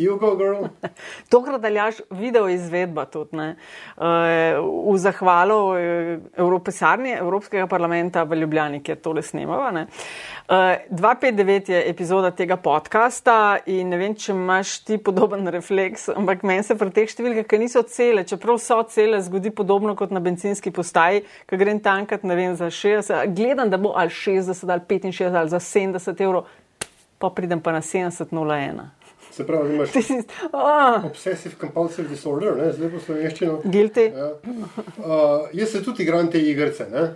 Jugo, 0.00 0.36
girl. 0.36 0.64
Tokrat 1.32 1.60
daljaš 1.60 2.00
video 2.10 2.48
izvedba 2.48 3.04
tudi 3.04 3.36
ne? 3.36 3.48
Eh, 3.96 4.56
v 4.60 4.96
zahvalo 4.98 5.58
Evropesarni 6.36 7.12
Evropskega 7.18 7.66
parlamenta 7.66 8.22
v 8.24 8.40
Ljubljani, 8.40 8.80
kjer 8.82 8.96
tole 9.04 9.22
snemava. 9.22 9.70
Ne? 9.70 9.86
259 10.48 11.70
je 11.70 11.82
epizoda 11.90 12.30
tega 12.30 12.56
podcasta 12.56 13.58
in 13.66 13.92
ne 13.92 13.98
vem, 14.00 14.14
če 14.18 14.32
imaš 14.32 14.78
ti 14.88 14.98
podoben 14.98 15.46
refleks, 15.52 16.08
ampak 16.16 16.42
meni 16.48 16.64
se 16.66 16.74
pri 16.78 16.90
teh 16.96 17.12
številkah, 17.12 17.46
ki 17.46 17.60
niso 17.60 17.82
cele, 17.86 18.24
čeprav 18.26 18.58
so 18.62 18.80
cele, 18.90 19.20
zgodi 19.22 19.52
podobno 19.54 19.94
kot 19.98 20.14
na 20.14 20.22
benzinski 20.24 20.72
postaji, 20.74 21.22
ko 21.46 21.60
grem 21.60 21.78
tankat, 21.84 22.24
ne 22.26 22.38
vem, 22.38 22.56
za 22.58 22.70
60, 22.72 23.36
gledam, 23.36 23.70
da 23.70 23.78
bo 23.78 23.92
ali 23.94 24.10
60 24.10 24.64
ali 24.64 24.86
65 24.88 25.36
ali 25.36 25.52
za 25.52 25.60
70 25.60 26.24
evrov, 26.24 26.48
pa 27.20 27.30
pridem 27.36 27.60
pa 27.60 27.76
na 27.76 27.84
70,01. 27.84 28.99
Se 29.40 29.46
pravi, 29.46 29.74
imaš 29.74 29.88
Oh, 30.52 31.04
obsessive 31.06 31.54
compulsive 31.60 32.08
disorder, 32.08 32.56
ne, 32.56 32.72
zdaj 32.72 32.90
po 32.92 32.98
slovenščino. 33.00 33.60
guilty. 33.64 34.10
Ja. 34.12 34.26
Uh, 34.98 35.48
jaz 35.56 35.72
se 35.72 35.80
tudi 35.84 36.02
igram 36.04 36.28
te 36.30 36.38
igrice, 36.44 36.86
ne? 36.92 37.06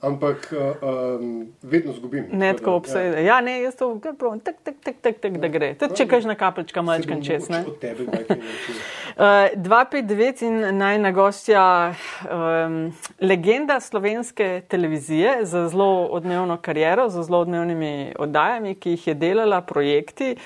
Ampak 0.00 0.52
uh, 0.52 1.18
um, 1.20 1.48
vedno 1.62 1.92
zgubim. 1.92 2.28
Ne 2.32 2.52
tako 2.56 2.72
obsede. 2.72 3.24
Ja, 3.24 3.40
ne, 3.40 3.56
jaz 3.62 3.74
to 3.76 3.90
kar 4.02 4.14
pravim, 4.18 4.40
tak, 4.40 4.60
tak, 4.62 4.76
tak, 4.84 5.00
tak, 5.02 5.18
tak, 5.18 5.38
da 5.42 5.50
gre. 5.50 5.72
Tudi 5.78 5.98
če 5.98 6.06
kažeš 6.06 6.28
na 6.30 6.36
kaplečka, 6.38 6.82
malčkan 6.86 7.22
čez, 7.26 7.48
ne. 7.50 7.64
Od 7.66 7.80
tebe, 7.82 8.06
kaj. 8.06 8.38
Uh, 9.18 9.50
259 9.68 10.44
in 10.46 10.78
najna 10.78 11.10
gostja, 11.10 11.64
um, 12.30 12.78
legenda 13.20 13.80
slovenske 13.80 14.62
televizije 14.68 15.40
z 15.42 15.66
zelo 15.68 16.06
odmevno 16.14 16.60
kariero, 16.62 17.08
z 17.10 17.26
zelo 17.26 17.42
odmevnimi 17.42 18.14
oddajami, 18.18 18.76
ki 18.78 18.94
jih 18.94 19.10
je 19.10 19.18
delala, 19.18 19.60
projekti, 19.66 20.36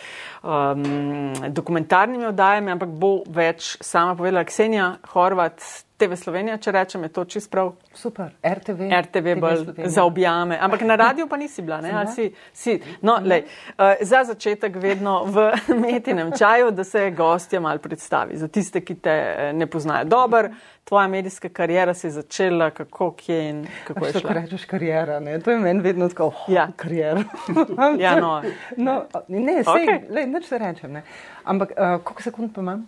um, 0.43 1.33
dokumentarnimi 1.49 2.31
oddajami, 2.33 2.73
ampak 2.73 2.89
bo 2.89 3.19
več 3.29 3.77
sama 3.85 4.17
povedala 4.17 4.49
Ksenija 4.49 4.95
Horvat, 5.13 5.61
TV 6.03 6.17
Slovenija, 6.17 6.57
če 6.59 6.73
rečem, 6.73 7.03
je 7.03 7.09
to 7.09 7.25
čist 7.25 7.51
prav. 7.51 7.73
Super, 7.95 8.33
RTV. 8.43 8.89
RTV 9.03 9.37
bolj 9.41 9.57
Slovenija. 9.63 9.89
zaobjame. 9.89 10.59
Ampak 10.61 10.81
na 10.81 10.97
radiju 10.97 11.29
pa 11.29 11.37
nisi 11.37 11.63
bila, 11.63 11.81
ne? 11.81 11.93
Ali 11.93 12.09
si, 12.09 12.25
si. 12.53 12.75
No, 13.03 13.21
lej, 13.25 13.45
uh, 13.79 13.85
za 14.01 14.25
začetek 14.25 14.77
vedno 14.77 15.25
v 15.25 15.45
metinem 15.85 16.33
čaju, 16.39 16.71
da 16.71 16.85
se 16.85 17.11
gostje 17.11 17.61
mal 17.61 17.79
predstavi. 17.79 18.37
Za 18.37 18.49
tiste, 18.49 18.81
ki 18.81 18.95
te 18.95 19.11
eh, 19.11 19.53
ne 19.53 19.67
poznajo. 19.67 20.05
Dober, 20.05 20.51
tvoja 20.85 21.07
medijska 21.09 21.49
karijera 21.49 21.95
se 21.95 22.07
je 22.07 22.17
začela, 22.19 22.71
kako, 22.71 23.13
kje 23.13 23.39
in 23.51 23.67
kako 23.87 24.07
je 24.07 24.13
šla. 24.13 24.33
rečeš, 24.33 24.65
karijera. 24.65 25.21
Ne? 25.21 25.39
To 25.41 25.51
je 25.51 25.59
meni 25.59 25.81
vedno 25.81 26.09
tako, 26.09 26.27
oh, 26.27 26.49
Ja. 26.49 26.69
karijera. 26.77 27.23
Ja, 27.99 28.17
no. 28.21 28.43
no, 28.77 29.05
ne, 29.29 29.63
sej, 29.65 29.87
okay. 29.87 30.01
lej, 30.11 30.27
nič 30.27 30.49
se 30.51 30.59
rečem. 30.59 30.93
Ne? 30.93 31.03
Ampak 31.45 31.71
uh, 31.71 32.03
koliko 32.03 32.23
sekund 32.23 32.55
pa 32.55 32.61
imam? 32.61 32.87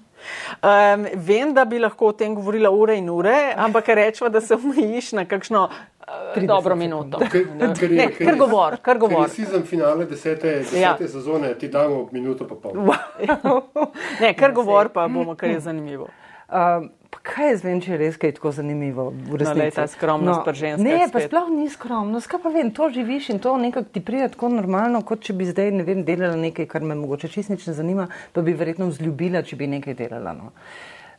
Um, 0.62 1.06
vem, 1.16 1.54
da 1.54 1.64
bi 1.64 1.78
lahko 1.78 2.06
o 2.06 2.12
tem 2.14 2.34
govorila 2.34 2.70
ure 2.70 2.96
in 2.96 3.08
ure, 3.08 3.34
ampak 3.56 3.88
rečemo, 3.88 4.30
da 4.30 4.40
se 4.40 4.54
omejiš 4.56 5.12
na 5.12 5.24
kakšno 5.24 5.62
uh, 5.62 6.04
30 6.34 6.46
dobro 6.46 6.76
minuto. 6.76 7.18
Ker- 7.20 7.46
ker 7.74 7.92
je- 7.92 7.96
Ne, 7.98 8.10
kar 8.10 8.36
govor, 8.36 8.76
kar 8.78 8.98
govor. 8.98 9.24
Ker 9.24 9.30
je 9.30 9.36
season 9.36 9.62
finale 9.64 10.04
desete, 10.06 10.58
desete 10.58 10.80
Ja. 10.80 10.96
ja. 11.00 11.08
sezone, 11.08 11.54
ti 11.54 11.68
damo 11.68 12.08
minuto 12.12 12.46
pa 12.46 12.54
pol. 12.56 12.72
Ne, 14.20 14.34
kar 14.34 14.52
govor 14.52 14.88
pa 14.88 15.08
bomo, 15.08 15.34
kar 15.34 15.50
je 15.50 15.60
zanimivo. 15.60 16.08
Pa 16.48 16.80
kaj 17.24 17.50
jaz 17.50 17.62
vem, 17.64 17.80
če 17.82 17.92
je 17.94 17.98
res 18.00 18.18
kaj 18.20 18.34
tako 18.36 18.52
zanimivo 18.54 19.06
resnici? 19.12 19.54
glej, 19.56 19.70
ta 19.76 19.86
skromnost 19.90 20.44
pri 20.46 20.60
ženskah 20.60 20.84
Ne, 20.84 21.08
pa 21.12 21.22
sploh 21.24 21.48
ni 21.52 21.68
skromnost. 21.72 22.28
Kaj 22.30 22.42
pa 22.44 22.52
vem, 22.54 22.72
to 22.76 22.88
živiš 22.92 23.30
in 23.34 23.40
to 23.44 23.54
nekako 23.60 23.92
ti 23.94 24.02
pride 24.04 24.28
tako 24.34 24.52
normalno, 24.54 25.00
kot 25.08 25.24
če 25.24 25.36
bi 25.38 25.48
zdaj, 25.48 25.72
ne 25.78 25.86
vem, 25.86 26.04
delala 26.06 26.36
nekaj, 26.40 26.68
kar 26.70 26.84
me 26.84 26.98
mogoče 26.98 27.32
čist 27.32 27.54
nič 27.54 27.68
ne 27.70 27.76
zanima, 27.76 28.10
pa 28.32 28.44
bi 28.44 28.56
verjetno 28.56 28.90
vzljubila, 28.92 29.44
če 29.46 29.58
bi 29.60 29.70
nekaj 29.78 29.96
delala. 30.04 30.36
No. 30.36 30.52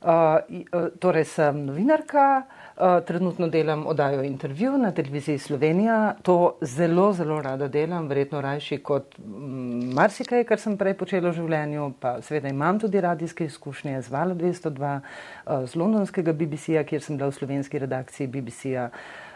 Uh, 0.05 0.37
uh, 0.69 0.91
torej 1.01 1.25
sem 1.31 1.65
novinarka, 1.65 2.27
uh, 2.45 2.64
trenutno 3.05 3.47
delam 3.47 3.87
oddajo 3.87 4.23
intervju 4.23 4.77
na 4.77 4.91
televiziji 4.91 5.37
Slovenija. 5.37 6.15
To 6.23 6.57
zelo, 6.61 7.13
zelo 7.13 7.41
rada 7.41 7.67
delam, 7.67 8.07
verjetno 8.07 8.41
rajši 8.41 8.77
kot 8.77 9.17
mm, 9.17 9.93
marsikaj, 9.93 10.43
kar 10.43 10.59
sem 10.59 10.77
prej 10.77 10.97
počela 10.99 11.29
v 11.29 11.39
življenju. 11.39 11.93
Pa 11.99 12.17
seveda 12.21 12.51
imam 12.51 12.79
tudi 12.79 13.01
radijske 13.01 13.45
izkušnje 13.45 14.01
z 14.01 14.11
Vala 14.11 14.35
202, 14.35 14.95
uh, 14.99 15.63
z 15.67 15.79
londonskega 15.79 16.33
BBC-ja, 16.33 16.83
kjer 16.83 17.01
sem 17.01 17.17
bila 17.17 17.31
v 17.31 17.37
slovenski 17.39 17.79
redakciji 17.79 18.27
BBC-ja. 18.27 18.89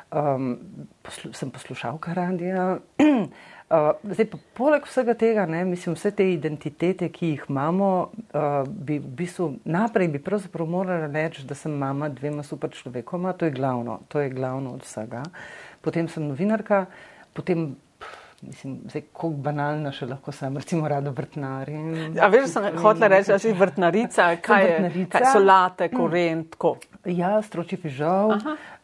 Um, 0.10 0.58
poslu, 1.06 1.32
sem 1.38 1.52
poslušalka 1.54 2.14
radija. 2.18 2.80
Uh, 3.70 3.92
zdaj, 4.02 4.26
pa 4.32 4.38
poleg 4.58 4.86
vsega 4.90 5.14
tega, 5.14 5.44
ne, 5.46 5.60
mislim, 5.70 5.94
vse 5.94 6.10
te 6.18 6.26
identitete, 6.34 7.06
ki 7.14 7.28
jih 7.36 7.44
imamo, 7.54 7.90
uh, 8.34 8.64
bi 8.66 8.98
v 8.98 9.12
bistvu 9.20 9.52
najprej 9.70 10.10
bi 10.16 10.22
pravzaprav 10.26 10.66
morala 10.66 11.06
reči, 11.14 11.44
da 11.46 11.54
sem 11.54 11.76
mama 11.78 12.10
dvema 12.10 12.42
super 12.44 12.74
človekoma, 12.74 13.36
to 13.38 13.46
je 13.46 13.54
glavno, 13.54 14.00
to 14.10 14.24
je 14.26 14.32
glavno 14.34 14.74
od 14.74 14.82
vsega. 14.88 15.22
Potem 15.86 16.10
sem 16.10 16.26
novinarka, 16.26 16.88
potem, 17.38 17.76
mislim, 18.42 18.80
zdaj, 18.90 19.06
koliko 19.14 19.46
banalna 19.52 19.94
še 19.94 20.10
lahko 20.10 20.34
sem, 20.34 20.58
recimo 20.58 20.90
rado 20.90 21.14
vrtnarim. 21.14 22.18
A 22.18 22.34
veš, 22.34 22.50
sem 22.56 22.72
hotela 22.82 23.14
reči, 23.20 23.36
da 23.36 23.38
si 23.38 23.54
vrtnarica, 23.54 24.32
kaj 24.42 24.66
je, 24.66 24.74
vrtnarica. 24.74 25.14
kaj 25.14 25.34
solate, 25.38 25.92
koren, 25.94 26.48
tako. 26.56 26.80
Ja, 27.06 27.38
stroči 27.46 27.78
fižol, 27.80 28.34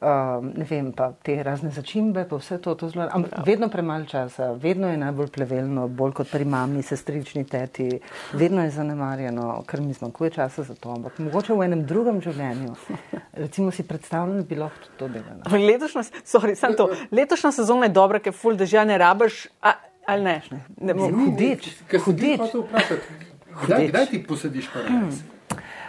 um, 0.05 0.51
ne 0.55 0.65
vem, 0.69 0.91
pa 0.93 1.09
te 1.23 1.43
razne 1.43 1.71
začimbe, 1.73 2.25
pa 2.29 2.37
vse 2.37 2.57
to, 2.61 2.75
to 2.75 2.89
zelo. 2.89 3.07
Ampak 3.11 3.41
vedno 3.45 3.69
premalo 3.69 4.05
časa, 4.05 4.51
vedno 4.61 4.89
je 4.91 4.97
najbolj 5.01 5.31
plevelno, 5.33 5.87
bolj 5.87 6.13
kot 6.19 6.29
pri 6.31 6.45
mami, 6.45 6.83
sestrični 6.85 7.43
teti, 7.49 7.89
vedno 8.33 8.63
je 8.63 8.73
zanemarjeno, 8.75 9.63
ker 9.67 9.81
mi 9.81 9.93
zmanjkuje 9.93 10.35
časa 10.37 10.63
za 10.63 10.75
to. 10.75 10.93
Ampak 10.93 11.17
mogoče 11.19 11.57
v 11.57 11.65
enem 11.67 11.85
drugem 11.89 12.21
življenju, 12.21 12.75
recimo 13.43 13.71
si 13.71 13.87
predstavljam, 13.87 14.43
da 14.43 14.47
bi 14.49 14.59
lahko 14.61 14.85
tudi 14.85 14.97
to 14.99 15.09
delala. 15.17 15.65
Letošnja, 15.65 16.05
sorry, 16.25 16.55
samo 16.55 16.77
to. 16.77 16.89
Letošnja 17.11 17.51
sezona 17.57 17.89
je 17.89 17.95
dobra, 17.97 18.21
ker 18.21 18.35
ful 18.35 18.59
dežja 18.59 18.85
ne 18.85 18.99
rabiš, 19.01 19.47
a, 19.65 19.73
ali 20.05 20.23
ne? 20.29 20.61
ne 20.77 20.93
bom. 20.93 21.17
Hudič, 21.25 21.71
Ker 21.89 21.99
sem 21.99 22.11
hudič. 22.13 22.45
vprašati, 22.53 23.19
kdaj, 23.65 23.89
kdaj 23.89 24.07
ti 24.13 24.23
posadiš 24.27 24.69
paradajz? 24.73 25.23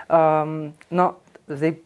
Um, 0.06 0.59
no, 0.91 1.12
zdaj, 1.48 1.77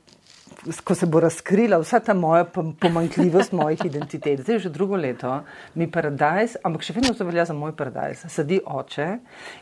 ko 0.84 0.94
se 0.94 1.06
bo 1.06 1.21
razkrila 1.21 1.78
vsa 1.78 2.00
ta 2.00 2.15
moja 2.15 2.44
pom- 2.44 2.75
pomanjkljivost 2.81 3.53
mojih 3.53 3.84
identitet, 3.84 4.41
zdaj 4.41 4.59
že 4.59 4.69
drugo 4.71 4.97
leto, 4.97 5.41
mi 5.75 5.87
paradajz, 5.91 6.56
ampak 6.65 6.82
še 6.84 6.93
vedno 6.93 7.15
to 7.15 7.25
velja 7.25 7.44
za 7.48 7.54
moj 7.56 7.72
paradajz, 7.76 8.26
sadi 8.28 8.60
oče 8.66 9.06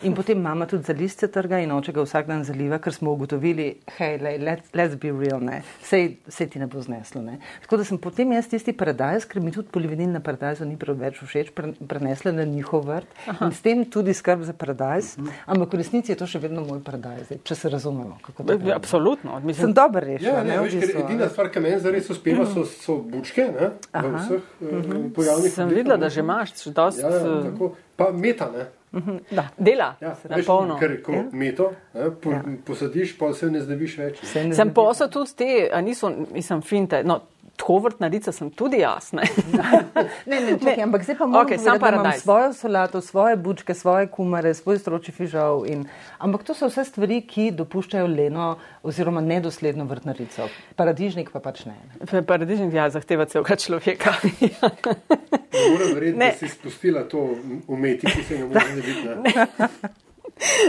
in 0.03 0.15
potem 0.15 0.41
mama 0.43 0.67
tudi 0.67 0.83
za 0.83 0.93
listce 0.93 1.29
trga 1.31 1.61
in 1.63 1.73
oče 1.73 1.93
ga 1.93 2.03
vsak 2.03 2.27
dan 2.27 2.45
zaliva, 2.45 2.79
ker 2.83 2.93
smo 2.95 3.13
ugotovili, 3.15 3.69
hej, 3.99 4.19
lej, 4.19 4.39
let's, 4.43 4.73
let's 4.75 4.99
be 4.99 5.13
real, 5.15 5.41
ne, 5.41 5.63
sej, 5.87 6.17
sej 6.29 6.51
ti 6.55 6.59
ne 6.59 6.67
bo 6.67 6.83
zneslo. 6.83 7.23
Ne. 7.23 7.39
Tako 7.63 7.77
da 7.77 7.85
sem 7.85 7.99
potem 7.99 8.33
jaz 8.33 8.51
tisti 8.51 8.73
paradajz, 8.73 9.29
ker 9.31 9.43
mi 9.43 9.55
tudi 9.55 9.71
polivinil 9.71 10.11
na 10.11 10.21
paradajzu 10.21 10.67
ni 10.67 10.77
prav 10.77 10.99
več 10.99 11.23
všeč, 11.23 11.55
pre, 11.55 11.73
prenesla 11.89 12.33
na 12.35 12.45
njihov 12.49 12.87
vrt 12.89 13.07
in 13.39 13.55
s 13.55 13.63
tem 13.63 13.85
tudi 13.87 14.15
skrb 14.15 14.43
za 14.43 14.53
paradajz, 14.53 15.15
ampak 15.47 15.73
v 15.73 15.83
resnici 15.83 16.13
je 16.13 16.19
to 16.19 16.27
še 16.27 16.43
vedno 16.43 16.67
moj 16.67 16.83
paradajz, 16.83 17.37
če 17.45 17.55
se 17.55 17.71
razumemo. 17.71 18.19
kako 18.23 18.43
to 18.43 18.59
pravim. 18.59 18.75
Absolutno. 18.75 19.39
Sem 19.39 19.47
Mislim, 19.47 19.73
dobro 19.73 20.01
rešila. 20.01 20.39
Ja, 20.39 20.43
ne, 20.45 20.57
ne, 20.57 20.63
veš, 20.63 20.88
ker 20.93 21.05
edina 21.05 21.25
ne. 21.25 21.29
stvar, 21.31 21.51
ki 21.51 21.61
meni 21.61 21.81
zares 21.81 22.11
uspeva, 22.11 22.47
so, 22.47 22.65
so 22.65 22.97
bučke 23.03 23.45
ne, 23.53 23.71
v 23.93 24.15
vseh 24.17 24.41
uh, 24.61 25.13
pojavnih 25.15 25.53
sem 25.53 25.69
videla, 25.69 25.97
da 25.97 26.09
že 26.09 26.21
imaš 26.21 26.55
še 26.57 26.71
dost 26.73 26.99
Ja, 27.03 27.11
ja, 27.11 27.17
eh, 27.17 27.45
tako. 27.51 27.75
Pa 27.97 28.11
meta, 28.13 28.51
ne. 28.51 28.67
Da. 29.31 29.49
dela, 29.59 29.97
Ja, 30.01 30.15
veš, 30.25 30.47
polno. 30.47 30.79
Ker 30.81 31.03
ko 31.03 31.13
Ja. 31.13 31.25
meto 31.33 31.73
ne, 31.95 32.11
po, 32.11 32.31
Ja. 32.33 32.43
posadiš, 32.65 33.19
pa 33.19 33.33
se 33.33 33.51
ne 33.51 33.61
znaviš 33.61 33.99
več. 33.99 34.23
Ne 34.35 34.55
Sem 34.55 34.71
posel 34.73 35.09
tudi 35.09 35.35
te, 35.37 35.69
a 35.73 35.81
niso, 35.81 36.09
mislim, 36.33 36.63
finte, 36.63 37.03
no, 37.05 37.21
tako 37.59 37.79
vrtnarica 37.79 38.33
sem 38.33 38.51
tudi 38.51 38.79
jaz, 38.81 39.11
ne. 39.13 39.27
Ne, 40.27 40.41
ne, 40.41 40.55
čakaj, 40.59 40.83
ampak 40.85 41.03
zdaj 41.05 41.17
pa 41.19 41.27
moram 41.27 41.47
okay, 41.47 41.59
povedati, 41.59 41.81
da 41.81 42.01
imam 42.01 42.21
svojo 42.21 42.53
solato, 42.53 43.01
svoje 43.01 43.37
bučke, 43.37 43.75
svoje 43.75 44.07
kumare, 44.07 44.55
svoj 44.55 44.79
stroči 44.79 45.13
fižol. 45.13 45.67
In, 45.67 45.85
ampak 46.19 46.45
to 46.47 46.55
so 46.55 46.69
vse 46.71 46.85
stvari, 46.87 47.21
ki 47.27 47.51
dopuščajo 47.59 48.07
leno 48.07 48.49
oziroma 48.87 49.21
nedosledno 49.21 49.85
vrtnarico. 49.91 50.49
Paradižnik 50.79 51.33
pa 51.35 51.43
pač 51.43 51.65
ne. 51.67 51.77
ne. 51.99 52.23
Paradižnik 52.23 52.75
ja, 52.79 52.89
zahteva 52.95 53.27
celega 53.27 53.57
človeka. 53.59 54.15
Ne 55.59 55.71
morem 55.73 55.95
verjeti, 55.95 56.19
Ne. 56.19 56.31
da 56.31 56.39
si 56.39 56.49
spustila 56.53 57.03
to 57.09 57.25
umeti, 57.67 58.07
ki 58.07 58.23
se 58.23 58.39
ne 58.39 58.47
more 58.47 58.63
znebiti. 58.73 59.09
Ne. 59.25 59.69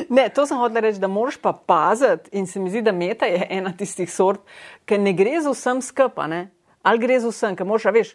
Ne, 0.10 0.30
to 0.34 0.46
sem 0.50 0.58
hotel 0.58 0.82
reči, 0.82 1.00
da 1.00 1.08
moraš 1.08 1.38
pa 1.38 1.54
paziti 1.54 2.30
in 2.34 2.48
se 2.48 2.60
mi 2.60 2.72
zdi, 2.74 2.82
da 2.82 2.92
meta 2.92 3.28
je 3.30 3.48
ena 3.50 3.74
tistih 3.78 4.10
sort, 4.10 4.42
ker 4.90 4.98
ne 5.00 5.14
gre 5.14 5.36
z 5.42 5.54
vsem 5.54 5.82
skupaj, 5.86 6.48
ali 6.90 7.00
gre 7.00 7.20
z 7.20 7.30
vsem, 7.30 7.56
ker 7.56 7.68
moraš, 7.68 7.86
a 7.86 7.94
veš, 7.96 8.14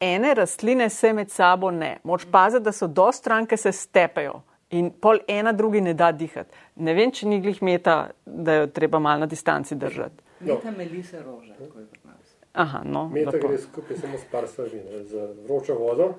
ene 0.00 0.34
rastline 0.34 0.88
se 0.90 1.12
med 1.12 1.30
sabo 1.30 1.70
ne. 1.70 1.96
Moraš 2.04 2.26
paziti, 2.32 2.64
da 2.64 2.72
so 2.72 2.86
do 2.88 3.08
stranke 3.12 3.56
se 3.56 3.72
stepejo 3.72 4.40
in 4.70 4.90
pol 4.92 5.18
ena 5.28 5.52
drugi 5.52 5.80
ne 5.80 5.94
da 5.96 6.10
dihati. 6.12 6.52
Ne 6.76 6.92
vem, 6.94 7.10
če 7.10 7.26
ni 7.26 7.38
glih 7.40 7.62
meta, 7.64 7.94
da 8.26 8.58
jo 8.58 8.66
treba 8.68 8.98
malo 9.00 9.22
na 9.22 9.26
distanci 9.26 9.74
držati. 9.74 10.22
Meta 10.40 10.70
melise 10.70 11.22
rože, 11.22 11.54
tako 11.56 11.80
je 11.80 11.86
pri 11.86 12.00
nas. 12.04 12.34
Aha, 12.54 12.82
no, 12.84 13.06
Meta 13.08 13.30
lepo. 13.30 13.48
gre 13.48 13.58
skupaj 13.58 13.96
samo 13.96 14.18
s 14.18 14.26
par 14.30 14.46
stvarmi, 14.48 14.82
ne, 14.84 15.00
z 15.04 15.24
vročo 15.46 15.74
vodo. 15.74 16.10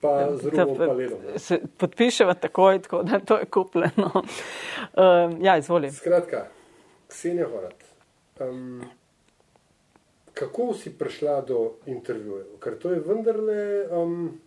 Pa 0.00 0.12
z 0.36 0.50
Paledom. 0.56 1.18
ne. 1.24 1.38
Se 1.38 1.58
podpiševa 1.78 2.34
takoj, 2.34 2.82
tako 2.82 3.02
da 3.02 3.18
to 3.20 3.38
je 3.38 3.46
kupljeno. 3.46 4.10
Um, 4.14 5.38
ja, 5.46 5.56
izvoli. 5.58 5.90
Skratka, 5.92 6.44
Ksenija 7.08 7.48
Horat, 7.48 7.84
um, 8.40 8.84
kako 10.34 10.74
si 10.74 10.92
prišla 10.98 11.40
do 11.48 11.76
intervjujev? 11.86 12.58
Ker 12.60 12.78
to 12.78 12.90
je 12.90 13.00
vendarle, 13.00 13.86
um, 13.90 14.40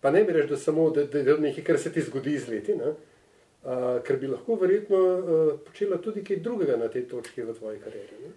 pa 0.00 0.10
ne 0.10 0.24
bi 0.24 0.32
reč, 0.32 0.50
da 0.50 0.56
samo 0.56 0.90
da, 0.90 1.04
da 1.04 1.18
je 1.18 1.38
nekaj, 1.38 1.64
kar 1.64 1.78
se 1.78 1.92
ti 1.92 2.02
zgodi 2.02 2.38
z 2.38 2.48
leti? 2.48 2.74
Uh, 2.74 3.98
ker 4.06 4.16
bi 4.16 4.28
lahko 4.30 4.54
verjetno 4.56 4.98
uh, 4.98 5.54
počela 5.66 5.98
tudi 5.98 6.24
kaj 6.24 6.40
drugega 6.40 6.76
na 6.76 6.88
tej 6.88 7.08
točki 7.08 7.42
v 7.42 7.54
tvoji 7.54 7.80
karieri. 7.82 8.20
Ne? 8.24 8.36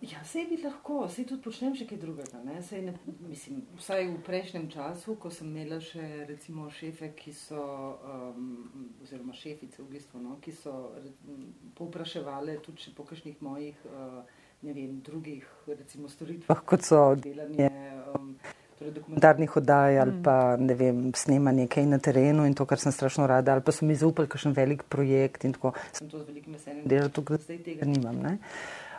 Ja, 0.00 0.20
sej 0.24 0.44
bi 0.46 0.56
lahko, 0.62 1.08
sej 1.10 1.24
tudi 1.26 1.42
počnem 1.42 1.72
še 1.74 1.82
kaj 1.90 1.98
drugega. 1.98 2.38
Ne? 2.46 2.60
Sej 2.62 2.84
ne, 2.86 2.92
mislim, 3.26 3.64
vsaj 3.80 4.04
v 4.06 4.20
prejšnjem 4.28 4.68
času, 4.70 5.16
ko 5.18 5.30
sem 5.34 5.48
imela 5.50 5.80
še 5.82 6.04
recimo 6.28 6.68
šefe, 6.70 7.10
ki 7.18 7.34
so, 7.34 7.64
um, 8.06 8.52
oziroma 9.02 9.34
šefice 9.34 9.82
v 9.82 9.88
bistvu, 9.96 10.22
no, 10.22 10.36
ki 10.44 10.54
so 10.54 10.74
povpraševale 11.80 12.60
tudi 12.62 12.94
po 12.94 13.08
kakšnih 13.08 13.42
mojih, 13.42 13.82
uh, 13.90 14.37
ne 14.62 14.72
vem, 14.72 15.00
drugih 15.04 15.44
recimo 15.66 16.08
storitvah, 16.08 16.62
kot 16.64 16.82
so 16.82 17.02
delanje. 17.14 17.70
Um, 18.14 18.32
Torej 18.78 18.92
dokumentarnih 18.94 19.56
oddaj 19.58 19.96
ali 19.98 20.12
pa 20.22 20.56
ne 20.56 20.74
vem, 20.78 20.98
snemanje 21.14 21.64
kaj 21.66 21.86
na 21.90 21.98
terenu 21.98 22.44
in 22.46 22.52
to, 22.54 22.62
kar 22.62 22.78
sem 22.78 22.94
strašno 22.94 23.26
rada, 23.26 23.56
ali 23.56 23.64
pa 23.66 23.74
so 23.74 23.86
mi 23.86 23.96
zaupali 23.98 24.30
kakšen 24.30 24.54
velik 24.54 24.84
projekt 24.86 25.44
in 25.48 25.56
tako. 25.56 25.72
Sem 25.92 26.06
to 26.06 26.20
z 26.20 26.28
velikim 26.28 26.54
veseljem 26.54 26.84
delala, 26.86 27.10
tukaj 27.10 27.40
zdaj 27.42 27.58
tega 27.64 27.88
nimam. 27.90 28.20
Ne? 28.22 28.36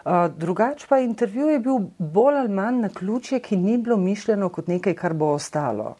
Uh, 0.03 0.27
drugač 0.35 0.83
pa 0.87 0.99
intervju 0.99 1.47
je 1.53 1.63
bil 1.63 1.79
bolj 1.97 2.41
ali 2.41 2.51
manj 2.59 2.83
na 2.83 2.89
ključje, 2.91 3.39
ki 3.39 3.55
ni 3.55 3.77
bilo 3.77 3.95
mišljeno 3.97 4.51
kot 4.51 4.67
nekaj, 4.67 4.97
kar 4.99 5.15
bo 5.15 5.31
ostalo. 5.37 5.95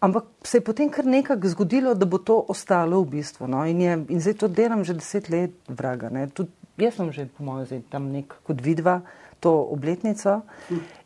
Ampak 0.00 0.24
se 0.44 0.58
je 0.58 0.64
potem 0.64 0.88
kar 0.92 1.04
nekako 1.04 1.48
zgodilo, 1.48 1.94
da 1.94 2.08
bo 2.08 2.18
to 2.18 2.40
ostalo 2.48 3.02
v 3.02 3.18
bistvu. 3.18 3.48
No? 3.48 3.66
In, 3.68 3.80
je, 3.80 4.00
in 4.08 4.20
zdaj 4.20 4.40
to 4.40 4.48
delam 4.48 4.84
že 4.84 4.96
deset 4.96 5.28
let, 5.28 5.52
vraga. 5.68 6.08
Ne? 6.08 6.28
Jaz 6.80 6.96
sem 6.98 7.12
že, 7.14 7.26
po 7.30 7.46
mojem, 7.46 7.66
zdaj 7.70 7.82
tam 7.90 8.10
nek 8.10 8.34
kot 8.42 8.58
vidva 8.58 9.02
to 9.44 9.52
obletnico. 9.70 10.40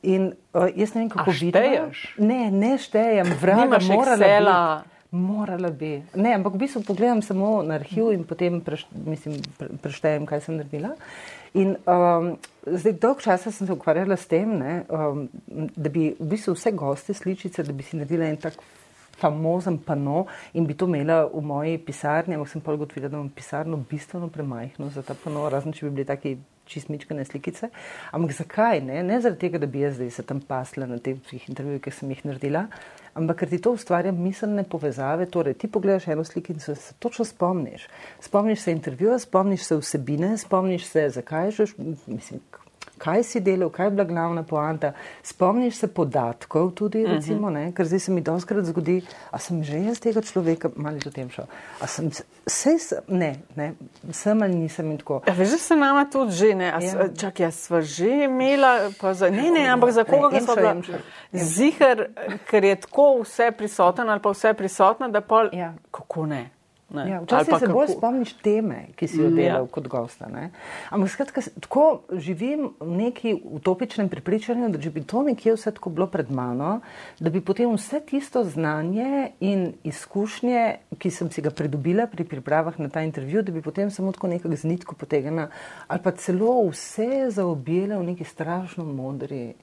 In 0.02 0.32
uh, 0.54 0.68
jaz 0.72 0.94
ne 0.94 1.02
vem, 1.02 1.10
kako 1.10 1.34
šteješ? 1.34 2.04
Ne, 2.22 2.48
ne 2.54 2.76
štejem, 2.78 3.34
vraga, 3.40 3.66
Nimaš 3.66 3.90
morala 3.90 4.28
biti. 4.28 4.96
Morala 5.10 5.70
bi. 5.72 5.90
Ne, 6.20 6.34
ampak 6.36 6.54
v 6.54 6.62
bistvu 6.62 6.84
pogledam 6.84 7.22
samo 7.24 7.62
na 7.64 7.78
arhiv 7.80 8.12
in 8.12 8.24
potem 8.28 8.60
preš, 8.60 8.84
mislim, 8.92 9.40
pre, 9.56 9.72
preštejem, 9.80 10.28
kaj 10.28 10.44
sem 10.44 10.60
naredila. 10.60 10.92
In 11.56 11.78
um, 11.88 12.34
zdaj 12.68 12.94
dolg 13.00 13.22
časa 13.24 13.50
sem 13.50 13.66
se 13.66 13.72
ukvarjala 13.72 14.18
s 14.20 14.28
tem, 14.28 14.52
ne, 14.60 14.74
um, 14.92 15.24
da 15.48 15.88
bi 15.88 16.12
v 16.12 16.28
bistvu 16.32 16.52
vse 16.54 16.72
goste 16.76 17.16
sličice, 17.16 17.64
da 17.64 17.72
bi 17.72 17.82
si 17.82 17.96
naredila 17.96 18.28
en 18.28 18.36
tak 18.36 18.60
famozen 19.20 19.78
pano 19.78 20.26
in 20.54 20.66
bi 20.66 20.74
to 20.74 20.86
imela 20.86 21.24
v 21.26 21.42
moji 21.42 21.78
pisarni, 21.78 22.34
ampak 22.34 22.52
sem 22.52 22.62
pa 22.62 22.74
ugotovila, 22.74 23.08
da 23.08 23.16
imam 23.16 23.28
pisarno 23.28 23.76
bistveno 23.90 24.28
premajhno 24.28 24.90
za 24.94 25.02
ta 25.02 25.14
pano, 25.14 25.48
razen 25.50 25.72
če 25.72 25.86
bi 25.86 25.96
bili 25.96 26.06
taki 26.06 26.36
čistmičkane 26.68 27.24
slikice. 27.24 27.70
Ampak 28.10 28.32
zakaj? 28.32 28.80
Ne? 28.80 29.02
ne 29.02 29.20
zaradi 29.20 29.40
tega, 29.40 29.58
da 29.58 29.66
bi 29.66 29.80
jaz 29.80 29.96
zdaj 29.96 30.10
se 30.10 30.22
tam 30.22 30.40
pasla 30.40 30.86
na 30.86 30.98
teh 30.98 31.16
intervjujih, 31.48 31.82
ki 31.82 31.94
sem 31.94 32.12
jih 32.12 32.24
naredila, 32.28 32.66
ampak 33.18 33.42
ker 33.42 33.52
ti 33.52 33.60
to 33.64 33.72
ustvarja 33.76 34.12
miselne 34.12 34.64
povezave. 34.68 35.26
Torej, 35.32 35.56
ti 35.62 35.70
pogledaš 35.72 36.10
eno 36.12 36.24
slikico 36.24 36.58
in 36.58 36.76
se 36.76 36.94
točno 36.98 37.24
spomniš. 37.24 37.88
Spomniš 38.20 38.66
se 38.66 38.76
intervjuja, 38.76 39.18
spomniš 39.24 39.64
se 39.64 39.80
vsebine, 39.80 40.36
spomniš 40.38 40.86
se, 40.86 41.08
zakaj 41.16 41.50
že, 41.56 41.70
mislim, 42.06 42.44
kaj 42.98 43.22
si 43.24 43.40
delal, 43.40 43.70
kaj 43.70 43.86
je 43.86 43.90
bila 43.90 44.04
glavna 44.04 44.42
poanta. 44.42 44.92
Spomniš 45.22 45.76
se 45.76 45.88
podatkov 45.88 46.70
tudi, 46.72 47.06
recimo, 47.06 47.50
ne? 47.50 47.72
ker 47.72 47.86
zdaj 47.86 48.00
se 48.00 48.12
mi 48.12 48.20
doskrat 48.20 48.64
zgodi, 48.64 48.98
a 49.30 49.38
sem 49.38 49.62
že 49.62 49.78
jaz 49.78 50.00
tega 50.00 50.20
človeka, 50.20 50.70
malo 50.76 50.98
že 50.98 51.08
o 51.08 51.12
tem 51.12 51.30
šel, 51.30 51.46
a 51.80 51.86
sem, 51.86 52.10
sej 52.46 52.78
sem, 52.78 52.98
ne, 53.08 53.30
ne, 53.56 53.72
sem 54.12 54.42
ali 54.42 54.54
nisem 54.56 54.90
in 54.90 54.98
tako. 54.98 55.22
Ja, 55.26 55.32
veš, 55.32 55.50
da 55.50 55.58
se 55.58 55.76
nama 55.76 56.04
tudi 56.04 56.32
že 56.32 56.54
ne. 56.54 56.72
A 56.72 56.78
Ja. 56.80 57.08
Čak, 57.20 57.40
jaz 57.40 57.54
sva 57.54 57.80
že 57.80 58.24
imela, 58.24 58.90
pa 59.00 59.14
za, 59.14 59.30
ne, 59.30 59.50
ne, 59.50 59.66
ampak 59.68 59.90
za 59.90 60.04
koga 60.04 60.30
Ne, 60.30 60.40
sva 60.40 60.54
bila? 60.56 60.74
Zihar, 61.32 62.06
ker 62.50 62.64
je 62.64 62.76
tako 62.80 63.22
vse 63.22 63.50
prisoten 63.52 64.08
ali 64.08 64.20
pa 64.20 64.30
vse 64.30 64.54
prisotna, 64.54 65.08
da 65.08 65.20
pa 65.20 65.48
Ja. 65.52 65.74
kako 65.90 66.26
ne. 66.26 66.57
Ne. 66.90 67.10
Ja, 67.10 67.20
včasih 67.20 67.54
se 67.58 67.66
bolj 67.66 67.86
kako- 67.86 67.98
spomniš 67.98 68.32
teme, 68.32 68.86
ki 68.96 69.08
si 69.08 69.18
jo 69.18 69.28
Mm, 69.30 69.36
delal 69.36 69.62
ja. 69.62 69.68
kot 69.70 69.88
gosta. 69.88 70.28
Ne? 70.28 70.50
Ampak 70.90 71.10
skratka, 71.10 71.40
tako 71.60 72.00
živim 72.12 72.70
v 72.80 72.96
neki 72.96 73.40
utopičnem 73.44 74.08
prepričanju, 74.08 74.68
da 74.68 74.78
če 74.78 74.90
bi 74.90 75.02
to 75.02 75.22
nekje 75.22 75.52
vse 75.52 75.70
tako 75.70 75.90
bilo 75.90 76.06
pred 76.06 76.30
mano, 76.30 76.80
da 77.20 77.30
bi 77.30 77.40
potem 77.40 77.74
vse 77.74 78.00
tisto 78.00 78.44
znanje 78.44 79.32
in 79.40 79.72
izkušnje, 79.84 80.62
ki 80.98 81.10
sem 81.10 81.30
si 81.30 81.42
ga 81.42 81.50
pridobila 81.50 82.06
pri 82.06 82.24
pripravah 82.24 82.78
na 82.78 82.88
ta 82.88 83.00
intervju, 83.00 83.42
da 83.42 83.52
bi 83.52 83.62
potem 83.62 83.90
samo 83.90 84.12
tako 84.12 84.26
nekako 84.26 84.56
z 84.56 84.64
nitko 84.64 84.94
potegnila 84.94 85.48
ali 85.86 86.00
pa 86.02 86.10
celo 86.10 86.68
vse 86.68 87.30
zaobjela 87.30 87.98
v 87.98 88.04
neki 88.04 88.24
strašno 88.24 88.84
modri. 88.84 89.54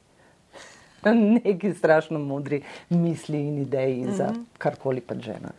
Neki 1.43 1.73
strašno 1.73 2.19
modri 2.19 2.61
misli 2.89 3.37
in 3.37 3.57
ideji 3.57 4.01
mm 4.01 4.07
-hmm. 4.07 4.11
za 4.11 4.29
karkoli 4.57 5.01
pa 5.01 5.15
žena. 5.15 5.51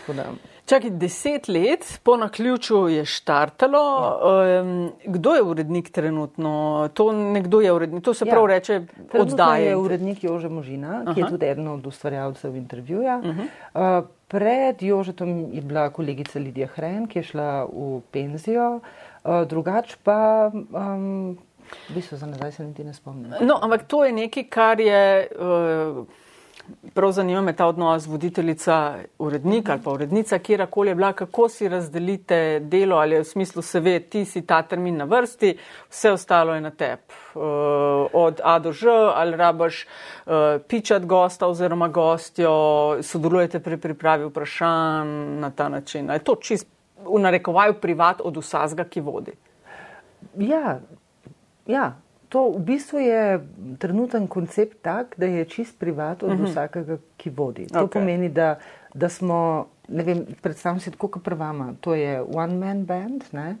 Tako 0.00 0.12
da, 0.12 0.24
Čakaj, 0.72 0.90
deset 0.90 1.48
let 1.48 2.00
po 2.02 2.16
naključju 2.16 2.88
je 2.88 3.04
štartalo. 3.04 3.82
Um, 4.60 4.92
kdo 5.04 5.34
je 5.34 5.42
urednik 5.42 5.90
trenutno? 5.90 6.88
To 6.94 7.12
nekdo 7.12 7.60
je 7.60 7.72
urednik, 7.72 8.04
to 8.04 8.14
se 8.14 8.24
Ja. 8.26 8.32
prav 8.32 8.46
reče 8.46 8.80
Trenutno 9.10 9.20
oddaje. 9.20 9.66
je 9.66 9.76
urednik 9.76 10.24
Jože 10.24 10.48
Možina, 10.48 11.04
ki 11.14 11.20
je 11.20 11.24
Aha. 11.24 11.30
tudi 11.30 11.46
eden 11.46 11.68
od 11.68 11.86
ustvarjalcev 11.86 12.56
intervjuja. 12.56 13.20
Uh, 13.20 13.80
pred 14.28 14.82
Jožetom 14.82 15.52
je 15.52 15.60
bila 15.60 15.90
kolegica 15.90 16.38
Lidija 16.38 16.66
Hren, 16.66 17.06
ki 17.06 17.18
je 17.18 17.22
šla 17.22 17.64
v 17.64 18.00
penzijo, 18.10 18.80
uh, 19.24 19.44
drugač 19.44 19.96
pa. 20.02 20.50
Um, 20.72 21.38
V 21.88 21.94
bistvu 21.94 22.16
za 22.16 22.26
nazaj 22.26 22.52
se 22.52 22.64
niti 22.64 22.84
ne 22.84 22.94
spomnim. 22.94 23.32
No, 23.40 23.58
ampak 23.62 23.82
to 23.82 24.04
je 24.04 24.12
nekaj, 24.12 24.44
kar 24.44 24.80
je. 24.80 25.28
Uh, 25.36 26.06
Prav 26.94 27.12
zanima 27.12 27.40
me 27.40 27.52
ta 27.56 27.66
odnos 27.66 28.06
voditeljica, 28.06 28.94
urednik 29.18 29.68
ali 29.68 29.80
pa 29.84 29.90
urednica, 29.90 30.38
kjerkoli 30.38 30.90
je 30.90 30.94
bila, 30.94 31.12
kako 31.12 31.48
si 31.48 31.68
razdelite 31.68 32.60
delo 32.60 32.96
ali 32.96 33.18
v 33.18 33.24
smislu 33.24 33.62
se 33.62 33.80
ve, 33.80 34.00
ti 34.00 34.24
si 34.24 34.42
ta 34.46 34.62
termin 34.62 34.96
na 34.96 35.04
vrsti, 35.04 35.56
vse 35.90 36.12
ostalo 36.12 36.54
je 36.54 36.60
na 36.60 36.70
teb. 36.70 36.98
Uh, 37.34 37.42
od 38.12 38.40
A 38.44 38.58
do 38.58 38.72
Ž 38.72 38.90
ali 39.14 39.36
rabaš 39.36 39.86
uh, 40.26 40.32
pičat 40.68 41.06
gosta 41.06 41.46
oziroma 41.46 41.88
gostjo, 41.88 42.52
sodelujete 43.02 43.60
pri 43.60 43.76
pripravi 43.76 44.24
vprašanj 44.24 45.40
na 45.40 45.50
ta 45.50 45.68
način. 45.68 46.10
Je 46.10 46.18
to 46.18 46.36
čist 46.36 46.68
v 47.04 47.18
narekovaju 47.18 47.74
privat 47.74 48.20
od 48.24 48.36
vsazga, 48.36 48.84
ki 48.84 49.00
vodi? 49.00 49.32
Ja, 50.38 50.78
ja, 51.66 51.96
to 52.32 52.48
v 52.56 52.60
bistvu 52.64 52.98
je 52.98 53.22
trenuten 53.78 54.24
koncept 54.26 54.80
tak, 54.80 55.14
da 55.20 55.28
je 55.28 55.44
čist 55.44 55.78
privat 55.78 56.22
od 56.22 56.32
uh 56.32 56.36
-huh. 56.40 56.48
vsakega, 56.48 56.96
ki 57.16 57.30
vodi. 57.30 57.66
To 57.66 57.78
Ok. 57.78 57.84
okay. 57.84 57.92
pomeni, 57.92 58.28
da, 58.28 58.58
da 58.94 59.08
smo, 59.08 59.66
ne 59.88 60.04
vem, 60.04 60.26
predstavljam 60.42 60.80
si 60.80 60.90
tako 60.90 61.08
kot 61.08 61.24
prvama, 61.24 61.74
to 61.80 61.94
je 61.94 62.22
one 62.34 62.54
man 62.54 62.84
band, 62.84 63.24
ne? 63.32 63.56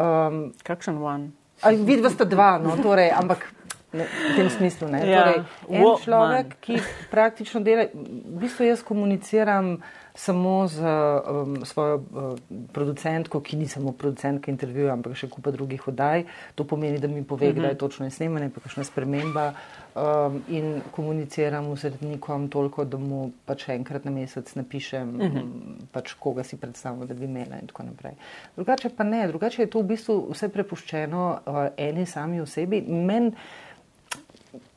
Um, 0.00 0.52
Kakšen 0.62 1.02
one? 1.02 1.30
vidva 1.68 2.10
sta 2.10 2.24
dva, 2.24 2.58
no, 2.58 2.76
torej, 2.82 3.10
ampak 3.16 3.52
ne, 3.92 4.04
v 4.04 4.36
tem 4.36 4.50
smislu 4.50 4.88
ne. 4.88 5.10
Ja, 5.10 5.24
Torej, 5.24 5.42
en 5.68 5.84
človek, 6.04 6.46
man. 6.46 6.56
ki 6.60 6.78
praktično 7.10 7.60
dela, 7.60 7.88
v 7.94 8.40
bistvu 8.40 8.64
jaz 8.64 8.82
komuniciram 8.82 9.80
samo 10.14 10.68
z 10.68 10.80
um, 10.80 11.64
svojo 11.64 11.96
uh, 11.96 12.38
producentko, 12.72 13.40
ki 13.40 13.56
ni 13.56 13.68
samo 13.68 13.92
producentka 13.92 14.50
intervjuja, 14.50 14.92
ampak 14.92 15.14
še 15.16 15.28
kupa 15.30 15.52
drugih 15.54 15.88
oddaj. 15.88 16.24
To 16.54 16.64
pomeni, 16.64 16.98
da 16.98 17.08
mi 17.08 17.24
pove, 17.24 17.52
kdaj 17.52 17.78
točno 17.78 18.06
je 18.08 18.14
snemanje, 18.14 18.50
pa 18.54 18.60
kakšna 18.60 18.84
sprememba. 18.84 19.52
Um, 19.90 20.42
in 20.48 20.82
komuniciram 20.94 21.66
z 21.76 21.90
urednikom 21.90 22.48
toliko, 22.48 22.84
da 22.84 22.98
mu 22.98 23.32
pač 23.46 23.68
enkrat 23.74 24.04
na 24.06 24.12
mesec 24.14 24.54
napišem, 24.54 25.08
uh 25.16 25.22
-huh. 25.26 25.48
pač 25.92 26.14
koga 26.14 26.44
si 26.44 26.56
predstavljam, 26.56 27.06
da 27.06 27.14
bi 27.14 27.24
imela 27.24 27.58
in 27.58 27.66
tako 27.66 27.82
naprej. 27.82 28.12
Drugače 28.56 28.88
pa 28.96 29.04
ne, 29.04 29.26
drugače 29.28 29.62
je 29.62 29.70
to 29.70 29.80
v 29.80 29.84
bistvu 29.84 30.28
vse 30.30 30.48
prepuščeno 30.48 31.38
uh, 31.46 31.66
eni 31.76 32.06
sami 32.06 32.40
osebi. 32.40 32.82
Men, 32.82 33.32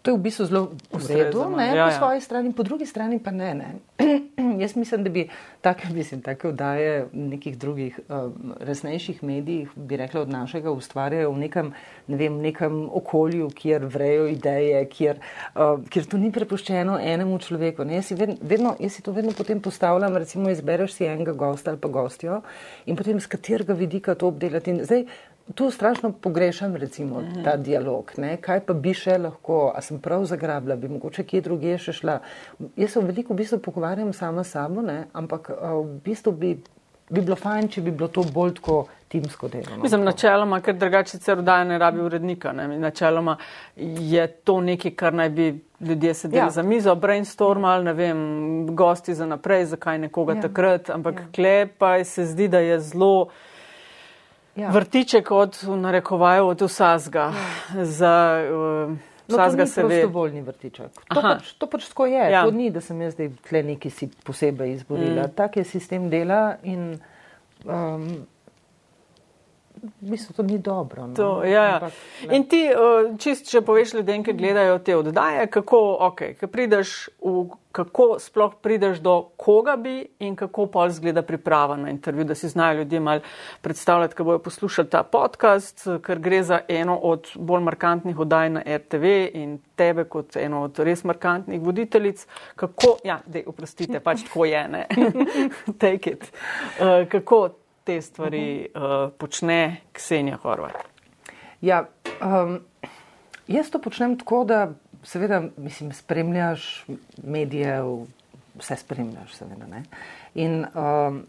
To 0.03 0.11
je 0.11 0.17
v 0.19 0.21
bistvu 0.21 0.45
zelo 0.51 0.63
v 0.91 1.07
redu, 1.15 1.47
ne, 1.55 1.71
ja, 1.71 1.87
po 1.87 1.91
ja. 1.95 1.95
svoji 1.95 2.19
strani, 2.19 2.51
po 2.51 2.63
drugi 2.67 2.83
strani 2.83 3.23
pa 3.23 3.31
ne. 3.31 3.55
ne. 3.55 3.69
Jaz 4.61 4.75
mislim, 4.75 5.03
da 5.03 5.09
bi 5.09 5.29
take, 5.63 5.87
mislim, 5.95 6.19
take 6.21 6.51
vdaje 6.51 7.07
v 7.13 7.27
nekih 7.31 7.55
drugih 7.57 7.99
um, 8.11 8.51
resnejših 8.59 9.23
medijih, 9.23 9.71
bi 9.75 9.97
rekla, 9.97 10.21
od 10.21 10.29
našega 10.29 10.71
ustvarjajo 10.75 11.31
v 11.31 11.39
nekem, 11.47 11.71
ne 12.11 12.19
vem, 12.19 12.35
nekem 12.43 12.89
okolju, 12.91 13.47
kjer 13.55 13.87
vrejo 13.87 14.27
ideje, 14.27 14.83
kjer, 14.91 15.23
uh, 15.55 15.79
kjer 15.87 16.11
to 16.11 16.19
ni 16.19 16.33
prepuščeno 16.35 16.99
enemu 16.99 17.39
človeku. 17.39 17.87
Ne. 17.87 18.01
Jaz, 18.01 18.11
si 18.11 18.19
vedno, 18.19 18.75
jaz 18.83 18.99
si 18.99 19.07
to 19.07 19.15
vedno 19.15 19.31
potem 19.31 19.63
postavljam, 19.63 20.19
recimo 20.19 20.51
izbereš 20.51 20.99
si 20.99 21.07
enega 21.07 21.31
gosta 21.31 21.71
ali 21.71 21.79
pa 21.79 21.87
gostjo 21.87 22.41
in 22.85 22.99
potem 22.99 23.23
z 23.23 23.31
katerega 23.31 23.71
vidika 23.73 24.19
to 24.19 24.27
obdelati. 24.27 24.75
In 24.75 24.83
Zdaj, 24.83 25.07
Tu 25.55 25.71
strašno 25.71 26.11
pogrešam 26.11 26.75
recimo, 26.75 27.23
ta 27.43 27.57
dialog. 27.57 28.11
Ne? 28.17 28.37
Kaj 28.41 28.61
pa 28.65 28.73
bi 28.73 28.93
še 28.95 29.17
lahko, 29.19 29.73
a 29.75 29.81
sem 29.83 29.99
prav 29.99 30.23
zagrabila, 30.25 30.77
bi 30.79 30.87
mogoče 30.87 31.25
kje 31.27 31.41
drugje 31.43 31.77
še 31.83 31.95
šla. 31.99 32.15
Jaz 32.79 32.95
sem 32.95 33.03
veliko 33.03 33.35
v 33.35 33.41
bistvu 33.41 33.59
pogovarjam 33.65 34.13
sama 34.15 34.45
s 34.47 34.55
sabo, 34.55 34.81
ne, 34.81 35.09
ampak 35.11 35.51
v 35.51 35.99
bistvu 36.05 36.31
bi, 36.31 36.53
bi 37.11 37.19
bilo 37.19 37.35
fajn, 37.35 37.67
če 37.75 37.83
bi 37.83 37.91
bilo 37.91 38.07
to 38.07 38.23
bolj 38.23 38.55
tako 38.61 38.79
timsko 39.11 39.51
delo. 39.51 39.75
No. 39.75 39.83
Mislim, 39.83 40.07
načeloma, 40.07 40.61
ker 40.63 40.79
drugače 40.79 41.19
se 41.19 41.35
rodaja 41.35 41.67
ne 41.67 41.77
rabi 41.77 42.01
urednika. 42.01 42.55
Ne? 42.55 42.67
Načeloma 42.79 43.35
je 43.75 44.27
to 44.47 44.61
nekaj, 44.63 44.95
kar 44.95 45.13
naj 45.13 45.29
bi 45.29 45.53
ljudje 45.83 46.13
sedeli 46.23 46.45
ja. 46.45 46.49
za 46.55 46.63
mizo, 46.63 46.95
brainstormali, 46.95 47.83
ne 47.83 47.93
vem, 47.93 48.19
gosti 48.71 49.13
za 49.13 49.27
naprej, 49.27 49.65
zakaj 49.75 49.99
nekoga 50.07 50.39
ja. 50.39 50.47
takrat, 50.47 50.89
ampak 50.89 51.19
ja. 51.19 51.31
klepa 51.35 51.97
se 52.07 52.25
zdi, 52.31 52.47
da 52.47 52.63
je 52.63 52.79
zelo. 52.79 53.27
Ja. 54.55 54.69
Vrtiček 54.69 55.31
od, 55.31 55.57
v 55.63 55.77
narekovaju, 55.77 56.47
od 56.47 56.61
vsazga. 56.61 57.33
Ja. 57.73 57.85
Za, 57.85 58.15
uh, 58.87 58.97
No, 59.27 59.37
to 59.37 59.43
je 59.43 59.67
prostovoljni 59.75 60.41
vrtiček. 60.41 60.91
To 61.13 61.21
pač, 61.21 61.53
to 61.57 61.67
pač 61.67 61.87
tako 61.87 62.05
je. 62.05 62.31
Ja. 62.31 62.43
To 62.43 62.51
ni, 62.51 62.67
da 62.69 62.81
sem 62.81 63.01
jaz 63.01 63.15
zdaj 63.15 63.29
tle 63.47 63.63
neki 63.63 63.89
si 63.89 64.09
posebej 64.27 64.73
izborila. 64.73 65.27
Mm. 65.27 65.35
Tak 65.35 65.57
je 65.57 65.63
sistem 65.63 66.09
dela 66.11 66.57
in 66.63 66.99
um, 67.63 68.25
v 69.83 70.09
bistvu 70.15 70.33
to 70.33 70.43
ni 70.43 70.57
dobro. 70.57 71.07
No? 71.07 71.13
To, 71.13 71.43
ja, 71.43 71.63
ja. 71.63 71.75
Ampak, 71.75 71.93
in 72.31 72.45
ti, 72.47 72.61
čist, 73.19 73.49
če 73.51 73.61
poveš 73.61 73.97
ljudem, 73.99 74.23
ki 74.23 74.35
gledajo 74.37 74.79
te 74.79 74.95
oddaje, 74.95 75.47
kako, 75.51 75.81
okay, 76.07 76.37
prideš 76.47 77.09
v, 77.19 77.49
kako 77.73 78.19
sploh 78.21 78.53
prideš 78.61 79.01
do 79.03 79.15
koga 79.37 79.75
bi 79.75 80.05
in 80.23 80.35
kako 80.39 80.67
pol 80.71 80.91
zgleda 80.93 81.23
priprava 81.25 81.75
na 81.77 81.89
intervju, 81.89 82.23
da 82.23 82.35
si 82.35 82.49
znajo 82.49 82.77
ljudje 82.83 82.99
mal 82.99 83.19
predstavljati, 83.61 84.15
ko 84.15 84.23
bojo 84.23 84.39
poslušali 84.39 84.89
ta 84.89 85.03
podcast, 85.03 85.87
ker 86.05 86.19
gre 86.19 86.43
za 86.43 86.59
eno 86.67 86.95
od 86.95 87.31
bolj 87.35 87.65
markantnih 87.65 88.19
oddaj 88.19 88.49
na 88.49 88.63
RTV 88.77 89.15
in 89.33 89.57
tebe 89.75 90.05
kot 90.05 90.37
eno 90.37 90.63
od 90.69 90.79
res 90.79 91.03
markantnih 91.03 91.61
voditeljic. 91.61 92.27
Kako, 92.55 92.97
ja, 93.03 93.19
dej, 93.25 93.43
oprostite, 93.47 93.99
pač 93.99 94.23
tako 94.29 94.45
je, 94.45 94.63
ne. 94.67 94.85
Take 95.81 96.15
it. 96.15 96.31
Uh, 96.79 97.09
kako 97.09 97.49
te 97.83 98.01
stvari 98.01 98.67
uh 98.75 98.81
-huh. 98.81 99.05
uh, 99.05 99.13
počne 99.17 99.77
Ksenija 99.91 100.37
Horvat? 100.37 100.73
Ja, 101.61 101.85
um, 102.21 102.59
jaz 103.47 103.69
to 103.69 103.79
počnem 103.79 104.17
tako, 104.17 104.43
da 104.43 104.71
seveda 105.03 105.43
mislim, 105.57 105.93
spremljaš 105.93 106.85
medije, 107.23 107.81
vse 108.55 108.75
spremljaš. 108.75 109.33
Seveda, 109.33 109.65
In 110.35 110.65
um, 110.75 111.23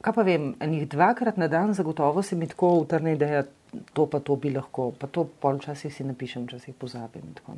kaj 0.00 0.12
pa 0.12 0.22
vem, 0.22 0.54
enih 0.60 0.88
dvakrat 0.88 1.36
na 1.36 1.48
dan 1.48 1.74
zagotovo 1.74 2.22
se 2.22 2.36
mi 2.36 2.48
tako 2.48 2.68
utrne 2.68 3.12
ideja 3.12 3.42
to 3.92 4.06
pa 4.06 4.20
to 4.20 4.36
bi 4.36 4.50
lahko, 4.50 4.92
pa 4.98 5.06
to 5.06 5.24
polčasih 5.40 5.94
si 5.94 6.04
napišem, 6.04 6.46
jih 6.48 6.76
pozabim. 6.78 7.34
Tako, 7.34 7.56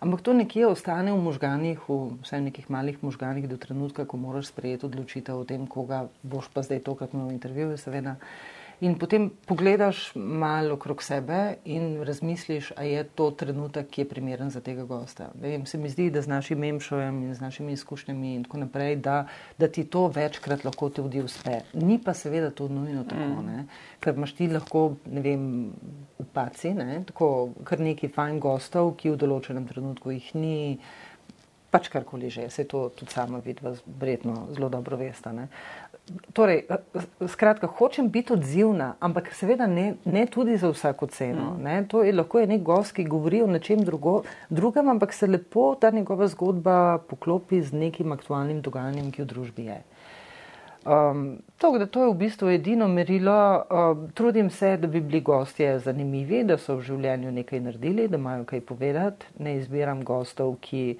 Ampak 0.00 0.20
to 0.20 0.32
nekje 0.32 0.66
ostane 0.66 1.12
v 1.12 1.20
možganjih, 1.20 1.78
v 1.88 2.18
vsaj 2.22 2.40
nekih 2.40 2.70
malih 2.70 2.98
možganjih, 3.02 3.48
do 3.48 3.56
trenutka, 3.56 4.04
ko 4.04 4.16
moraš 4.16 4.52
sprejeti 4.52 4.86
odločitev 4.86 5.40
o 5.40 5.44
tem, 5.44 5.66
koga 5.66 6.08
boš 6.22 6.50
pa 6.52 6.62
zdaj 6.62 6.84
tokrat 6.84 7.14
imel 7.14 7.32
intervju, 7.32 7.76
seveda. 7.76 8.16
In 8.80 8.96
potem 8.98 9.30
pogledaš 9.46 10.12
malo 10.14 10.74
okrog 10.74 11.02
sebe 11.02 11.56
in 11.64 12.02
razmisliš, 12.02 12.72
a 12.76 12.82
je 12.82 13.04
to 13.04 13.30
trenutek, 13.30 13.88
ki 13.90 14.02
je 14.02 14.08
primeren 14.08 14.50
za 14.50 14.60
tega 14.60 14.84
gosta. 14.84 15.28
Vem, 15.40 15.66
se 15.66 15.78
mi 15.78 15.88
zdi, 15.88 16.10
da 16.10 16.22
z 16.22 16.28
našim 16.28 16.58
memšojem 16.58 17.22
in 17.22 17.34
z 17.34 17.40
našimi 17.40 17.72
izkušnjami 17.72 18.34
in 18.34 18.44
tako 18.44 18.58
naprej, 18.64 18.96
da, 18.96 19.26
da 19.58 19.68
ti 19.68 19.84
to 19.84 20.08
večkrat 20.08 20.64
lahko 20.64 20.90
tudi 20.90 21.22
uspe. 21.22 21.60
Ni 21.72 22.00
pa 22.02 22.14
seveda 22.14 22.50
to 22.50 22.68
nujno 22.68 23.04
tako, 23.04 23.42
mm. 23.42 23.46
ne? 23.46 23.66
ker 24.00 24.14
imaš 24.14 24.34
ti 24.34 24.50
lahko, 24.50 24.84
ne 25.06 25.22
vem, 25.22 25.48
upaci, 26.18 26.74
ne? 26.74 27.04
tako 27.06 27.54
kar 27.64 27.80
neki 27.80 28.08
fajn 28.08 28.40
gostov, 28.42 28.96
ki 28.98 29.14
v 29.14 29.20
določenem 29.22 29.66
trenutku 29.70 30.14
jih 30.16 30.34
ni. 30.34 30.56
Pač 31.74 31.88
karkoli 31.90 32.28
že, 32.30 32.46
se 32.54 32.68
to 32.70 32.88
tudi 32.94 33.10
sama 33.10 33.40
vidva, 33.42 33.72
vredno, 33.98 34.46
zelo 34.54 34.68
dobro 34.70 34.96
veste. 34.96 35.32
Torej, 36.32 36.66
skratka, 37.28 37.66
hočem 37.66 38.10
biti 38.12 38.32
odzivna, 38.32 38.94
ampak 39.00 39.30
seveda 39.32 39.66
ne, 39.66 39.94
ne 40.04 40.26
tudi 40.26 40.56
za 40.60 40.68
vsako 40.68 41.06
ceno. 41.06 41.54
Mm. 41.56 41.86
To 41.88 42.02
je 42.04 42.12
lahko 42.12 42.42
je 42.42 42.46
nek 42.46 42.62
gost, 42.62 42.92
ki 42.92 43.06
govori 43.08 43.40
o 43.42 43.46
nečem 43.48 43.80
drugo, 43.80 44.22
drugem, 44.50 44.88
ampak 44.88 45.12
se 45.16 45.26
lepo 45.26 45.74
ta 45.80 45.90
njegova 45.90 46.28
zgodba 46.28 46.98
poklopi 47.08 47.62
z 47.62 47.72
nekim 47.72 48.12
aktualnim 48.12 48.60
dogajanjem, 48.60 49.08
ki 49.12 49.22
v 49.22 49.30
družbi 49.32 49.64
je. 49.70 49.80
Um, 50.84 51.38
to, 51.56 51.72
to 51.86 52.04
je 52.04 52.12
v 52.12 52.18
bistvu 52.20 52.52
edino 52.52 52.88
merilo. 52.88 53.64
Um, 53.72 54.08
trudim 54.14 54.50
se, 54.50 54.76
da 54.76 54.86
bi 54.86 55.00
bili 55.00 55.20
gostje 55.20 55.78
zanimivi, 55.78 56.44
da 56.44 56.58
so 56.58 56.76
v 56.76 56.84
življenju 56.84 57.32
nekaj 57.32 57.60
naredili, 57.60 58.08
da 58.08 58.20
imajo 58.20 58.44
kaj 58.44 58.60
povedati. 58.60 59.32
Ne 59.38 59.56
izbiram 59.56 60.04
gostov, 60.04 60.58
ki 60.60 60.98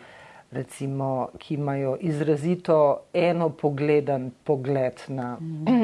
recimo, 0.55 1.29
ki 1.39 1.55
imajo 1.55 1.97
izrazito 2.01 2.77
eno 3.13 3.49
pogleden 3.51 4.31
pogled 4.45 5.03
na, 5.09 5.37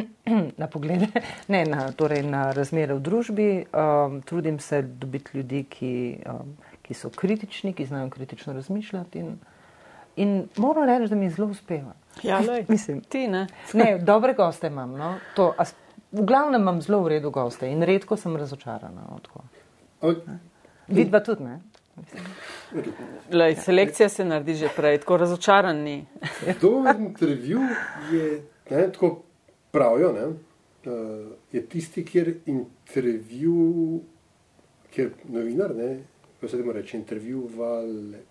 na 0.61 0.67
poglede, 0.67 1.09
ne 1.49 1.65
na, 1.65 1.93
torej 1.93 2.23
na 2.23 2.53
razmere 2.53 2.95
v 2.95 3.01
družbi. 3.01 3.49
Um, 3.73 4.23
trudim 4.23 4.59
se 4.59 4.83
dobiti 4.83 5.39
ljudi, 5.39 5.65
ki, 5.69 5.93
um, 6.31 6.57
ki 6.83 6.95
so 6.95 7.11
kritični, 7.11 7.73
ki 7.73 7.87
znajo 7.87 8.11
kritično 8.11 8.53
razmišljati 8.53 9.19
in, 9.19 9.37
in 10.17 10.49
moram 10.57 10.89
reči, 10.89 11.11
da 11.11 11.17
mi 11.17 11.31
zelo 11.31 11.51
uspeva. 11.51 11.95
Ja, 12.23 12.41
lej, 12.49 12.65
mislim, 12.69 13.01
ti 13.01 13.27
ne. 13.29 13.47
ne, 13.73 13.99
dobre 13.99 14.35
goste 14.35 14.67
imam. 14.67 14.97
No? 14.97 15.15
To, 15.37 15.53
as, 15.59 15.75
v 16.13 16.25
glavnem 16.27 16.61
imam 16.61 16.81
zelo 16.83 17.03
v 17.03 17.17
redu 17.17 17.31
goste 17.31 17.71
in 17.71 17.83
redko 17.83 18.17
sem 18.17 18.37
razočarana. 18.37 19.07
Vidva 20.89 21.21
tudi 21.21 21.45
ne. 21.45 21.61
Lej, 23.33 23.57
selekcija 23.65 24.09
se 24.09 24.25
naredi 24.25 24.55
že 24.55 24.69
prej, 24.77 24.99
tako 25.03 25.17
razočaran 25.17 25.83
ni. 25.83 26.07
Dober 26.61 26.97
intervju 26.97 27.61
je, 28.13 28.43
ne, 28.71 28.87
tako 28.93 29.23
pravijo, 29.71 30.13
ne, 30.13 30.27
je 31.53 31.67
tisti, 31.67 32.05
kjer 32.05 32.35
intervju, 32.47 34.01
kjer 34.95 35.11
novinar, 35.29 35.75
ne, 35.77 35.99
ko 36.41 36.49
se 36.49 36.57
temu 36.57 36.73
reče, 36.73 36.97
intervju 36.97 37.49
vale. 37.57 38.27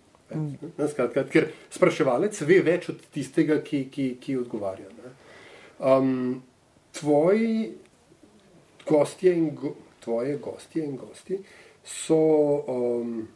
Ne, 0.78 0.88
skratka, 0.88 1.24
ker 1.26 1.48
spraševalec 1.74 2.40
ve 2.46 2.60
več 2.62 2.88
od 2.92 3.00
tistega, 3.14 3.58
ki, 3.66 3.84
ki, 3.90 4.12
ki 4.22 4.36
odgovarja. 4.38 4.86
Um, 5.80 6.42
tvoji 6.94 7.72
gostje 8.86 9.34
in, 9.34 9.50
go, 9.54 9.74
tvoje 10.00 10.36
gostje 10.36 10.84
in 10.84 10.96
gosti 10.96 11.38
so 11.84 12.16
um, 12.68 13.28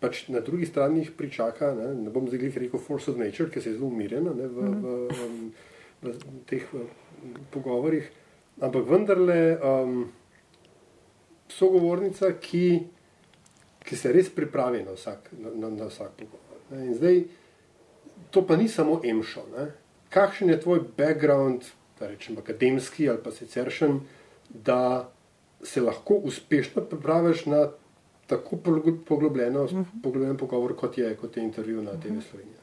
pač 0.00 0.28
na 0.28 0.40
drugi 0.40 0.66
strani 0.66 1.04
jih 1.04 1.12
pričaka, 1.16 1.74
ne, 1.76 1.90
ne 1.94 2.10
bom 2.10 2.28
zdaj 2.28 2.52
rekel 2.56 2.80
force 2.80 3.10
of 3.10 3.18
nature, 3.20 3.50
ki 3.50 3.60
se 3.60 3.70
je 3.70 3.76
zelo 3.76 3.90
umirjena 3.92 4.32
ne, 4.34 4.48
v, 4.48 4.70
v, 4.70 4.94
v, 5.10 5.28
v, 6.02 6.14
v 6.14 6.44
teh 6.48 6.64
v, 6.72 6.86
pogovorih, 7.52 8.08
ampak 8.60 8.88
vendarle 8.88 9.40
um, 9.60 9.98
sogovornica, 11.52 12.32
ki, 12.40 12.64
ki 13.84 13.98
se 13.98 14.12
res 14.14 14.30
pripravi 14.32 14.84
na 14.86 14.96
vsak, 14.96 15.32
na, 15.36 15.52
na, 15.52 15.70
na 15.82 15.90
vsak 15.90 16.16
pogovor. 16.16 16.64
Ne. 16.70 16.86
In 16.88 16.96
zdaj, 16.96 17.22
to 18.32 18.44
pa 18.46 18.56
ni 18.56 18.68
samo 18.68 19.00
emšo. 19.04 19.44
Ne. 19.56 19.68
Kakšen 20.10 20.50
je 20.50 20.60
tvoj 20.60 20.84
background, 20.96 21.68
da 22.00 22.08
rečem 22.08 22.38
akademski 22.40 23.08
ali 23.10 23.20
pa 23.22 23.32
siceršen, 23.34 24.00
da 24.48 25.10
se 25.62 25.82
lahko 25.84 26.14
uspešno 26.24 26.82
pripraviš 26.88 27.44
na 27.46 27.68
tako 28.30 28.56
poglobljeno, 29.08 29.64
uh 29.64 29.70
-huh. 29.70 29.84
poglobljen 30.02 30.36
pogovor, 30.36 30.76
kot 30.76 30.98
je, 30.98 31.16
kot 31.16 31.36
je 31.36 31.44
intervju 31.44 31.82
na 31.82 31.90
TV 31.90 32.20
Sloveniji. 32.30 32.60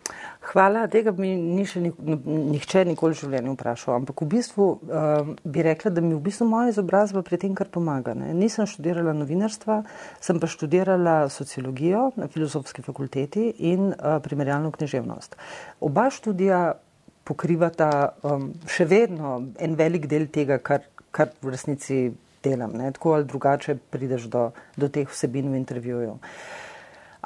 Hvala, 0.52 0.86
tega 0.88 1.12
mi 1.12 1.34
ni 1.36 1.66
še 1.68 1.82
nihče 1.82 2.86
nikoli 2.88 3.16
v 3.16 3.20
življenju 3.20 3.56
vprašal, 3.58 3.96
ampak 3.98 4.22
v 4.24 4.28
bistvu 4.32 4.68
uh, 4.70 5.32
bi 5.44 5.64
rekla, 5.66 5.92
da 5.92 6.02
mi 6.02 6.14
v 6.16 6.22
bistvu 6.24 6.48
moja 6.48 6.72
izobrazba 6.72 7.24
pri 7.26 7.40
tem 7.42 7.56
kar 7.58 7.68
pomaga. 7.74 8.14
Ne? 8.16 8.32
Nisem 8.38 8.70
študirala 8.70 9.14
novinarstva, 9.18 9.82
sem 10.24 10.40
pa 10.40 10.48
študirala 10.48 11.18
sociologijo 11.34 12.12
na 12.16 12.30
filozofski 12.32 12.86
fakulteti 12.86 13.50
in 13.72 13.90
uh, 13.92 14.20
primerjalno 14.24 14.72
književnost. 14.72 15.36
Oba 15.82 16.08
študija 16.14 16.62
pokrivata 17.28 17.90
um, 18.24 18.54
še 18.72 18.88
vedno 18.88 19.42
en 19.60 19.76
velik 19.76 20.08
del 20.08 20.30
tega, 20.32 20.62
kar, 20.64 20.88
kar 21.12 21.36
v 21.42 21.52
resnici 21.58 22.00
delam. 22.50 22.72
Ne? 22.80 22.92
Tako 22.96 23.18
ali 23.18 23.26
drugače 23.26 23.76
prideš 23.92 24.30
do, 24.32 24.52
do 24.78 24.90
teh 24.90 25.10
vsebin 25.10 25.52
v 25.52 25.60
intervjuju. 25.60 26.18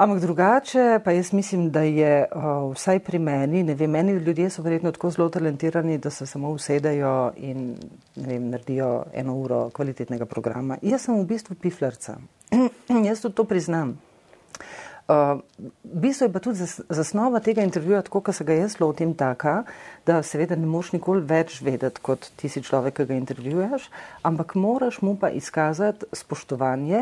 Ampak 0.01 0.19
drugače, 0.19 0.99
pa 1.03 1.11
jaz 1.11 1.33
mislim, 1.33 1.69
da 1.71 1.81
je 1.81 2.25
uh, 2.25 2.73
vsaj 2.73 2.99
pri 2.99 3.19
meni, 3.19 3.63
ne 3.63 3.75
vem, 3.75 3.91
meni 3.91 4.11
ljudje 4.11 4.49
so 4.49 4.63
verjetno 4.65 4.91
tako 4.91 5.11
zelo 5.11 5.29
talentirani, 5.29 5.97
da 5.97 6.09
se 6.09 6.25
samo 6.25 6.49
usedejo 6.49 7.31
in 7.37 7.75
vem, 8.15 8.49
naredijo 8.49 9.03
eno 9.13 9.35
uro 9.35 9.69
kvalitetnega 9.69 10.25
programa. 10.25 10.77
Jaz 10.81 11.05
sem 11.05 11.19
v 11.19 11.27
bistvu 11.27 11.55
piflerca. 11.55 12.17
jaz 13.07 13.21
tudi 13.21 13.35
to 13.35 13.43
priznam. 13.43 13.97
Uh, 15.11 15.41
v 15.83 15.99
bistvu 16.07 16.29
je 16.29 16.31
pa 16.31 16.39
tudi 16.39 16.65
zasnova 16.89 17.41
tega 17.43 17.65
intervjuja, 17.67 18.05
tako 18.07 18.21
kot 18.23 18.35
se 18.37 18.45
ga 18.47 18.55
jaz 18.55 18.77
lotim, 18.79 19.11
taka, 19.17 19.63
da 20.07 20.21
seveda 20.23 20.55
ne 20.55 20.69
moš 20.69 20.93
nikoli 20.95 21.25
več 21.27 21.57
vedeti 21.65 21.99
kot 21.99 22.29
ti 22.39 22.47
si 22.47 22.63
človek, 22.63 23.01
ki 23.01 23.09
ga 23.09 23.17
intervjuješ, 23.19 23.89
ampak 24.23 24.55
moraš 24.55 25.01
mu 25.03 25.17
pa 25.19 25.33
izkazati 25.35 26.07
spoštovanje 26.15 27.01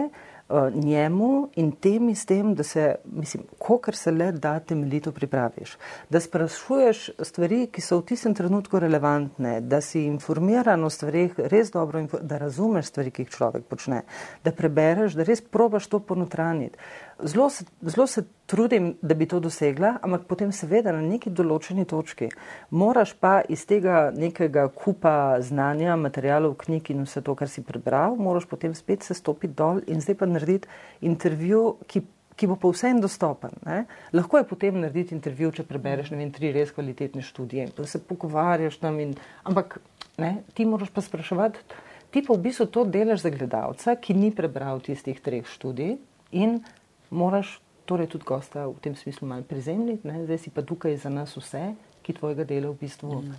uh, 0.50 0.74
njemu 0.74 1.50
in 1.62 1.72
temi 1.72 2.16
s 2.16 2.26
tem, 2.26 2.56
da 2.56 2.64
se, 2.64 2.96
mislim, 3.06 3.44
kolikor 3.58 3.96
se 3.96 4.12
le 4.12 4.32
da 4.32 4.60
temeljito 4.60 5.12
pripraviš, 5.12 5.76
da 6.10 6.20
sprašuješ 6.20 7.10
stvari, 7.22 7.68
ki 7.68 7.82
so 7.82 8.00
v 8.00 8.08
tistem 8.10 8.34
trenutku 8.34 8.80
relevantne, 8.80 9.60
da 9.62 9.82
si 9.86 10.08
informiran 10.08 10.84
o 10.84 10.90
stvarih 10.90 11.38
res 11.38 11.70
dobro, 11.72 12.08
da 12.22 12.42
razumeš 12.42 12.90
stvari, 12.90 13.12
ki 13.12 13.28
jih 13.28 13.38
človek 13.38 13.70
počne, 13.70 14.02
da 14.44 14.52
prebereš, 14.52 15.14
da 15.14 15.28
res 15.30 15.46
probaš 15.46 15.88
to 15.94 16.00
ponotraniti. 16.00 16.78
Zelo 17.24 17.50
se, 17.50 17.66
zelo 17.82 18.08
se 18.08 18.24
trudim, 18.46 18.94
da 19.02 19.14
bi 19.14 19.28
to 19.28 19.40
dosegla, 19.40 19.98
ampak 20.02 20.24
potem 20.28 20.52
seveda 20.56 20.94
na 20.96 21.02
neki 21.04 21.30
določeni 21.36 21.84
točki 21.86 22.30
moraš 22.72 23.12
pa 23.20 23.40
iz 23.50 23.66
tega 23.68 24.10
nekega 24.16 24.68
kupa 24.72 25.42
znanja, 25.44 25.98
materijalov, 26.00 26.56
knjig 26.64 26.94
in 26.94 27.04
vse 27.04 27.22
to, 27.26 27.36
kar 27.36 27.52
si 27.52 27.64
prebral, 27.66 28.16
moraš 28.16 28.48
potem 28.50 28.76
spet 28.76 29.04
se 29.04 29.18
stopiti 29.18 29.58
dol 29.58 29.84
in 29.88 30.00
zdaj 30.02 30.18
pa 30.22 30.30
narediti 30.30 30.72
intervju, 31.12 31.64
ki, 31.92 32.04
ki 32.40 32.50
bo 32.50 32.56
pa 32.62 32.72
vsem 32.72 33.04
dostopen. 33.04 33.60
Ne? 33.68 33.84
Lahko 34.16 34.40
je 34.40 34.48
potem 34.48 34.80
narediti 34.80 35.16
intervju, 35.18 35.52
če 35.60 35.68
prebereš 35.68 36.14
vem, 36.16 36.32
tri 36.32 36.54
res 36.56 36.72
kvalitetne 36.76 37.26
študije 37.26 37.68
in 37.68 37.86
se 37.86 38.00
pogovarjaš 38.00 38.80
tam, 38.80 39.00
in, 39.04 39.16
ampak 39.44 39.82
ne, 40.18 40.40
ti 40.56 40.66
moraš 40.66 40.94
pa 40.96 41.04
spraševati. 41.04 41.86
Ti 42.10 42.24
pa 42.26 42.34
v 42.34 42.42
bistvu 42.42 42.66
to 42.74 42.88
delaš 42.90 43.22
za 43.22 43.30
gledalca, 43.30 43.94
ki 44.02 44.16
ni 44.18 44.32
prebral 44.34 44.80
tistih 44.82 45.20
treh 45.22 45.46
študij 45.46 46.00
in 46.32 46.62
moraš 47.10 47.60
torej 47.86 48.08
tudi 48.08 48.26
gosta 48.26 48.68
v 48.68 48.78
tem 48.82 48.96
smislu 48.96 49.28
malo 49.28 49.44
prizemljiti, 49.44 50.08
ne? 50.08 50.26
zdaj 50.26 50.38
si 50.38 50.50
pa 50.54 50.62
tukaj 50.62 50.98
za 50.98 51.10
nas 51.10 51.38
vse, 51.38 51.74
ki 52.06 52.14
tvojega 52.14 52.46
dela 52.46 52.70
v 52.70 52.78
bistvu 52.82 53.22
mm. 53.22 53.38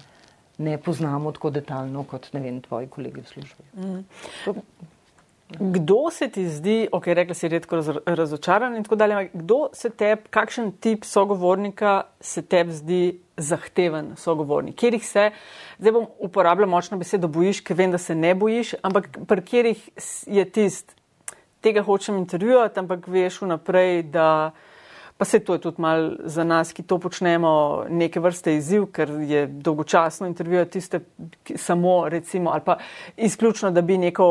ne 0.66 0.78
poznamo 0.78 1.32
tako 1.32 1.50
detaljno 1.54 2.04
kot 2.04 2.32
vem, 2.32 2.60
tvoji 2.62 2.88
kolegi 2.90 3.22
v 3.22 3.28
službi. 3.28 3.68
Mm. 3.78 4.02
To, 4.44 4.54
Kdo 5.58 6.10
se 6.10 6.28
ti 6.28 6.44
zdi, 6.48 6.88
ok, 6.92 7.06
rekla 7.06 7.34
si 7.34 7.48
redko 7.48 7.80
razočaran 8.06 8.76
in 8.76 8.84
tako 8.86 8.96
dalje, 8.96 9.30
kdo 9.34 9.68
se 9.74 9.90
tebi, 9.90 10.22
kakšen 10.30 10.72
tip 10.78 11.04
sogovornika 11.04 12.02
se 12.20 12.42
tebi 12.42 12.72
zdi 12.72 13.00
zahteven 13.36 14.12
sogovornik? 14.16 14.76
Kjerih 14.78 15.06
se, 15.06 15.30
zdaj 15.78 15.92
bom 15.92 16.06
uporabljal 16.18 16.70
močno 16.70 16.98
besedo 16.98 17.28
bojiš, 17.28 17.64
ker 17.66 17.76
vem, 17.76 17.90
da 17.90 17.98
se 17.98 18.14
ne 18.14 18.34
bojiš, 18.34 18.76
ampak 18.82 19.10
pri 19.26 19.42
kjerih 19.42 19.88
je 20.26 20.44
tist, 20.50 20.94
tega 21.60 21.82
hočem 21.82 22.18
intervjuvati, 22.18 22.80
ampak 22.80 23.08
veš 23.08 23.40
vnaprej, 23.42 24.02
da 24.02 24.50
pa 25.20 25.24
se 25.24 25.38
to 25.44 25.52
je 25.52 25.60
tudi 25.60 25.82
mal 25.82 26.10
za 26.24 26.44
nas, 26.44 26.72
ki 26.72 26.82
to 26.82 26.96
počnemo, 26.98 27.84
neke 27.92 28.20
vrste 28.20 28.54
izziv, 28.56 28.86
ker 28.88 29.10
je 29.28 29.42
dolgočasno 29.46 30.26
intervjuvati 30.26 30.70
tiste 30.70 31.00
samo 31.56 32.08
recimo 32.08 32.50
ali 32.50 32.62
pa 32.64 32.78
izključno, 33.16 33.70
da 33.70 33.82
bi 33.82 33.98
neko 33.98 34.24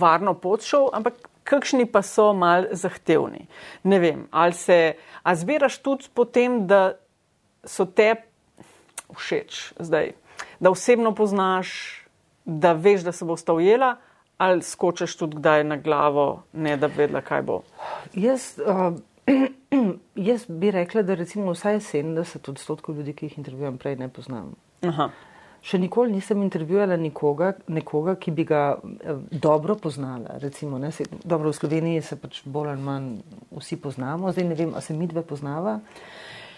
varno 0.00 0.34
pot 0.34 0.64
šel, 0.64 0.88
ampak 0.92 1.14
kakšni 1.44 1.86
pa 1.86 2.02
so 2.02 2.32
mal 2.32 2.64
zahtevni. 2.72 3.44
Ne 3.82 3.98
vem, 3.98 4.24
ali 4.30 4.52
se, 4.52 4.94
a 5.22 5.34
zbiraš 5.36 5.78
tudi 5.78 6.08
potem, 6.14 6.66
da 6.66 6.94
so 7.64 7.84
te 7.84 8.14
všeč 9.12 9.74
zdaj, 9.78 10.14
da 10.60 10.70
osebno 10.70 11.12
poznaš, 11.14 11.74
da 12.44 12.72
veš, 12.72 13.04
da 13.04 13.12
se 13.12 13.28
bo 13.28 13.36
sta 13.36 13.52
ujela, 13.52 13.96
ali 14.38 14.62
skočiš 14.62 15.16
tudi 15.16 15.36
kdaj 15.36 15.64
na 15.64 15.76
glavo, 15.76 16.42
ne 16.52 16.76
da 16.76 16.88
bi 16.88 17.02
vedela, 17.04 17.20
kaj 17.20 17.42
bo? 17.42 17.60
Jaz, 18.14 18.58
uh, 18.58 18.94
jaz 20.30 20.46
bi 20.48 20.70
rekla, 20.70 21.02
da 21.02 21.14
recimo 21.14 21.52
vsaj 21.52 21.80
70 21.80 22.50
odstotkov 22.50 22.96
ljudi, 22.96 23.12
ki 23.12 23.26
jih 23.26 23.38
intervjujem, 23.38 23.78
prej 23.78 23.96
ne 23.96 24.08
poznam. 24.08 24.54
Aha. 24.82 25.10
Še 25.62 25.78
nikoli 25.78 26.10
nisem 26.16 26.42
intervjuvala 26.42 26.96
nikoga, 26.98 27.52
nekoga, 27.70 28.16
ki 28.18 28.34
bi 28.34 28.44
ga 28.44 28.62
uh, 28.74 29.22
dobro 29.30 29.76
poznala. 29.78 30.40
Recimo, 30.42 30.78
ne, 30.78 30.90
se, 30.92 31.06
dobro, 31.24 31.52
v 31.52 31.60
Sloveniji 31.60 32.02
se 32.02 32.18
pač 32.18 32.42
bolj 32.44 32.74
ali 32.74 32.82
manj 32.82 33.08
vsi 33.60 33.78
poznamo, 33.78 34.32
zdaj 34.34 34.48
ne 34.48 34.58
vem, 34.58 34.74
a 34.74 34.80
se 34.80 34.96
mi 34.98 35.06
dve 35.06 35.22
poznava. 35.22 35.78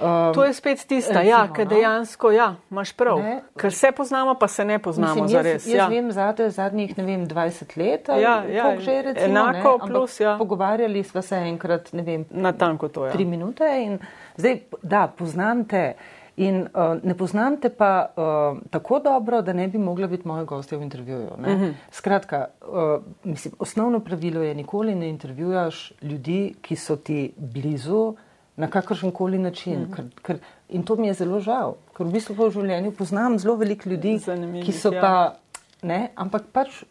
Um, 0.00 0.34
to 0.34 0.44
je 0.44 0.52
spet 0.52 0.86
tista, 0.88 1.22
ja, 1.22 1.44
ker 1.54 1.68
no. 1.68 1.70
dejansko 1.70 2.30
ja, 2.34 2.54
imaš 2.70 2.92
prav. 2.92 3.18
Ne, 3.22 3.36
ker 3.60 3.72
se 3.72 3.92
poznamo, 3.92 4.34
pa 4.34 4.48
se 4.48 4.64
ne 4.64 4.78
poznamo 4.78 5.22
mislim, 5.22 5.28
za 5.28 5.42
res. 5.42 5.66
Jaz, 5.66 5.74
jaz 5.74 5.78
ja. 5.78 5.86
vem 5.88 6.12
za 6.12 6.34
zadnjih 6.48 6.94
vem, 6.96 7.26
20 7.26 7.76
let, 7.78 8.08
ja, 8.08 8.34
ja, 8.44 8.80
že 8.80 9.02
recimo, 9.02 9.26
enako 9.26 9.78
ne, 9.82 9.86
plus. 9.86 10.20
Ja. 10.20 10.34
Pogovarjali 10.38 11.04
smo 11.04 11.22
se 11.22 11.36
enkrat, 11.36 11.92
ne 11.92 12.02
vem, 12.02 12.26
na 12.30 12.52
tanko 12.52 12.88
to 12.88 13.04
je. 13.04 13.08
Ja. 13.08 13.12
Tri 13.12 13.24
minute 13.24 13.70
in 13.82 13.98
zdaj, 14.36 14.60
da, 14.82 15.06
poznam 15.18 15.64
te. 15.64 15.94
In 16.36 16.64
uh, 16.74 16.98
ne 17.02 17.14
poznam 17.14 17.60
te 17.62 17.70
pa 17.70 18.10
uh, 18.16 18.58
tako 18.70 18.98
dobro, 18.98 19.42
da 19.42 19.52
ne 19.52 19.68
bi 19.68 19.78
mogla 19.78 20.06
biti 20.06 20.28
moja 20.28 20.44
gostja 20.44 20.78
v 20.78 20.82
intervjuju. 20.82 21.28
Uh 21.38 21.40
mhm. 21.40 21.64
-huh. 21.64 21.72
Skratka, 21.90 22.46
uh, 22.60 23.02
mislim, 23.24 23.54
osnovno 23.58 24.00
pravilo 24.00 24.42
je, 24.42 24.54
nikoli 24.54 24.94
ne 24.94 25.08
intervjujaš 25.08 25.92
ljudi, 26.02 26.54
ki 26.62 26.76
so 26.76 26.96
ti 26.96 27.32
blizu, 27.36 28.14
na 28.56 28.70
kakršen 28.70 29.12
koli 29.12 29.38
način. 29.38 29.80
Mm. 29.80 29.92
Ker, 29.92 30.04
ker, 30.22 30.38
in 30.68 30.82
to 30.82 30.96
mi 30.96 31.06
je 31.06 31.14
zelo 31.14 31.40
žal, 31.40 31.76
ker 31.96 32.06
v 32.06 32.14
bistvu 32.14 32.36
v 32.38 32.50
življenju 32.54 32.94
poznam 32.94 33.38
zelo 33.38 33.56
veliko 33.60 33.90
ljudi, 33.90 34.18
Zanimivih, 34.22 34.66
ki 34.66 34.74
so 34.78 34.92
ja. 34.94 35.00
pa, 35.00 35.62
ne, 35.82 36.08
ampak 36.14 36.50
pač 36.52 36.84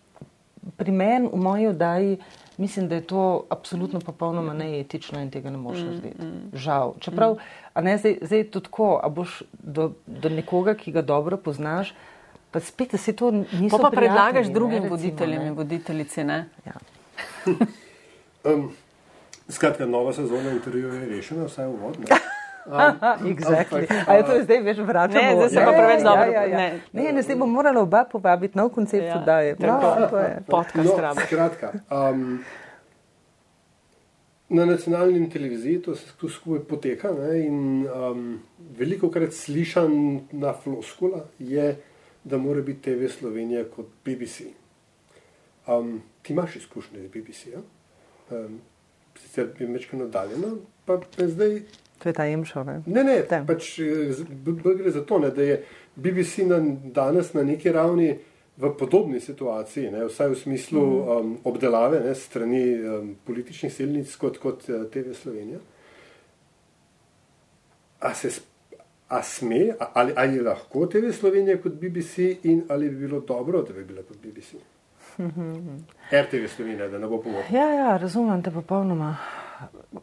pri 0.79 0.91
meni, 0.95 1.27
v 1.31 1.39
moji 1.43 1.67
oddaji, 1.67 2.17
mislim, 2.57 2.87
da 2.87 2.95
je 2.95 3.07
to 3.07 3.23
absolutno 3.51 3.99
popolnoma 3.99 4.53
neetično 4.53 5.19
in 5.19 5.31
tega 5.31 5.51
ne 5.51 5.57
moreš 5.57 5.81
narediti. 5.83 6.21
Mm, 6.21 6.27
mm. 6.27 6.59
Žal. 6.65 6.93
Čeprav, 7.03 7.35
a 7.73 7.81
ne 7.81 7.97
zdaj, 7.97 8.17
zdaj 8.21 8.43
to 8.53 8.61
tako, 8.63 8.99
a 9.03 9.09
boš 9.09 9.41
do, 9.51 9.91
do 10.07 10.29
nekoga, 10.29 10.75
ki 10.79 10.93
ga 10.95 11.01
dobro 11.01 11.37
poznaš, 11.37 11.93
pa 12.51 12.59
spet 12.59 12.95
se 12.99 13.15
to 13.15 13.31
ni. 13.31 13.67
Pa 13.71 13.81
pa 13.81 13.91
predlagaš 13.91 14.51
drugim 14.53 14.87
voditeljem 14.89 15.51
in 15.51 15.57
voditeljici, 15.57 16.23
ne? 16.23 16.45
Ja. 16.65 16.79
um. 18.53 18.71
Skratka, 19.49 19.85
nova 19.85 20.13
sezona 20.13 20.51
intervjuja 20.51 20.93
je 20.93 21.09
rešena, 21.09 21.45
vsaj 21.45 21.67
v 21.67 21.75
vodni. 21.81 22.05
Um, 22.65 23.27
exactly. 23.35 23.87
A 24.07 24.13
je 24.13 24.23
to 24.23 24.37
zdaj 24.43 24.61
več 24.63 24.77
vračamo? 24.79 25.21
Ne, 25.21 25.35
zdaj 25.35 25.49
se 25.49 25.65
pa 25.65 25.71
preveč 25.71 25.99
ja, 25.99 26.03
dobro. 26.03 26.31
Ja, 26.31 26.43
ja. 26.43 26.57
Ne, 26.57 26.81
ne, 26.93 27.11
ne, 27.11 27.23
zdaj 27.23 27.35
bomo 27.35 27.59
morali 27.59 27.81
oba 27.81 28.05
povabiti 28.11 28.57
nov 28.57 28.71
koncept 28.75 29.03
ja. 29.03 29.19
oddaje. 29.19 29.55
No, 29.59 29.79
to 30.09 30.21
je 30.23 30.35
podcast 30.47 30.89
no, 30.89 30.99
raba. 31.01 31.25
Skratka, 31.27 31.73
um, 31.91 32.39
na 34.49 34.65
nacionalni 34.65 35.29
televiziji 35.29 35.81
to 35.81 35.95
se 35.95 36.15
tu 36.19 36.29
skupaj 36.29 36.63
poteka 36.69 37.11
ne, 37.19 37.45
in 37.45 37.87
um, 37.87 38.27
veliko 38.79 39.11
krat 39.11 39.33
slišan 39.33 39.93
na 40.31 40.53
floskula 40.53 41.25
je, 41.39 41.75
da 42.23 42.37
mora 42.37 42.61
biti 42.61 42.81
TV 42.91 43.09
Slovenija 43.11 43.65
kot 43.75 43.89
BBC. 44.05 44.53
Um, 45.67 46.01
ti 46.21 46.33
imaš 46.33 46.55
izkušnje 46.55 47.01
z 47.01 47.09
BBC, 47.11 47.47
ja? 47.47 47.59
Um, 48.31 48.61
sicer 49.19 49.49
je 49.59 49.67
večkrat 49.67 50.01
oddaljena, 50.01 50.55
pa 50.85 50.99
je 51.17 51.27
zdaj. 51.27 51.61
To 52.03 52.09
je 52.09 52.13
ta 52.13 52.27
imšo. 52.27 52.63
Ne, 52.63 52.81
ne, 52.85 53.03
ne 53.03 53.43
pač, 53.47 53.79
gre 54.77 54.91
za 54.91 55.05
to, 55.05 55.19
ne, 55.19 55.31
da 55.31 55.43
je 55.43 55.63
BBC 55.95 56.47
na, 56.47 56.59
danes 56.95 57.33
na 57.33 57.43
neki 57.43 57.71
ravni 57.71 58.17
v 58.57 58.69
podobni 58.77 59.19
situaciji, 59.19 59.91
ne, 59.91 60.05
vsaj 60.05 60.29
v 60.29 60.35
smislu 60.37 60.81
mm. 60.81 61.17
um, 61.17 61.37
obdelave 61.49 62.03
ne, 62.03 62.15
strani 62.15 62.63
um, 62.77 63.13
političnih 63.25 63.73
silnic 63.73 64.15
kot, 64.21 64.37
kot 64.37 64.67
uh, 64.69 64.83
TV 64.91 65.15
Slovenija. 65.17 65.61
A 68.03 68.13
se 68.13 68.29
a 69.13 69.21
sme, 69.23 69.75
ali, 69.93 70.13
ali 70.15 70.41
lahko 70.41 70.87
TV 70.89 71.11
Slovenija 71.13 71.57
kot 71.61 71.73
BBC 71.77 72.45
in 72.49 72.63
ali 72.69 72.89
bi 72.89 73.05
bilo 73.05 73.19
dobro, 73.19 73.61
da 73.61 73.73
bi 73.73 73.83
bila 73.83 74.01
kot 74.01 74.17
BBC? 74.17 74.55
RTV 75.17 76.47
Slovenija, 76.55 76.87
da 76.87 76.99
ne 76.99 77.07
bo 77.07 77.21
pomoč. 77.21 77.51
Ja, 77.51 77.67
ja, 77.73 77.97
razumem 77.97 78.43
te 78.43 78.51
popolnoma. 78.51 79.15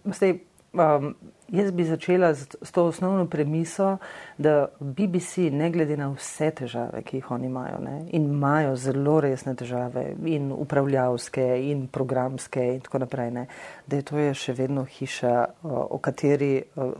Zdaj, 0.04 0.38
um, 0.72 1.14
jaz 1.48 1.70
bi 1.70 1.84
začela 1.84 2.34
z, 2.34 2.46
z 2.62 2.72
to 2.72 2.84
osnovno 2.84 3.26
premiso, 3.26 3.96
da 4.38 4.68
BBC, 4.80 5.36
ne 5.52 5.70
glede 5.70 5.96
na 5.96 6.08
vse 6.12 6.50
težave, 6.50 7.02
ki 7.02 7.16
jih 7.16 7.30
oni 7.30 7.46
imajo, 7.46 7.78
ne, 7.84 7.96
in 8.12 8.28
imajo 8.30 8.76
zelo 8.76 9.20
resne 9.20 9.54
težave, 9.54 10.14
in 10.24 10.52
upravljavske, 10.52 11.46
in 11.70 11.86
programske, 11.88 12.66
in 12.74 12.80
tako 12.80 13.02
naprej, 13.04 13.30
ne, 13.30 13.46
da 13.86 13.96
je 13.96 14.02
to 14.02 14.18
je 14.18 14.34
še 14.34 14.54
vedno 14.58 14.84
hiša, 14.84 15.34
o 15.64 15.98
kateri, 15.98 16.52
o 16.76 16.92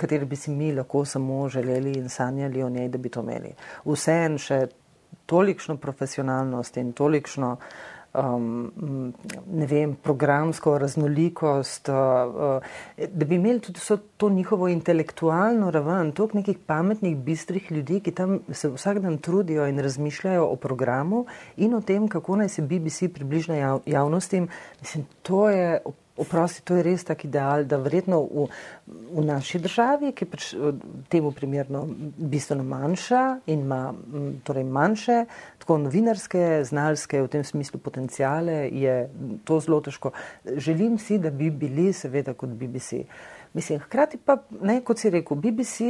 kateri 0.00 0.24
bi 0.24 0.36
si 0.36 0.50
mi 0.50 0.72
lahko 0.72 1.04
samo 1.04 1.48
želeli 1.48 1.98
in 1.98 2.08
sanjali 2.08 2.62
o 2.62 2.70
njej, 2.70 2.88
da 2.88 2.98
bi 2.98 3.08
to 3.08 3.20
imeli. 3.20 3.52
Vseeno 3.84 4.38
še 4.38 4.64
tolikšno 5.26 5.76
profesionalnost 5.76 6.76
in 6.76 6.92
tolikšno 6.92 7.56
um, 8.14 9.12
ne 9.52 9.66
vem, 9.66 9.94
programsko 10.02 10.78
raznolikost, 10.78 11.88
uh, 11.88 11.96
uh, 12.58 13.08
da 13.08 13.26
bi 13.26 13.34
imeli 13.34 13.60
tudi 13.60 13.80
to 14.16 14.30
njihovo 14.30 14.68
intelektualno 14.68 15.70
raven, 15.70 16.12
toliko 16.12 16.38
nekih 16.38 16.58
pametnih, 16.66 17.16
bistrih 17.16 17.72
ljudi, 17.72 18.00
ki 18.00 18.14
tam 18.14 18.38
se 18.52 18.68
vsak 18.68 18.98
dan 18.98 19.18
trudijo 19.18 19.66
in 19.66 19.78
razmišljajo 19.78 20.46
o 20.46 20.56
programu 20.56 21.26
in 21.56 21.74
o 21.74 21.80
tem, 21.80 22.08
kako 22.08 22.36
naj 22.36 22.48
se 22.48 22.62
BBC 22.62 23.10
približa 23.14 23.54
jav, 23.54 23.80
javnosti. 23.86 24.46
Mislim, 24.80 25.06
to 25.22 25.48
je 25.50 25.80
oprosti, 26.16 26.62
to 26.62 26.76
je 26.78 26.82
res 26.86 27.04
tak 27.04 27.24
ideal, 27.26 27.64
da 27.66 27.78
verjetno 27.82 28.20
v, 28.22 28.46
v 28.86 29.24
naši 29.26 29.58
državi, 29.64 30.12
ki 30.14 30.24
je 30.24 30.30
pač 30.30 30.48
temu 31.10 31.32
primerno 31.34 31.84
bistveno 31.88 32.64
manjša 32.66 33.22
in 33.50 33.64
ima 33.66 33.80
torej 34.46 34.64
manjše, 34.64 35.24
tako 35.58 35.78
novinarske, 35.86 36.62
znalske, 36.64 37.22
v 37.24 37.32
tem 37.32 37.44
smislu 37.44 37.80
potencijale, 37.82 38.68
je 38.70 38.98
to 39.44 39.58
zelo 39.60 39.80
težko. 39.80 40.14
Želim 40.44 40.98
si, 40.98 41.18
da 41.18 41.30
bi 41.30 41.50
bili 41.50 41.92
seveda 41.92 42.34
kot 42.38 42.54
BBC. 42.54 43.04
Mislim, 43.54 43.78
hkrati 43.78 44.18
pa, 44.18 44.34
ne, 44.66 44.80
kot 44.82 44.98
si 44.98 45.10
rekel, 45.14 45.38
BBC, 45.38 45.84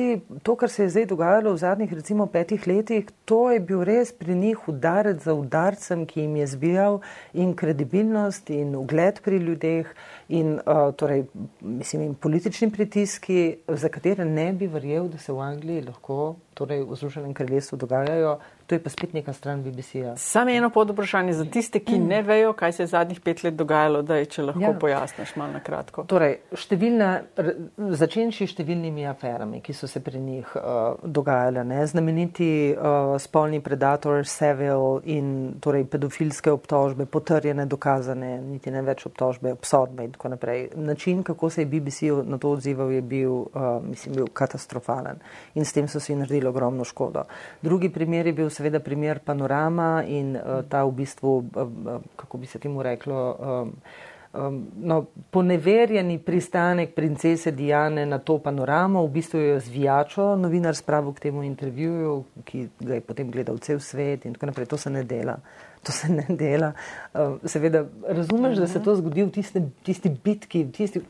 to, 0.45 0.53
kar 0.61 0.69
se 0.69 0.83
je 0.83 0.91
zdaj 0.93 1.07
dogajalo 1.09 1.55
v 1.55 1.61
zadnjih 1.63 1.93
recimo 1.97 2.27
petih 2.29 2.67
letih, 2.69 3.07
to 3.25 3.39
je 3.51 3.61
bil 3.61 3.81
res 3.89 4.13
pri 4.13 4.35
njih 4.37 4.69
udarec 4.69 5.23
za 5.25 5.33
udarcem, 5.33 6.03
ki 6.05 6.21
jim 6.21 6.37
je 6.37 6.47
zbijal 6.47 6.99
in 7.33 7.55
kredibilnost 7.57 8.53
in 8.53 8.77
ugled 8.77 9.23
pri 9.25 9.41
ljudeh 9.41 9.95
in, 10.29 10.55
uh, 10.55 10.95
torej, 10.97 11.25
mislim, 11.61 12.03
in 12.03 12.15
politični 12.15 12.71
pritiski, 12.71 13.57
za 13.69 13.89
katere 13.89 14.25
ne 14.25 14.53
bi 14.53 14.67
verjel, 14.67 15.09
da 15.09 15.19
se 15.19 15.33
v 15.33 15.41
Angliji 15.41 15.83
lahko, 15.89 16.37
torej 16.55 16.85
v 16.85 16.97
Združenem 16.97 17.35
kraljestvu 17.35 17.79
dogajajo, 17.79 18.39
To 18.67 18.75
je 18.75 18.83
pa 18.83 18.91
spet 18.91 19.13
neka 19.13 19.33
stran 19.33 19.63
BBC-ja. 19.63 20.17
Samo 20.17 20.51
eno 20.51 20.71
pod 20.71 20.91
vprašanje 20.91 21.33
za 21.33 21.45
tiste, 21.45 21.81
ki 21.85 21.99
ne 21.99 22.23
vejo, 22.23 22.53
kaj 22.53 22.73
se 22.73 22.83
je 22.83 22.87
zadnjih 22.87 23.21
pet 23.21 23.43
let 23.45 23.55
dogajalo, 23.55 24.01
da 24.03 24.17
je, 24.17 24.27
če 24.27 24.43
lahko 24.43 24.63
ja. 24.63 24.73
pojasniš 24.81 25.35
malo 25.37 25.53
na 25.53 25.61
kratko. 25.61 26.07
Torej, 26.09 26.39
številna, 26.57 27.11
začenši 27.77 28.49
številnimi 28.55 29.05
aferami, 29.09 29.61
ki 29.61 29.77
so 29.77 29.89
se 29.91 30.01
pri 30.01 30.21
njih 30.21 30.55
uh, 30.57 30.97
dogajale, 31.05 31.65
ne? 31.69 31.83
znameniti 31.87 32.49
uh, 32.73 33.13
spolni 33.21 33.61
predator 33.61 34.25
Seville 34.25 35.03
in 35.13 35.29
torej 35.61 35.85
pedofilske 35.93 36.55
obtožbe, 36.55 37.05
potrjene, 37.05 37.69
dokazane, 37.69 38.39
niti 38.41 38.73
ne 38.73 38.81
več 38.87 39.05
obtožbe, 39.11 39.53
obsodbe 39.59 40.09
in 40.09 40.14
tako 40.15 40.29
naprej. 40.29 40.69
Način, 40.75 41.23
kako 41.23 41.51
se 41.51 41.63
je 41.63 41.67
BBC 41.67 42.03
na 42.25 42.39
to 42.39 42.55
odzival, 42.55 42.93
je 42.93 43.03
bil, 43.03 43.33
uh, 43.33 43.49
mislim, 43.83 44.15
bil 44.15 44.31
katastrofalen 44.33 45.19
in 45.55 45.65
s 45.65 45.73
tem 45.73 45.89
so 45.89 46.01
si 46.01 46.15
naredili 46.15 46.47
ogromno 46.49 46.85
škodo. 46.85 47.25
Drugi 47.63 47.91
primer 47.91 48.27
je 48.27 48.33
bil 48.33 48.51
seveda 48.51 48.81
primer 48.81 49.19
panorama 49.19 50.05
in 50.07 50.37
uh, 50.37 50.63
ta 50.69 50.85
v 50.85 50.93
bistvu, 51.03 51.37
uh, 51.39 52.01
kako 52.17 52.39
bi 52.39 52.47
se 52.47 52.59
temu 52.59 52.83
reklo, 52.83 53.37
um, 53.39 53.73
um, 54.35 54.67
no, 54.77 55.05
poneverjeni 55.31 56.19
pristanek 56.19 56.95
princese 56.95 57.53
Diane 57.53 58.07
na 58.07 58.19
to 58.19 58.39
panoramo, 58.39 59.07
v 59.07 59.11
bistvu 59.11 59.41
jo 59.41 59.61
zvijačo 59.61 60.37
novinar 60.37 60.77
spravil 60.77 61.13
k 61.13 61.29
temu 61.29 61.43
intervjuju, 61.43 62.25
ki 62.45 62.69
ga 62.81 62.95
je 62.95 63.01
potem 63.01 63.31
gledal 63.31 63.59
cel 63.59 63.81
svet 63.81 64.27
in 64.27 64.35
tako 64.35 64.47
naprej. 64.47 64.67
To 64.67 64.77
se 64.77 64.91
ne 64.91 65.05
dela. 65.05 65.39
To 65.85 65.93
se 65.93 66.09
ne 66.09 66.25
dela. 66.29 66.73
Uh, 67.15 67.37
seveda, 67.45 67.85
razumeš, 68.09 68.57
da 68.59 68.67
se 68.67 68.81
to 68.83 68.95
zgodi 68.97 69.27
v 69.27 69.33
tisti, 69.35 69.61
tisti 69.85 70.13
bitki, 70.25 70.63
tisti, 70.73 71.03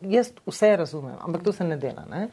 jaz 0.00 0.30
vse 0.46 0.70
razumem, 0.80 1.16
ampak 1.20 1.42
to 1.44 1.52
se 1.52 1.64
ne 1.64 1.76
dela. 1.76 2.06
Ne? 2.10 2.28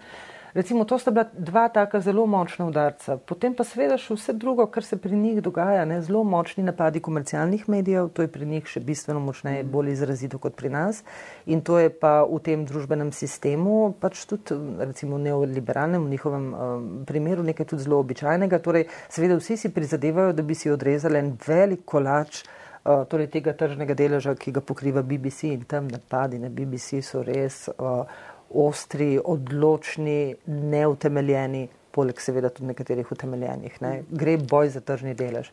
Recimo, 0.53 0.83
to 0.85 0.99
sta 0.99 1.11
bila 1.11 1.25
dva 1.33 1.69
taka 1.69 1.99
zelo 1.99 2.25
močna 2.25 2.65
udarca. 2.65 3.15
Potem 3.17 3.53
pa 3.55 3.63
seveda 3.63 3.95
še 3.95 4.17
vse 4.17 4.33
drugo, 4.35 4.65
kar 4.67 4.83
se 4.83 4.97
pri 4.99 5.15
njih 5.15 5.39
dogaja, 5.43 5.85
ne? 5.87 6.01
zelo 6.03 6.25
močni 6.27 6.63
napadi 6.67 6.99
komercialnih 6.99 7.69
medijev, 7.71 8.09
to 8.11 8.25
je 8.25 8.31
pri 8.31 8.45
njih 8.45 8.67
še 8.67 8.83
bistveno 8.83 9.21
močneje, 9.23 9.63
bolj 9.63 9.93
izrazito 9.93 10.41
kot 10.43 10.57
pri 10.59 10.73
nas. 10.73 11.03
In 11.47 11.63
to 11.63 11.79
je 11.79 11.87
pa 11.87 12.25
v 12.27 12.41
tem 12.43 12.65
družbenem 12.67 13.13
sistemu, 13.15 13.93
pač 14.01 14.25
tudi 14.27 14.57
recimo 14.83 15.19
neoliberalnem, 15.23 16.03
v 16.03 16.17
njihovem 16.17 16.49
um, 16.51 16.89
primeru 17.07 17.47
nekaj 17.47 17.71
tudi 17.71 17.87
zelo 17.87 18.01
običajnega. 18.03 18.59
Torej, 18.59 18.89
seveda 19.07 19.39
vsi 19.39 19.55
si 19.55 19.71
prizadevajo, 19.71 20.35
da 20.35 20.43
bi 20.43 20.57
si 20.57 20.73
odrezali 20.73 21.21
en 21.21 21.37
velik 21.47 21.87
kolač. 21.87 22.43
Uh, 22.81 23.03
torej 23.05 23.27
tega 23.29 23.53
tržnega 23.53 23.93
deleža, 23.93 24.31
ki 24.33 24.55
ga 24.55 24.61
pokriva 24.65 25.03
BBC 25.05 25.51
in 25.53 25.67
tam 25.69 25.85
napadi 25.85 26.39
na 26.41 26.49
BBC 26.49 27.03
so 27.05 27.21
res 27.21 27.67
uh, 27.69 28.09
ostri, 28.53 29.19
odločni, 29.19 30.35
neutemeljeni, 30.45 31.67
poleg 31.91 32.19
seveda 32.21 32.49
tudi 32.49 32.71
nekaterih 32.71 33.11
utemeljenih. 33.11 33.81
Ne. 33.81 33.93
Gre 34.09 34.37
boj 34.37 34.69
za 34.75 34.81
tržni 34.81 35.15
delež. 35.17 35.51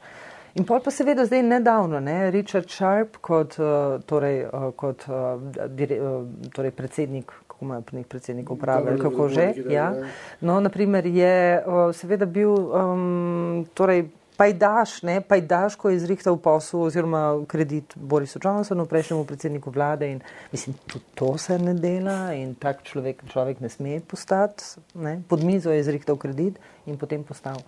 In 0.58 0.64
pol 0.66 0.80
pa 0.82 0.90
seveda 0.90 1.26
zdaj 1.28 1.42
nedavno, 1.44 2.00
ne, 2.00 2.30
Richard 2.34 2.70
Sharp 2.72 3.18
kot, 3.22 3.58
uh, 3.60 4.00
torej, 4.08 4.40
uh, 4.48 4.70
kot 4.74 5.04
uh, 5.06 5.36
dire, 5.70 5.98
torej 6.54 6.72
predsednik, 6.74 7.30
kako 7.46 7.64
imajo 7.64 7.84
pri 7.86 7.96
njih 7.96 8.06
predsednik 8.06 8.50
uprave, 8.50 8.96
kako 8.98 9.28
že, 9.28 9.52
ja. 9.70 9.92
No, 10.40 10.60
naprimer 10.60 11.06
je 11.06 11.62
seveda 11.92 12.26
bil 12.26 12.50
um, 12.50 13.66
torej 13.74 14.08
pajdaš, 14.38 15.02
ne, 15.02 15.18
pajdaško 15.20 15.90
izrihtal 15.90 16.36
posel 16.38 16.82
oziroma 16.86 17.22
kredit 17.50 17.96
Borisu 17.96 18.38
Johnsonu, 18.44 18.86
prejšnjemu 18.86 19.24
predsedniku 19.26 19.70
vlade 19.74 20.10
in 20.12 20.20
mislim, 20.52 20.76
tudi 20.86 21.04
to 21.14 21.32
se 21.38 21.58
ne 21.58 21.74
dela 21.74 22.32
in 22.34 22.54
tak 22.54 22.84
človek, 22.86 23.24
človek 23.32 23.60
ne 23.60 23.68
sme 23.68 23.98
postati, 24.00 24.64
ne, 24.94 25.18
pod 25.28 25.42
mizo 25.44 25.74
je 25.74 25.80
izrihtal 25.80 26.16
kredit 26.16 26.58
in 26.86 26.98
potem 26.98 27.24
postal. 27.24 27.58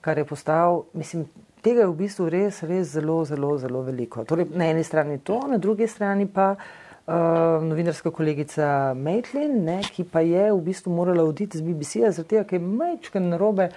Kar 0.00 0.18
je 0.18 0.24
postal, 0.24 0.84
mislim, 0.92 1.24
tega 1.64 1.80
je 1.80 1.88
v 1.88 1.96
bistvu 1.96 2.28
res, 2.32 2.62
res 2.68 2.92
zelo, 2.92 3.22
zelo, 3.24 3.56
zelo 3.58 3.82
veliko. 3.84 4.24
Torej, 4.24 4.48
na 4.52 4.68
eni 4.72 4.84
strani 4.84 5.18
to, 5.24 5.40
na 5.48 5.58
drugi 5.58 5.88
strani 5.88 6.28
pa 6.28 6.54
uh, 7.10 7.64
novinarska 7.64 8.10
kolegica 8.10 8.94
Maitlin, 8.94 9.58
ne, 9.64 9.80
ki 9.82 10.04
pa 10.12 10.22
je 10.24 10.46
v 10.52 10.60
bistvu 10.64 10.92
morala 10.94 11.24
oditi 11.26 11.58
z 11.58 11.66
BBC-ja, 11.66 12.12
zato 12.14 12.36
je 12.36 12.58
majčken 12.58 13.28
narobe, 13.32 13.70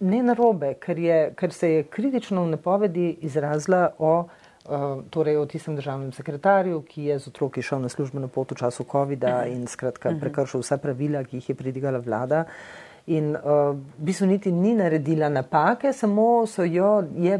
ne 0.00 0.22
narobe, 0.26 0.74
ker, 0.82 0.98
je, 0.98 1.20
ker 1.38 1.54
se 1.54 1.70
je 1.70 1.86
kritično 1.88 2.44
v 2.44 2.56
napovedi 2.56 3.06
izrazila 3.26 3.88
o, 3.98 4.12
uh, 4.26 4.86
torej 5.10 5.38
o 5.38 5.46
tistem 5.46 5.78
državnem 5.78 6.12
sekretarju, 6.12 6.82
ki 6.88 7.10
je 7.12 7.18
z 7.18 7.32
otroki 7.32 7.62
šel 7.62 7.84
na 7.86 7.88
službeno 7.88 8.28
pot 8.28 8.52
v 8.52 8.60
času 8.64 8.84
COVID-a 8.90 9.46
in 9.46 9.66
skratka 9.66 10.10
mhm. 10.10 10.20
prekršil 10.20 10.64
vsa 10.64 10.80
pravila, 10.82 11.24
ki 11.24 11.40
jih 11.40 11.52
je 11.52 11.58
pridigala 11.62 12.02
vlada. 12.02 12.46
In 13.10 13.32
uh, 13.34 13.72
v 13.74 14.06
bistvu 14.06 14.28
niti 14.30 14.52
ni 14.54 14.74
naredila 14.78 15.28
napake, 15.28 15.92
samo 15.92 16.46
so 16.46 16.62
jo 16.64 17.00
je 17.18 17.38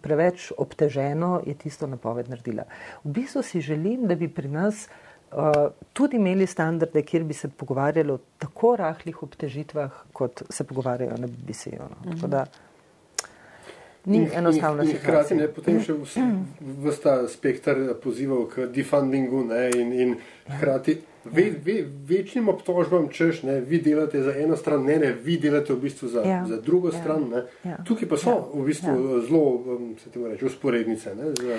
preveč 0.00 0.48
obteženo, 0.56 1.42
je 1.46 1.54
tisto 1.60 1.86
napoved 1.86 2.30
naredila. 2.32 2.64
V 3.04 3.12
bistvu 3.20 3.42
si 3.44 3.60
želim, 3.60 4.06
da 4.08 4.16
bi 4.16 4.30
pri 4.32 4.48
nas 4.48 4.86
uh, 4.88 5.68
tudi 5.92 6.16
imeli 6.16 6.46
standarde, 6.46 7.02
kjer 7.02 7.24
bi 7.24 7.36
se 7.36 7.48
pogovarjali 7.48 8.12
o 8.12 8.18
tako 8.38 8.76
rahlih 8.80 9.22
obtežitvah, 9.22 10.02
kot 10.12 10.42
se 10.48 10.64
pogovarjajo 10.64 11.20
na 11.20 11.28
BBC-ju. 11.28 11.90
No. 12.06 12.44
Mm 14.04 14.12
-hmm. 14.12 14.18
Ni 14.18 14.28
enostavno 14.34 14.86
se 14.86 14.92
hkrati 14.92 15.34
ne 15.34 15.48
potem 15.48 15.80
še 15.80 15.94
vsta 16.86 17.28
spektr 17.28 17.94
pozival 18.02 18.46
k 18.46 18.66
defundingu 18.66 19.44
ne, 19.44 19.70
in, 19.76 19.92
in 19.92 20.16
hkrati 20.48 20.98
ve, 21.24 21.52
ve, 21.64 21.84
večnim 22.08 22.48
obtožbam, 22.48 23.08
češ, 23.08 23.42
ne, 23.42 23.60
vi 23.60 23.80
delate 23.80 24.22
za 24.22 24.34
eno 24.36 24.56
stran, 24.56 24.84
ne, 24.84 24.96
ne, 24.98 25.12
vi 25.12 25.36
delate 25.38 25.72
v 25.72 25.80
bistvu 25.80 26.08
za, 26.08 26.22
ja. 26.24 26.44
za 26.48 26.60
drugo 26.60 26.88
ja. 26.88 27.00
stran. 27.00 27.32
Ja. 27.64 27.76
Tukaj 27.84 28.08
pa 28.08 28.16
so 28.16 28.30
ja. 28.30 28.44
v 28.54 28.66
bistvu 28.66 28.88
ja. 28.88 29.20
zelo, 29.28 29.42
um, 29.76 29.94
se 30.04 30.10
temu 30.10 30.28
reče, 30.28 30.46
usporednice. 30.46 31.14
Ne, 31.14 31.32
za, 31.36 31.58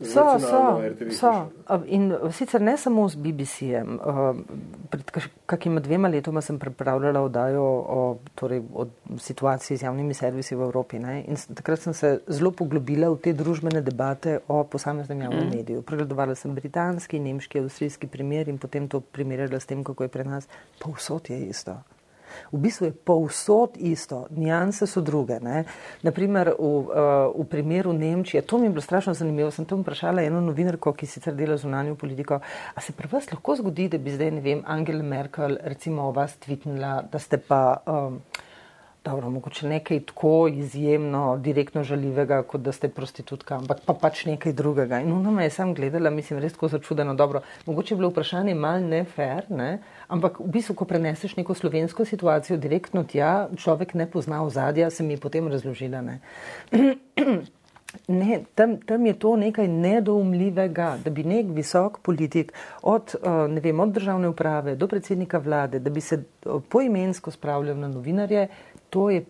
So, 0.00 0.38
so, 0.38 0.80
so. 1.10 1.52
In 1.86 2.14
sicer 2.32 2.60
ne 2.60 2.76
samo 2.76 3.08
z 3.08 3.16
BBC-jem. 3.16 3.98
Pred 4.90 5.10
kakima 5.46 5.80
dvema 5.80 6.08
letoma 6.08 6.40
sem 6.40 6.58
pripravljala 6.58 7.20
oddajo 7.20 7.62
o, 7.62 8.16
torej, 8.34 8.62
o 8.72 8.86
situaciji 9.18 9.76
z 9.76 9.82
javnimi 9.82 10.14
servisi 10.14 10.56
v 10.56 10.64
Evropi. 10.64 10.98
Ne? 10.98 11.20
In 11.28 11.36
takrat 11.54 11.84
sem 11.84 11.94
se 11.94 12.14
zelo 12.26 12.50
poglobila 12.50 13.12
v 13.12 13.20
te 13.20 13.36
družbene 13.36 13.84
debate 13.84 14.38
o 14.48 14.64
posameznem 14.64 15.20
javnem 15.20 15.46
mm. 15.46 15.56
mediju. 15.56 15.82
Pregledovala 15.82 16.34
sem 16.34 16.54
britanski, 16.56 17.20
nemški, 17.20 17.60
avstrijski 17.60 18.08
primer 18.08 18.48
in 18.48 18.58
potem 18.58 18.88
to 18.88 19.00
primerjala 19.00 19.60
s 19.60 19.68
tem, 19.68 19.84
kako 19.84 20.08
je 20.08 20.16
pri 20.16 20.24
nas. 20.24 20.48
Pa 20.80 20.88
vsot 20.96 21.30
je 21.30 21.44
isto. 21.44 21.76
V 22.52 22.60
bistvu 22.60 22.90
je 22.90 22.92
povsod 22.92 23.76
isto, 23.76 24.26
nijanse 24.30 24.86
so 24.86 25.00
druge. 25.00 25.40
Ne. 25.40 25.64
Naprimer, 26.02 26.52
v, 26.58 26.62
uh, 26.62 27.30
v 27.34 27.46
primeru 27.50 27.92
Nemčije, 27.92 28.42
to 28.42 28.58
mi 28.58 28.66
je 28.66 28.70
bilo 28.70 28.82
strašno 28.82 29.14
zanimivo, 29.14 29.50
sem 29.50 29.64
tam 29.64 29.84
vprašala 29.84 30.22
eno 30.22 30.40
novinarko, 30.40 30.92
ki 30.92 31.06
sicer 31.06 31.34
dela 31.34 31.56
zunanjo 31.56 31.94
politiko, 31.94 32.40
a 32.74 32.80
se 32.80 32.92
pri 32.92 33.08
vas 33.12 33.32
lahko 33.32 33.56
zgodi, 33.56 33.88
da 33.88 33.98
bi 33.98 34.14
zdaj, 34.14 34.30
ne 34.30 34.40
vem, 34.40 34.62
Angela 34.66 35.02
Merkel 35.02 35.58
recimo 35.62 36.08
o 36.08 36.12
vas 36.12 36.36
tvitnila, 36.36 37.02
da 37.12 37.18
ste 37.18 37.38
pa. 37.38 37.82
Um, 37.86 38.22
Dobro, 39.04 39.30
mogoče 39.30 39.68
nekaj 39.68 40.00
tako 40.00 40.48
izjemno, 40.52 41.36
direktno 41.36 41.82
žaljivega, 41.84 42.42
kot 42.42 42.60
da 42.60 42.72
ste 42.72 42.88
prostitutka, 42.88 43.56
ampak 43.56 43.78
pa 43.86 43.94
pač 43.94 44.26
nekaj 44.28 44.52
drugega. 44.52 44.98
In 45.00 45.12
ona 45.12 45.30
me 45.30 45.44
je 45.44 45.50
sam 45.50 45.72
gledala, 45.74 46.10
mislim, 46.10 46.38
res 46.38 46.52
tako 46.52 46.68
začudeno. 46.68 47.14
Dobro, 47.14 47.40
mogoče 47.66 47.94
je 47.94 47.96
bilo 47.96 48.10
vprašanje 48.10 48.54
mal 48.54 48.84
ne 48.84 49.04
fair, 49.04 49.48
ne? 49.48 49.78
ampak 50.08 50.36
v 50.40 50.50
bistvu, 50.52 50.76
ko 50.76 50.84
preneseš 50.84 51.36
neko 51.36 51.56
slovensko 51.56 52.04
situacijo 52.04 52.58
direktno 52.60 53.04
tja, 53.04 53.48
človek 53.56 53.94
ne 53.94 54.06
pozna 54.10 54.42
ozadja, 54.44 54.90
se 54.90 55.02
mi 55.02 55.16
potem 55.16 55.48
razložila. 55.48 56.04
Ne? 56.04 56.20
Ne, 58.08 58.44
tam, 58.54 58.76
tam 58.76 59.06
je 59.06 59.12
to 59.18 59.36
nekaj 59.36 59.68
nedoumljivega, 59.68 60.98
da 61.04 61.10
bi 61.10 61.24
nek 61.26 61.46
visok 61.54 61.98
politik 62.06 62.52
od, 62.82 63.14
uh, 63.18 63.62
vem, 63.62 63.80
od 63.80 63.92
državne 63.94 64.28
uprave 64.28 64.76
do 64.76 64.86
predsednika 64.88 65.38
vlade, 65.38 65.78
da 65.78 65.90
bi 65.90 66.00
se 66.00 66.20
uh, 66.20 66.62
poimensko 66.68 67.30
spravljal 67.30 67.78
na 67.78 67.88
novinarje, 67.88 68.46
to 68.90 69.10
je, 69.10 69.24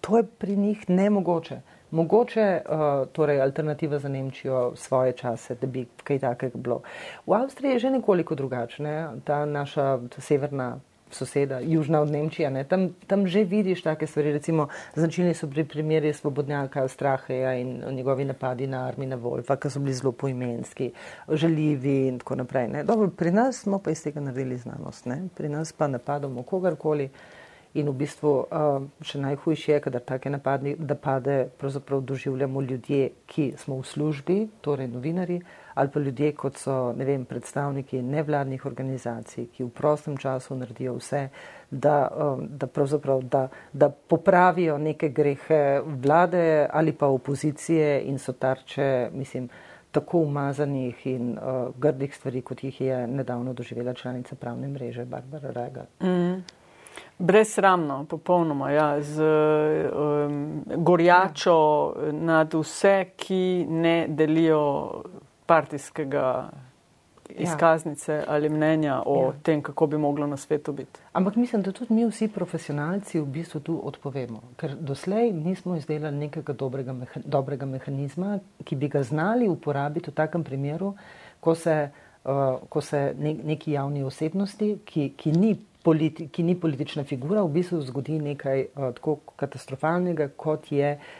to 0.00 0.16
je 0.16 0.24
pri 0.38 0.56
njih 0.56 0.90
nemogoče. 0.90 1.60
Mogoče 1.90 2.60
uh, 2.62 3.08
torej 3.12 3.40
alternativa 3.42 3.98
za 3.98 4.08
Nemčijo 4.08 4.72
svoje 4.76 5.12
čase, 5.12 5.54
da 5.54 5.66
bi 5.66 5.86
kaj 6.04 6.18
takega 6.18 6.58
bilo. 6.58 6.82
V 7.26 7.34
Avstriji 7.34 7.72
je 7.72 7.78
že 7.78 7.90
nekoliko 7.90 8.34
drugačne, 8.34 9.08
ta 9.24 9.44
naša 9.44 9.98
severna 10.18 10.78
soseda, 11.10 11.60
južna 11.60 12.00
od 12.00 12.10
Nemčije, 12.10 12.50
ne? 12.50 12.64
Tam, 12.64 12.94
tam 13.06 13.26
že 13.26 13.44
vidiš 13.44 13.82
take 13.82 14.06
stvari, 14.06 14.32
recimo 14.32 14.68
značilni 14.94 15.34
so 15.34 15.48
pri 15.50 15.64
primeri 15.64 16.12
Svobodnjaka, 16.12 16.88
Straheja 16.88 17.54
in 17.54 17.82
njegovi 17.90 18.24
napadi 18.24 18.66
na 18.66 18.86
Armina 18.86 19.16
Wolfa, 19.16 19.56
ki 19.56 19.70
so 19.70 19.80
bili 19.80 19.94
zelo 19.94 20.12
poimenski, 20.12 20.92
žaljivi 21.28 22.06
in 22.08 22.18
tako 22.18 22.34
naprej. 22.34 22.68
Dobro, 22.84 23.08
pri 23.10 23.30
nas 23.30 23.62
smo 23.62 23.78
pa 23.78 23.90
iz 23.90 24.02
tega 24.02 24.20
naredili 24.20 24.56
znanost, 24.56 25.06
ne? 25.06 25.22
pri 25.34 25.48
nas 25.48 25.72
pa 25.72 25.88
napadamo 25.88 26.42
kogarkoli. 26.42 27.10
In 27.78 27.86
v 27.86 27.92
bistvu 28.02 28.32
še 29.06 29.18
najhujše 29.22 29.72
je, 29.72 29.80
kadar 29.84 30.02
take 30.02 30.30
napadi, 30.30 30.74
da 30.74 30.96
pade, 30.98 31.44
pravzaprav 31.58 32.00
doživljamo 32.02 32.62
ljudje, 32.66 33.10
ki 33.30 33.52
smo 33.62 33.78
v 33.78 33.86
službi, 33.86 34.38
torej 34.60 34.88
novinari, 34.90 35.38
ali 35.78 35.92
pa 35.94 36.00
ljudje, 36.00 36.32
kot 36.34 36.58
so 36.58 36.90
ne 36.98 37.06
vem, 37.06 37.24
predstavniki 37.24 38.02
nevladnih 38.02 38.66
organizacij, 38.66 39.46
ki 39.54 39.68
v 39.68 39.70
prostem 39.70 40.18
času 40.18 40.58
naredijo 40.58 40.96
vse, 40.98 41.28
da, 41.70 42.10
um, 42.10 42.42
da, 42.50 42.66
da, 43.22 43.46
da 43.72 43.88
popravijo 43.88 44.78
neke 44.78 45.08
grehe 45.14 45.80
vlade 45.86 46.66
ali 46.72 46.92
pa 46.92 47.06
opozicije 47.06 48.00
in 48.10 48.18
so 48.18 48.32
tarče, 48.32 49.10
mislim, 49.14 49.48
tako 49.90 50.26
umazanih 50.26 51.06
in 51.06 51.36
uh, 51.38 51.70
grdih 51.78 52.14
stvari, 52.16 52.42
kot 52.42 52.64
jih 52.64 52.80
je 52.80 53.06
nedavno 53.06 53.52
doživela 53.52 53.94
članica 53.94 54.34
pravne 54.34 54.68
mreže 54.68 55.04
Barbara 55.04 55.50
Rega. 55.50 55.86
Mm. 56.02 56.42
Brezsramno, 57.18 58.04
popolnoma, 58.08 58.70
ja, 58.70 59.02
z 59.02 59.20
um, 59.20 60.62
gorjačo 60.76 61.58
ja. 62.06 62.12
nad 62.12 62.54
vse, 62.54 63.12
ki 63.16 63.66
ne 63.68 64.06
delijo 64.08 65.02
partijskega 65.46 66.50
izkaznice 67.38 68.12
ja. 68.12 68.24
ali 68.28 68.48
mnenja 68.48 69.02
o 69.06 69.24
ja. 69.24 69.32
tem, 69.42 69.62
kako 69.62 69.86
bi 69.86 69.98
moglo 69.98 70.26
na 70.26 70.36
svetu 70.36 70.72
biti. 70.72 71.00
Ampak 71.12 71.36
mislim, 71.36 71.62
da 71.62 71.72
tudi 71.72 71.94
mi 71.94 72.06
vsi 72.06 72.28
profesionalci 72.28 73.20
v 73.20 73.26
bistvu 73.26 73.60
tu 73.60 73.80
odpovemo, 73.84 74.42
ker 74.56 74.74
doslej 74.80 75.32
nismo 75.32 75.76
izdelali 75.76 76.16
nekega 76.16 76.52
dobrega, 76.52 76.92
meha, 76.92 77.20
dobrega 77.24 77.66
mehanizma, 77.66 78.38
ki 78.64 78.76
bi 78.76 78.88
ga 78.88 79.02
znali 79.02 79.48
uporabiti 79.48 80.10
v 80.10 80.14
takem 80.14 80.44
primeru, 80.44 80.94
ko 81.40 81.54
se, 81.54 81.90
uh, 82.24 82.60
ko 82.68 82.80
se 82.80 83.14
ne, 83.18 83.34
neki 83.44 83.72
javni 83.72 84.02
osebnosti, 84.04 84.78
ki, 84.84 85.12
ki, 85.16 85.32
ni 85.32 85.56
politi, 85.82 86.28
ki 86.28 86.42
ni 86.42 86.54
politična 86.60 87.04
figura, 87.04 87.42
v 87.44 87.54
bistvu 87.60 87.80
zgodi 87.88 88.18
nekaj 88.20 88.66
uh, 88.66 88.90
tako 88.96 89.18
katastrofalnega, 89.40 90.30
kot 90.36 90.72
je 90.72 90.94
uh, 90.96 91.19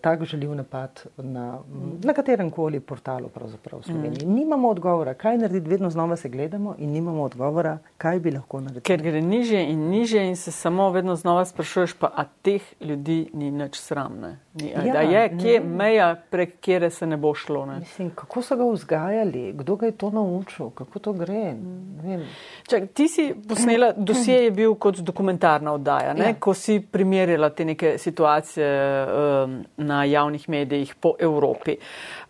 tak 0.00 0.24
želil 0.24 0.54
napad 0.54 1.02
na, 1.16 1.58
na 2.04 2.12
katerem 2.12 2.50
koli 2.50 2.80
portalu 2.80 3.28
v 3.34 3.82
Sloveniji. 3.82 4.26
Mm. 4.26 4.34
Nimamo 4.34 4.68
odgovora, 4.68 5.14
kaj 5.14 5.38
narediti, 5.38 5.70
vedno 5.70 5.90
znova 5.90 6.16
se 6.16 6.28
gledamo 6.28 6.74
in 6.78 6.90
nimamo 6.90 7.22
odgovora, 7.22 7.78
kaj 7.98 8.20
bi 8.20 8.30
lahko 8.30 8.60
naredili. 8.60 8.82
Ker 8.82 9.02
gre 9.02 9.20
niže 9.20 9.62
in 9.62 9.88
niže 9.90 10.24
in 10.26 10.36
se 10.36 10.52
samo 10.52 10.90
vedno 10.90 11.16
znova 11.16 11.44
sprašuješ, 11.44 11.92
pa 11.92 12.12
a 12.16 12.24
teh 12.42 12.62
ljudi 12.80 13.30
ni 13.32 13.50
nič 13.50 13.78
sramne. 13.80 14.38
Ni, 14.54 14.70
ja, 14.70 14.92
da 14.92 15.00
je, 15.00 15.38
kje 15.40 15.52
je 15.52 15.60
meja, 15.60 16.16
prek 16.30 16.60
kjere 16.60 16.90
se 16.90 17.06
ne 17.06 17.16
bo 17.16 17.34
šlo. 17.34 17.66
Ne? 17.66 17.78
Mislim, 17.78 18.10
kako 18.14 18.42
so 18.42 18.56
ga 18.56 18.64
vzgajali, 18.64 19.52
kdo 19.52 19.76
ga 19.76 19.86
je 19.86 19.92
to 19.92 20.10
naučil, 20.10 20.70
kako 20.70 20.98
to 20.98 21.12
gre. 21.12 21.52
Mm. 21.52 22.26
Čak, 22.68 22.82
ti 22.94 23.08
si 23.08 23.34
posnela, 23.48 23.92
dosje 23.96 24.44
je 24.44 24.50
bil 24.50 24.74
kot 24.74 25.00
dokumentarna 25.00 25.72
oddaja, 25.72 26.14
ja. 26.16 26.34
ko 26.34 26.54
si 26.54 26.80
primerjala 26.80 27.50
te 27.50 27.64
neke 27.64 27.98
situacije 27.98 28.91
na 29.76 30.04
javnih 30.04 30.48
medijih 30.48 30.94
po 30.94 31.14
Evropi. 31.18 31.76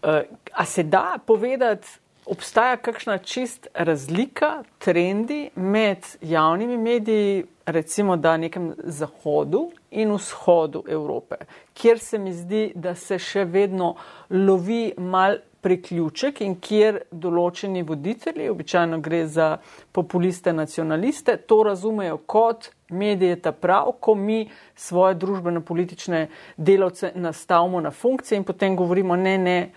Uh, 0.02 0.20
a 0.52 0.64
se 0.64 0.82
da 0.82 1.18
povedati, 1.26 1.88
obstaja 2.26 2.76
kakšna 2.76 3.18
čist 3.18 3.66
razlika, 3.74 4.62
trendi 4.78 5.50
med 5.54 6.06
javnimi 6.20 6.76
mediji, 6.78 7.44
recimo 7.66 8.16
da 8.16 8.36
nekem 8.36 8.72
zahodu 8.84 9.70
in 9.90 10.12
vzhodu 10.14 10.84
Evrope, 10.88 11.36
kjer 11.74 11.98
se 11.98 12.18
mi 12.18 12.32
zdi, 12.32 12.72
da 12.74 12.94
se 12.94 13.18
še 13.18 13.44
vedno 13.44 13.94
lovi 14.30 14.92
mal 14.98 15.38
priključek 15.62 16.40
in 16.42 16.56
kjer 16.58 17.02
določeni 17.10 17.84
voditelji, 17.86 18.48
običajno 18.50 18.98
gre 19.00 19.26
za 19.30 19.56
populiste, 19.94 20.52
nacionaliste, 20.52 21.36
to 21.46 21.62
razumejo 21.68 22.18
kot 22.26 22.72
medije 22.92 23.36
ta 23.40 23.52
prav, 23.52 23.92
ko 24.00 24.14
mi 24.14 24.48
svoje 24.74 25.14
družbeno-politične 25.14 26.26
delavce 26.56 27.12
nastavimo 27.14 27.80
na 27.80 27.90
funkcije 27.90 28.38
in 28.38 28.44
potem 28.44 28.76
govorimo, 28.76 29.16
ne, 29.16 29.38
ne, 29.38 29.70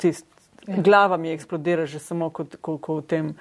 tist, 0.00 0.26
ja. 0.66 0.76
glava 0.76 1.16
mi 1.16 1.32
eksplodira 1.32 1.86
že 1.86 1.98
samo, 1.98 2.30
ko, 2.30 2.46
ko, 2.60 2.78
ko 2.78 2.96
o 2.96 3.02
tem 3.02 3.34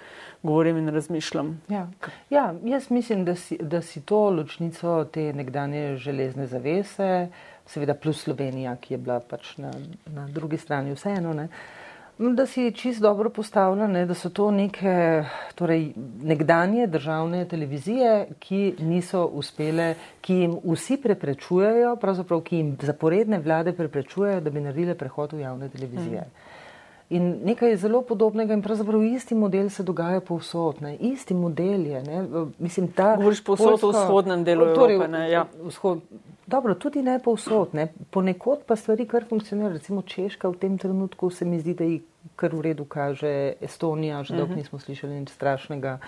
govorim 0.44 0.78
in 0.78 0.90
razmišljam. 0.90 1.62
Ja, 1.70 1.88
ja 2.30 2.54
jaz 2.64 2.90
mislim, 2.90 3.26
da 3.26 3.36
si, 3.36 3.58
da 3.62 3.82
si 3.82 4.02
to 4.02 4.30
ločnico 4.30 5.06
te 5.12 5.34
nekdanje 5.34 5.96
železne 5.98 6.48
zavese, 6.48 7.28
seveda 7.66 7.94
plus 7.94 8.22
Slovenija, 8.24 8.76
ki 8.76 8.94
je 8.94 8.98
bila 8.98 9.20
pač 9.20 9.58
na, 9.58 9.72
na 10.06 10.28
drugi 10.28 10.58
strani 10.58 10.94
vseeno, 10.94 11.34
ne, 11.34 11.44
uh, 11.44 11.85
Da 12.18 12.46
si 12.46 12.72
čist 12.72 13.02
dobro 13.02 13.30
postavlja, 13.30 14.06
da 14.06 14.14
so 14.14 14.30
to 14.30 14.52
neke 14.52 15.24
torej, 15.56 15.90
nekdanje 16.24 16.88
državne 16.88 17.46
televizije, 17.46 18.28
ki 18.40 18.76
niso 18.80 19.26
uspele, 19.26 19.96
ki 20.22 20.36
jim 20.36 20.58
vsi 20.64 20.98
preprečujejo, 21.04 21.96
pravzaprav 21.96 22.42
ki 22.42 22.58
jim 22.58 22.78
zaporedne 22.82 23.40
vlade 23.40 23.74
preprečujejo, 23.76 24.40
da 24.42 24.50
bi 24.50 24.64
naredile 24.64 24.96
prehod 24.96 25.34
v 25.34 25.44
javne 25.44 25.70
televizije. 25.70 26.22
Mm. 26.22 26.46
In 27.10 27.40
nekaj 27.46 27.76
zelo 27.78 28.02
podobnega 28.02 28.54
in 28.54 28.62
pravzaprav 28.62 29.04
isti 29.04 29.36
model 29.36 29.70
se 29.70 29.84
dogaja 29.84 30.22
povsod. 30.22 30.82
Ne. 30.82 30.96
Isti 30.96 31.34
model 31.34 31.86
je. 31.86 32.04
Ne. 32.04 32.24
Mislim, 32.60 32.88
ta. 32.88 33.16
Govoriš 33.16 33.44
povsod 33.44 33.84
v 33.84 33.92
vzhodnem 33.92 34.44
delu 34.44 34.72
torej, 34.74 34.96
Evrope. 34.96 35.12
Ne, 35.12 35.30
ja. 35.32 35.46
vzhod, 35.62 36.02
Dobro, 36.48 36.76
tudi 36.76 37.02
ne 37.02 37.20
povsod, 37.20 37.74
ne. 37.74 37.88
ponekod 38.12 38.60
pa 38.68 38.76
stvari 38.76 39.08
kar 39.10 39.26
funkcionirajo. 39.30 39.74
Recimo 39.74 40.02
Češka 40.02 40.50
v 40.50 40.58
tem 40.62 40.78
trenutku 40.78 41.30
se 41.30 41.46
mi 41.46 41.60
zdi, 41.60 41.74
da 41.74 41.84
jih 41.84 42.04
kar 42.36 42.54
v 42.56 42.62
redu 42.62 42.86
kaže, 42.86 43.54
Estonija, 43.62 44.24
že 44.24 44.34
dolgo 44.34 44.44
uh 44.44 44.50
mhm. 44.50 44.54
-huh. 44.54 44.64
nismo 44.64 44.80
slišali 44.80 45.20
nič 45.20 45.30
strašnega. 45.30 46.00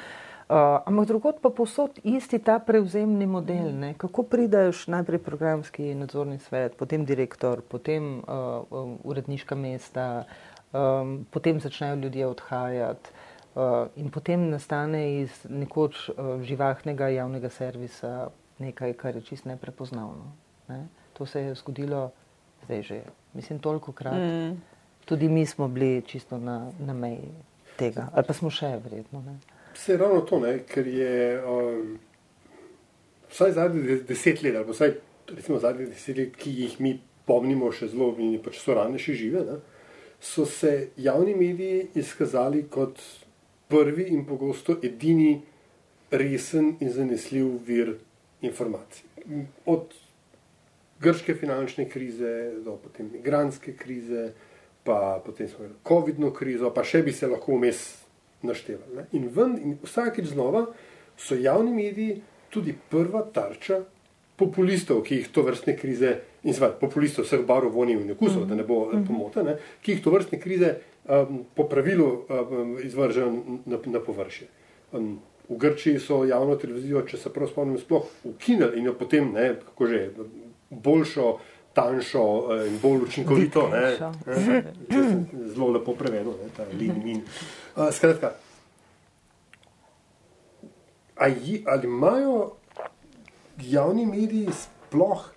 Uh, 0.50 0.56
ampak 0.86 1.08
drugod 1.08 1.36
pa 1.42 1.50
posod 1.50 2.00
isti 2.04 2.40
ta 2.40 2.60
prevzemni 2.60 3.26
model. 3.26 3.74
Ne. 3.80 3.94
Kako 3.94 4.24
prideš 4.24 4.88
najprej 4.88 5.20
programski 5.20 5.96
nadzorni 5.96 6.40
svet, 6.40 6.78
potem 6.78 7.06
direktor, 7.06 7.62
potem 7.62 8.18
uh, 8.18 8.24
um, 8.70 8.98
uredniška 9.04 9.56
mesta, 9.56 10.24
um, 10.74 11.26
potem 11.32 11.60
začnejo 11.60 11.96
ljudje 11.96 12.28
odhajati. 12.28 13.10
Uh, 13.56 13.88
in 13.96 14.10
potem 14.10 14.50
nastane 14.50 15.22
iz 15.22 15.46
nekoč 15.50 16.10
uh, 16.10 16.42
živahnega 16.42 17.08
javnega 17.08 17.50
servisa 17.50 18.30
nekaj, 18.60 18.94
kar 18.94 19.16
je 19.16 19.22
čist 19.22 19.46
neprepoznavno. 19.46 20.32
Ne? 20.68 20.88
To 21.14 21.26
se 21.26 21.42
je 21.42 21.56
zgodilo 21.56 22.12
zdaj 22.66 22.82
že, 22.82 23.02
mislim, 23.34 23.60
toliko 23.60 23.92
krat. 23.92 24.14
Mm. 24.14 24.62
Tudi 25.06 25.30
mi 25.30 25.46
smo 25.46 25.68
bili 25.68 26.02
čisto 26.02 26.38
na, 26.38 26.72
na 26.80 26.94
meji 26.94 27.32
tega, 27.78 28.10
ali 28.14 28.26
pa 28.28 28.34
smo 28.34 28.50
še 28.50 28.74
vredno. 28.84 29.22
Ne? 29.22 29.38
Vse 29.74 29.94
je 29.94 29.98
ravno 29.98 30.22
to, 30.22 30.40
ne? 30.40 30.60
ker 30.68 30.88
je 30.88 31.42
um, 31.44 32.00
vsaj 33.32 33.52
zadnjih 33.52 34.04
deset 34.08 34.44
let, 34.44 34.56
ali 34.56 34.72
vsaj 34.72 34.96
recimo 35.36 35.60
zadnjih 35.60 35.90
deset 35.90 36.18
let, 36.18 36.36
ki 36.36 36.52
jih 36.64 36.80
mi 36.80 36.98
pomnimo 37.28 37.72
še 37.72 37.92
zelo 37.92 38.14
in 38.20 38.40
pač 38.44 38.60
so 38.64 38.76
rane 38.76 39.00
še 39.00 39.16
žive, 39.16 39.46
ne? 39.48 39.60
so 40.20 40.48
se 40.50 40.90
javni 40.98 41.36
mediji 41.38 41.88
izkazali 42.02 42.64
kot 42.74 43.00
prvi 43.70 44.08
in 44.16 44.26
pogosto 44.26 44.80
edini 44.82 45.36
resen 46.10 46.78
in 46.80 46.90
zanesljiv 46.92 47.52
vir 47.68 47.98
informacij. 48.42 49.06
Od 49.66 49.94
grške 51.00 51.36
finančne 51.36 51.90
krize 51.90 52.52
do 52.66 52.78
potem 52.84 53.10
migranske 53.14 53.76
krize, 53.76 54.32
pa 54.84 55.22
potem 55.26 55.48
smo 55.48 55.66
imeli 55.66 55.80
COVID-no 55.88 56.32
krizo, 56.34 56.72
pa 56.74 56.84
še 56.84 57.04
bi 57.04 57.14
se 57.14 57.28
lahko 57.28 57.58
vmes 57.58 57.84
naštevali. 58.42 59.10
In, 59.18 59.28
ven, 59.34 59.58
in 59.58 59.78
vsakeč 59.84 60.32
znova 60.32 60.68
so 61.18 61.36
javni 61.36 61.74
mediji 61.74 62.22
tudi 62.54 62.76
prva 62.90 63.26
tarča 63.34 63.82
populistov, 64.38 65.02
ki 65.04 65.22
jih 65.22 65.32
to 65.34 65.44
vrstne 65.44 65.74
krize, 65.78 66.14
in 66.46 66.54
seveda 66.54 66.78
populistov 66.80 67.26
vseh 67.26 67.42
barov, 67.46 67.74
vonjev 67.74 68.04
in 68.04 68.12
okusov, 68.14 68.44
mm 68.44 68.46
-hmm. 68.46 68.50
da 68.50 68.56
ne 68.56 68.64
bo 68.64 68.86
mm 68.86 68.92
-hmm. 68.92 69.08
pomote, 69.08 69.44
ne, 69.44 69.58
ki 69.82 69.92
jih 69.92 70.04
to 70.04 70.12
vrstne 70.12 70.40
krize 70.40 70.76
um, 71.10 71.46
po 71.56 71.64
pravilu 71.64 72.06
um, 72.30 72.78
izvržejo 72.84 73.32
na, 73.66 73.78
na 73.86 74.00
površje. 74.00 74.48
Um, 74.94 75.20
v 75.50 75.58
Grčiji 75.58 76.00
so 76.00 76.24
javno 76.26 76.56
televizijo, 76.56 77.02
če 77.08 77.18
se 77.18 77.34
prav 77.34 77.50
spomnim, 77.52 77.80
sploh 77.80 78.08
ukinili 78.28 78.80
in 78.80 78.90
jo 78.90 78.96
potem, 79.00 79.32
ne, 79.34 79.54
kako 79.66 79.88
že, 79.88 80.02
boljšo, 80.70 81.38
tanjšo 81.78 82.26
eh, 82.26 82.66
in 82.68 82.80
bolj 82.82 83.06
učinkovito, 83.08 83.68
ne, 83.70 83.84
ne, 84.26 84.64
zelo 85.54 85.72
lepo 85.78 85.96
prevedeno, 85.96 86.36
ne, 86.42 86.50
ta 86.58 86.66
lin 86.74 87.00
min. 87.04 87.24
Uh, 87.76 87.88
skratka, 87.94 88.34
ali 91.16 91.64
imajo 91.84 92.52
javni 93.62 94.06
mediji 94.06 94.50
sploh 94.54 95.32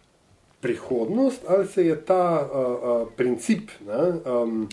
prihodnost 0.61 1.45
ali 1.49 1.67
se 1.67 1.87
je 1.87 2.05
ta 2.05 2.49
uh, 2.53 2.59
uh, 2.61 3.09
princip 3.17 3.71
ne, 3.87 4.33
um, 4.33 4.69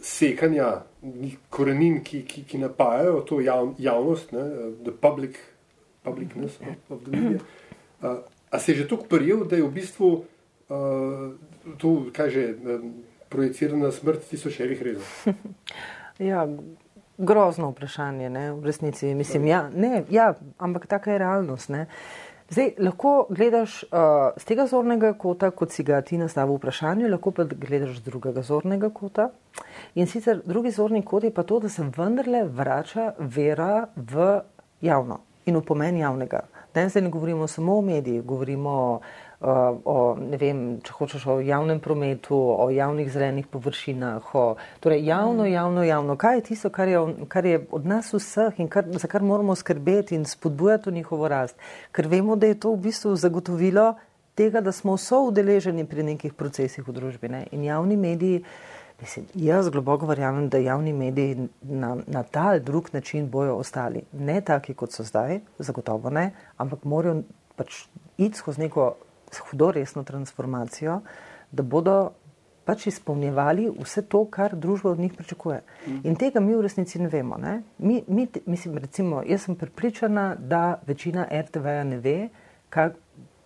sekanja 0.00 0.82
korenin, 1.50 2.00
ki, 2.04 2.22
ki, 2.28 2.44
ki 2.48 2.58
napajajo 2.58 3.20
to 3.28 3.40
jav, 3.40 3.74
javnost, 3.78 4.32
ne, 4.32 4.44
the 4.84 4.92
public, 4.92 5.38
publicness 6.04 6.60
of, 6.60 6.90
of 6.90 7.04
the 7.04 7.16
media, 7.16 7.40
uh, 8.02 8.18
a 8.50 8.58
se 8.58 8.72
je 8.72 8.76
že 8.76 8.88
tako 8.88 9.04
prijel, 9.04 9.44
da 9.44 9.56
je 9.56 9.62
v 9.62 9.72
bistvu 9.72 10.10
uh, 10.12 11.32
to, 11.78 12.06
kaj 12.12 12.30
že, 12.30 12.44
um, 12.64 12.92
projicirana 13.28 13.92
smrt 13.92 14.28
tisočerih 14.30 14.82
rezov? 14.82 15.08
Ja, 16.20 16.44
grozno 17.16 17.70
vprašanje, 17.70 18.30
ne, 18.30 18.52
v 18.52 18.64
resnici. 18.64 19.14
Mislim, 19.14 19.46
ja, 19.46 19.70
ne, 19.72 20.04
ja, 20.10 20.34
ampak 20.58 20.86
taka 20.86 21.12
je 21.12 21.18
realnost. 21.18 21.68
Ne. 21.68 21.86
Zdaj, 22.50 22.72
lahko 22.82 23.26
gledaš 23.30 23.82
uh, 23.82 24.34
z 24.34 24.44
tega 24.44 24.64
zornega 24.66 25.12
kota, 25.14 25.52
kot 25.54 25.70
si 25.70 25.84
ga 25.86 26.00
ti 26.02 26.16
nastavil 26.18 26.56
v 26.56 26.58
vprašanju, 26.58 27.06
lahko 27.12 27.30
pa 27.30 27.44
gledaš 27.46 28.00
z 28.00 28.06
drugega 28.08 28.42
zornega 28.42 28.90
kota. 28.90 29.28
In 29.94 30.10
sicer 30.10 30.40
drugi 30.42 30.72
zorni 30.74 31.04
kot 31.06 31.24
je 31.24 31.30
pa 31.30 31.44
to, 31.46 31.60
da 31.62 31.68
se 31.70 31.86
vendarle 31.96 32.42
vrača 32.48 33.12
vera 33.18 33.86
v 33.94 34.40
javno 34.82 35.20
in 35.46 35.60
v 35.60 35.62
pomen 35.62 36.02
javnega. 36.02 36.42
Danes 36.74 36.94
ne 36.94 37.10
govorimo 37.10 37.46
samo 37.46 37.78
o 37.78 37.86
medijih, 37.86 38.24
govorimo 38.26 38.70
o 38.70 39.00
o, 39.40 40.16
ne 40.20 40.36
vem, 40.36 40.58
če 40.84 40.94
hočeš 40.98 41.24
o 41.32 41.38
javnem 41.40 41.80
prometu, 41.80 42.36
o 42.36 42.68
javnih 42.72 43.08
zelenih 43.12 43.46
površinah, 43.48 44.34
o, 44.36 44.44
torej 44.84 45.06
javno, 45.06 45.46
javno, 45.48 45.84
javno. 45.84 46.16
Kaj 46.20 46.36
je 46.36 46.44
tisto, 46.50 46.70
kar 46.70 46.88
je, 46.88 47.00
kar 47.28 47.46
je 47.46 47.62
od 47.72 47.86
nas 47.86 48.12
vseh 48.12 48.60
in 48.60 48.68
kar, 48.68 48.84
za 48.92 49.08
kar 49.08 49.24
moramo 49.24 49.56
skrbeti 49.56 50.14
in 50.14 50.24
spodbujati 50.28 50.92
njihovo 50.92 51.28
rast? 51.28 51.56
Ker 51.92 52.08
vemo, 52.08 52.36
da 52.36 52.52
je 52.52 52.60
to 52.60 52.74
v 52.74 52.82
bistvu 52.90 53.16
zagotovilo 53.16 53.94
tega, 54.34 54.60
da 54.60 54.72
smo 54.72 54.96
so 54.96 55.24
udeleženi 55.30 55.86
pri 55.88 56.04
nekih 56.12 56.34
procesih 56.34 56.84
v 56.88 56.92
družbi. 56.92 57.28
Ne? 57.28 57.46
In 57.52 57.64
javni 57.64 57.96
mediji, 57.96 58.44
mislim, 59.00 59.26
jaz 59.34 59.68
globoko 59.72 60.06
verjamem, 60.06 60.48
da 60.48 60.60
javni 60.60 60.92
mediji 60.92 61.48
na, 61.62 61.96
na 62.06 62.22
ta 62.22 62.50
ali 62.52 62.60
drug 62.60 62.92
način 62.92 63.28
bojo 63.30 63.56
ostali. 63.56 64.04
Ne 64.12 64.40
taki, 64.40 64.74
kot 64.74 64.92
so 64.92 65.04
zdaj, 65.04 65.40
zagotovo 65.58 66.10
ne, 66.10 66.32
ampak 66.56 66.84
morajo 66.84 67.22
pač 67.56 67.86
iti 68.18 68.36
skozi 68.36 68.68
neko 68.68 68.94
hudo 69.38 69.70
resno 69.70 70.04
transformacijo, 70.04 71.00
da 71.50 71.62
bodo 71.62 72.12
pač 72.64 72.86
izpolnjevali 72.86 73.66
vse 73.80 74.02
to, 74.06 74.24
kar 74.30 74.54
družba 74.56 74.90
od 74.90 74.98
njih 74.98 75.14
pričakuje. 75.16 75.60
In 76.04 76.16
tega 76.16 76.40
mi 76.40 76.54
v 76.54 76.62
resnici 76.62 77.00
ne 77.02 77.08
vemo. 77.08 77.38
Ne? 77.38 77.62
Mi, 77.78 78.02
mi, 78.06 78.28
mislim, 78.46 78.78
recimo, 78.78 79.22
jaz 79.26 79.48
sem 79.48 79.56
pripričana, 79.58 80.34
da 80.38 80.80
večina 80.86 81.26
RTV-ja 81.32 81.84
ne 81.84 81.98
ve, 81.98 82.18
kaj. 82.70 82.92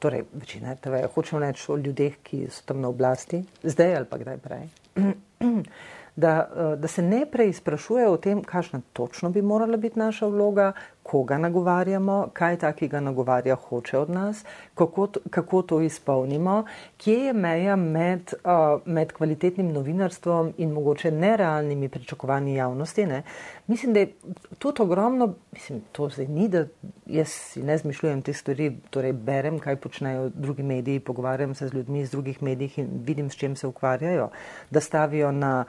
Torej, 0.05 0.27
večina 0.37 0.75
RTV-ja 0.75 1.09
hoče 1.15 1.39
reči 1.41 1.71
o 1.73 1.79
ljudeh, 1.81 2.19
ki 2.23 2.43
so 2.53 2.67
tam 2.69 2.83
na 2.83 2.91
oblasti, 2.93 3.39
zdaj 3.63 3.95
ali 3.97 4.09
pa 4.11 4.19
kdaj 4.21 4.39
prej. 4.39 4.67
Da, 6.17 6.47
da 6.79 6.89
se 6.89 7.03
ne 7.03 7.25
preizprašuje 7.27 8.05
o 8.07 8.17
tem, 8.23 8.43
kakšna 8.47 8.81
točno 8.93 9.31
bi 9.35 9.43
morala 9.43 9.77
biti 9.77 9.99
naša 9.99 10.29
vloga, 10.31 10.69
koga 11.05 11.39
nagovarjamo, 11.39 12.29
kaj 12.33 12.57
takega 12.59 13.01
nagovarja 13.01 13.55
hoče 13.55 13.99
od 13.99 14.11
nas, 14.11 14.45
kako 14.75 15.09
kako 15.31 15.63
to 15.63 15.81
izpolnimo, 15.81 16.65
kje 16.97 17.15
je 17.15 17.33
meja 17.33 17.77
med, 17.77 18.33
uh, 18.45 18.81
med 18.85 19.13
kvalitetnim 19.13 19.73
novinarstvom 19.73 20.53
in 20.57 20.73
mogoče 20.73 21.11
nerealnimi 21.11 21.89
pričakovanji 21.89 22.55
javnosti. 22.55 23.07
Ne? 23.07 23.23
Mislim, 23.67 23.93
da 23.93 24.01
je 24.01 24.13
tudi 24.59 24.83
ogromno, 24.83 25.35
mislim, 25.53 25.83
to 25.93 26.09
zdaj 26.09 26.27
ni, 26.27 26.49
da 26.49 26.67
jaz 27.07 27.29
si 27.29 27.63
ne 27.63 27.79
zmišljujem 27.79 28.23
te 28.23 28.33
stvari, 28.33 28.73
torej 28.91 29.13
berem, 29.13 29.59
kaj 29.59 29.77
počnejo 29.77 30.29
drugi 30.29 30.63
mediji, 30.63 31.01
pogovarjam 31.01 31.55
se 31.55 31.69
z 31.69 31.75
ljudmi 31.75 32.01
iz 32.01 32.11
drugih 32.11 32.43
medijev 32.43 32.71
in 32.77 32.89
vidim, 33.05 33.31
s 33.31 33.37
čem 33.37 33.57
se 33.57 33.67
ukvarjajo, 33.67 34.31
da 34.71 34.81
stavijo 34.81 35.33
na 35.33 35.65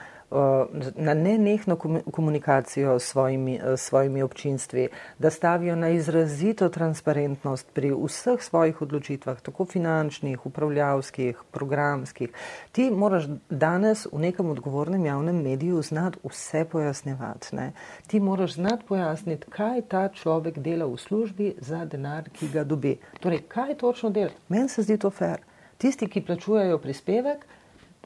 na 0.96 1.14
nenehno 1.14 1.76
komunikacijo 2.12 3.00
s 3.00 3.04
svojimi, 3.04 3.60
svojimi 3.78 4.24
občinstvi, 4.24 4.88
da 5.26 5.32
stavijo 5.32 5.76
na 5.76 5.90
izrazito 5.90 6.70
transparentnost 6.70 7.68
pri 7.74 7.90
vseh 7.98 8.42
svojih 8.42 8.82
odločitvah, 8.82 9.40
tako 9.42 9.66
finančnih, 9.66 10.46
upravljavskih, 10.46 11.40
programskih. 11.52 12.30
Ti 12.72 12.92
moraš 12.92 13.26
danes 13.50 14.06
v 14.12 14.20
nekem 14.20 14.50
odgovornem 14.54 15.06
javnem 15.06 15.42
mediju 15.42 15.82
znati 15.82 16.20
vse 16.24 16.66
pojasnjevati. 16.66 17.56
Ne? 17.56 17.72
Ti 18.08 18.20
moraš 18.20 18.54
znati 18.54 18.86
pojasniti, 18.88 19.50
kaj 19.50 19.82
ta 19.82 20.10
človek 20.14 20.60
dela 20.60 20.86
v 20.86 20.98
službi 20.98 21.56
za 21.58 21.86
denar, 21.86 22.30
ki 22.30 22.52
ga 22.54 22.64
dobi. 22.64 23.00
Torej, 23.20 23.48
kaj 23.50 23.78
točno 23.82 24.10
dela? 24.10 24.30
Meni 24.50 24.70
se 24.70 24.86
zdi 24.86 24.98
to 24.98 25.10
fair. 25.10 25.42
Tisti, 25.78 26.06
ki 26.08 26.22
plačujejo 26.22 26.78
prispevek, 26.78 27.48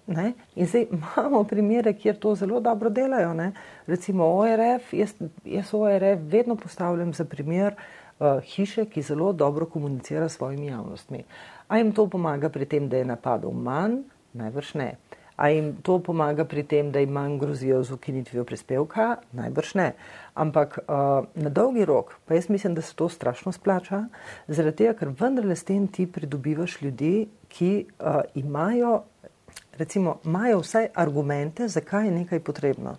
Ne? 0.09 0.33
In 0.55 0.67
zdaj 0.67 0.87
imamo 0.97 1.43
primere, 1.43 1.93
kjer 1.93 2.17
to 2.17 2.35
zelo 2.35 2.59
dobro 2.59 2.89
delajo. 2.89 3.33
Ne? 3.33 3.51
Recimo 3.87 4.25
ORF, 4.25 4.93
jaz, 4.93 5.13
jaz 5.45 5.73
ORF 5.73 6.19
vedno 6.31 6.55
postavljam 6.55 7.13
za 7.13 7.25
primer 7.25 7.75
uh, 8.19 8.41
hiše, 8.43 8.85
ki 8.85 9.01
zelo 9.01 9.33
dobro 9.33 9.65
komunicira 9.65 10.29
s 10.29 10.37
svojimi 10.37 10.67
javnostmi. 10.67 11.23
A 11.67 11.77
jim 11.77 11.91
to 11.91 12.07
pomaga 12.07 12.49
pri 12.49 12.65
tem, 12.65 12.89
da 12.89 12.97
je 12.97 13.05
napadov 13.05 13.53
manj? 13.53 14.01
Najbrž 14.33 14.73
ne. 14.73 14.95
A 15.39 15.49
jim 15.49 15.75
to 15.83 15.99
pomaga 16.03 16.43
pri 16.45 16.63
tem, 16.63 16.91
da 16.91 16.99
jim 16.99 17.13
manj 17.15 17.37
grozijo 17.39 17.83
z 17.83 17.93
ukinitvijo 17.93 18.43
prispevka? 18.43 19.15
Najbrž 19.31 19.75
ne. 19.75 19.91
Ampak 20.33 20.79
uh, 20.81 21.29
na 21.35 21.49
dolgi 21.49 21.85
rok, 21.85 22.17
pa 22.25 22.33
jaz 22.33 22.49
mislim, 22.49 22.73
da 22.75 22.81
se 22.81 22.95
to 22.95 23.09
strašno 23.09 23.51
splača, 23.51 24.07
zaradi 24.47 24.83
tega, 24.83 24.97
ker 24.99 25.13
vendarle 25.21 25.55
s 25.55 25.63
tem 25.63 25.87
ti 25.87 26.09
pridobivaš 26.11 26.81
ljudi, 26.81 27.29
ki 27.47 27.71
uh, 27.85 28.21
imajo 28.35 29.03
recimo, 29.79 30.19
imajo 30.25 30.61
vsaj 30.63 30.89
argumente, 30.95 31.67
zakaj 31.67 32.05
je 32.05 32.11
nekaj 32.11 32.39
potrebno. 32.39 32.95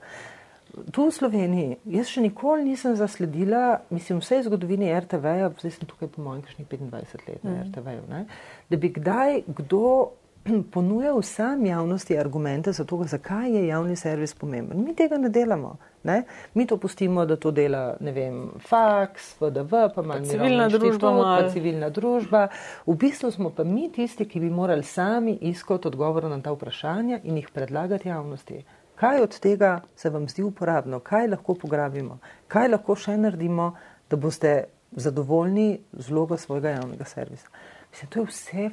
Tu 0.93 1.03
v 1.03 1.13
Sloveniji, 1.13 1.77
jaz 1.91 2.13
še 2.13 2.23
nikoli 2.23 2.65
nisem 2.65 2.95
zasledila, 2.97 3.81
mislim, 3.91 4.21
vse 4.23 4.39
zgodovine 4.47 4.93
RTV-ja, 5.01 5.51
zdaj 5.59 5.73
sem 5.77 5.89
tukaj 5.91 6.13
po 6.15 6.23
mojem 6.23 6.45
kakšnih 6.47 6.69
25 6.71 7.27
let 7.27 7.45
na 7.45 7.57
mm. 7.57 7.65
RTV-ju, 7.71 8.25
da 8.71 8.79
bi 8.79 8.93
kdaj 8.95 9.43
kdo 9.61 10.13
ponujal 10.73 11.23
sam 11.23 11.67
javnosti 11.67 12.19
argumente 12.19 12.73
za 12.73 12.85
to, 12.85 13.05
zakaj 13.05 13.51
je 13.51 13.67
javni 13.67 13.97
servis 13.97 14.35
pomemben. 14.35 14.85
Mi 14.85 14.95
tega 14.95 15.19
ne 15.19 15.29
delamo. 15.29 15.77
Ne? 16.03 16.23
Mi 16.55 16.67
to 16.67 16.77
pustimo, 16.77 17.27
da 17.27 17.37
to 17.37 17.51
dela 17.51 17.97
vem, 18.01 18.49
faks, 18.69 19.35
VDV, 19.41 19.75
pa 19.95 20.03
malo 20.03 20.25
civilna 20.25 20.69
družba. 20.69 21.11
Pa 21.11 21.49
civilna 21.53 21.91
družba. 21.91 22.49
V 22.87 22.97
bistvu 22.97 23.31
smo 23.31 23.51
pa 23.51 23.65
mi 23.65 23.91
tisti, 23.93 24.25
ki 24.25 24.41
bi 24.41 24.51
morali 24.51 24.83
sami 24.83 25.39
iskati 25.41 25.89
odgovore 25.89 26.29
na 26.29 26.41
ta 26.41 26.53
vprašanja 26.53 27.21
in 27.25 27.37
jih 27.37 27.51
predlagati 27.53 28.09
javnosti. 28.09 28.65
Kaj 28.97 29.21
od 29.21 29.39
tega 29.41 29.81
se 29.97 30.11
vam 30.11 30.29
zdi 30.29 30.43
uporabno, 30.43 31.01
kaj 31.01 31.29
lahko 31.29 31.55
pograbimo, 31.55 32.19
kaj 32.49 32.69
lahko 32.69 32.97
še 32.97 33.17
naredimo, 33.17 33.75
da 34.11 34.17
boste 34.17 34.55
zadovoljni 34.93 35.79
z 35.93 36.09
vlogo 36.09 36.37
svojega 36.37 36.71
javnega 36.71 37.05
servisa. 37.05 37.49
Mislim, 37.91 38.11
to 38.11 38.21
je 38.21 38.27
vse 38.27 38.71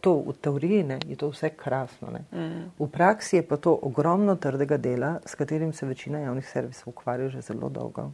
to 0.00 0.14
v 0.26 0.32
teoriji 0.40 0.82
ne, 0.82 0.98
je 1.06 1.16
to 1.16 1.30
vse 1.30 1.50
krasno. 1.56 2.08
Mm. 2.32 2.70
V 2.78 2.88
praksi 2.90 3.36
je 3.36 3.42
pa 3.42 3.56
to 3.56 3.78
ogromno 3.82 4.36
trdega 4.36 4.76
dela, 4.76 5.18
s 5.26 5.34
katerim 5.34 5.72
se 5.72 5.86
večina 5.86 6.18
javnih 6.18 6.48
servisov 6.48 6.88
ukvarja 6.88 7.28
že 7.28 7.40
zelo 7.40 7.68
dolgo. 7.68 8.10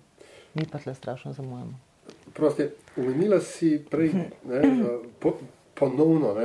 Mi 0.54 0.66
pa 0.72 0.78
tle 0.78 0.94
strašno 0.94 1.32
zamujamo. 1.32 1.78
Prosti, 2.34 2.68
umenila 2.96 3.40
si 3.40 3.84
prej 3.90 4.12
ne, 4.44 4.62
po, 5.20 5.36
ponovno 5.74 6.36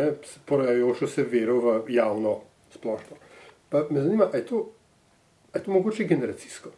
porajajočo 0.46 1.08
se 1.08 1.24
vero 1.24 1.60
v 1.60 1.94
javno 1.94 2.40
splošno. 2.72 3.16
Pa 3.70 3.86
me 3.90 4.02
zanima, 4.02 4.28
je 4.34 4.46
to, 4.46 4.70
je 5.54 5.64
to 5.64 5.72
mogoče 5.72 6.04
generacijsko? 6.04 6.70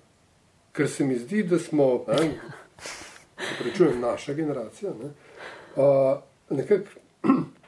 Ker 0.72 0.90
se 0.90 1.06
mi 1.06 1.16
zdi, 1.16 1.44
da 1.44 1.60
smo, 1.60 2.06
ne, 2.08 2.32
prečujem 3.60 4.00
naša 4.00 4.34
generacija, 4.34 4.92
ne, 4.92 5.10
uh, 5.76 6.20
nekako 6.50 6.86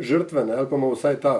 žrtve, 0.00 0.44
ne, 0.44 0.58
ali 0.58 0.68
pa 0.70 0.76
ima 0.76 0.90
vsaj 0.92 1.20
ta 1.20 1.34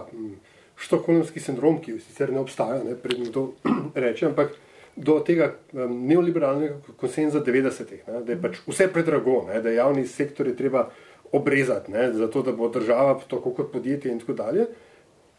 štokholmski 0.80 1.40
sindrom, 1.40 1.78
ki 1.82 1.98
sicer 2.00 2.32
ne 2.32 2.40
obstaja, 2.40 2.82
ne, 2.84 2.96
predtem 2.96 3.32
to 3.32 3.52
reče, 4.04 4.30
ampak 4.30 4.56
do 4.96 5.20
tega 5.24 5.52
neoliberalnega 5.72 6.96
konsenza 7.00 7.40
90-ih, 7.44 8.04
da 8.06 8.32
je 8.32 8.40
pač 8.40 8.60
vse 8.66 8.88
predrago, 8.92 9.44
ne, 9.48 9.60
da 9.62 9.72
javni 9.72 10.06
sektor 10.06 10.48
je 10.48 10.56
treba 10.56 10.88
obrezati, 11.32 11.92
ne, 11.92 12.12
zato 12.12 12.42
da 12.42 12.52
bo 12.52 12.68
država 12.68 13.20
tako 13.30 13.54
kot 13.54 13.72
podjetje 13.72 14.12
in 14.12 14.20
tako 14.20 14.32
dalje. 14.32 14.66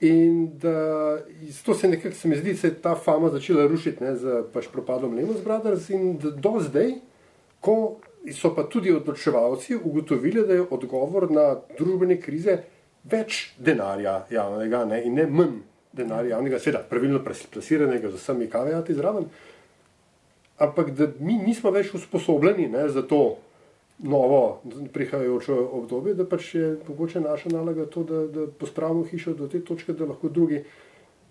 In 0.01 0.57
da 0.57 1.19
to 1.65 1.73
se 1.77 1.87
nekako, 1.87 2.15
se 2.15 2.27
mi 2.27 2.35
zdi, 2.35 2.55
se 2.57 2.67
je 2.67 2.77
ta 2.81 2.95
fama 2.95 3.29
začela 3.29 3.67
rušiti 3.67 4.03
ne, 4.03 4.15
z 4.15 4.43
pač 4.53 4.71
propadom 4.73 5.13
Lehman 5.13 5.43
Brothers 5.43 5.89
in 5.93 6.15
do 6.17 6.55
zdaj, 6.59 6.95
ko 7.61 7.99
so 8.33 8.53
pa 8.55 8.63
tudi 8.69 8.93
odločevalci 8.93 9.75
ugotovili, 9.75 10.45
da 10.47 10.53
je 10.53 10.65
odgovor 10.69 11.29
na 11.31 11.55
družbene 11.77 12.17
krize 12.21 12.57
več 13.03 13.53
denarja 13.57 14.25
javnega 14.29 14.85
ne, 14.85 15.01
in 15.05 15.15
ne 15.17 15.27
manj 15.27 15.59
denarja 15.91 16.35
javnega, 16.37 16.59
seveda 16.59 16.83
pravilno 16.89 17.21
plasiranega 17.23 18.11
z 18.11 18.19
vsemi 18.19 18.49
kavejati 18.49 18.93
zraven, 18.95 19.25
ampak 20.61 20.91
da 20.95 21.07
mi 21.19 21.37
nismo 21.41 21.71
več 21.71 21.93
usposobljeni 21.97 22.67
ne, 22.71 22.87
za 22.89 23.01
to 23.07 23.37
novo 24.01 24.61
prihajajoče 24.93 25.53
obdobje, 25.53 26.13
da 26.17 26.25
pač 26.25 26.55
je 26.55 26.69
mogoče 26.87 27.21
naša 27.21 27.49
naloga 27.53 27.85
to, 27.85 28.03
da, 28.03 28.21
da 28.27 28.45
pospravimo 28.59 29.03
hišo 29.05 29.33
do 29.37 29.47
te 29.47 29.61
točke, 29.65 29.93
da 29.93 30.07
lahko 30.09 30.29
drugi 30.29 30.63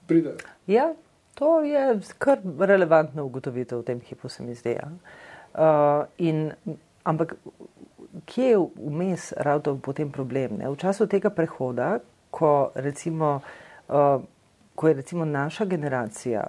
pridejo. 0.07 0.37
Ja, 0.67 0.93
to 1.35 1.61
je 1.63 2.01
kar 2.19 2.39
relevantna 2.59 3.25
ugotovitev 3.25 3.83
v 3.83 3.89
tem 3.89 4.01
hipu, 4.07 4.29
se 4.29 4.43
mi 4.43 4.55
zdi. 4.55 4.77
Ja. 4.77 4.91
Uh, 5.51 6.07
in, 6.19 6.53
ampak 7.03 7.35
kje 8.27 8.45
je 8.45 8.59
vmes 8.77 9.33
ravno 9.37 9.79
potem 9.79 10.11
problem? 10.13 10.59
Ne? 10.59 10.71
V 10.71 10.77
času 10.77 11.07
tega 11.07 11.31
prehoda, 11.31 11.99
ko, 12.31 12.71
recimo, 12.75 13.41
uh, 13.89 14.23
ko 14.75 14.89
je 14.89 14.95
recimo 14.95 15.25
naša 15.25 15.65
generacija 15.65 16.45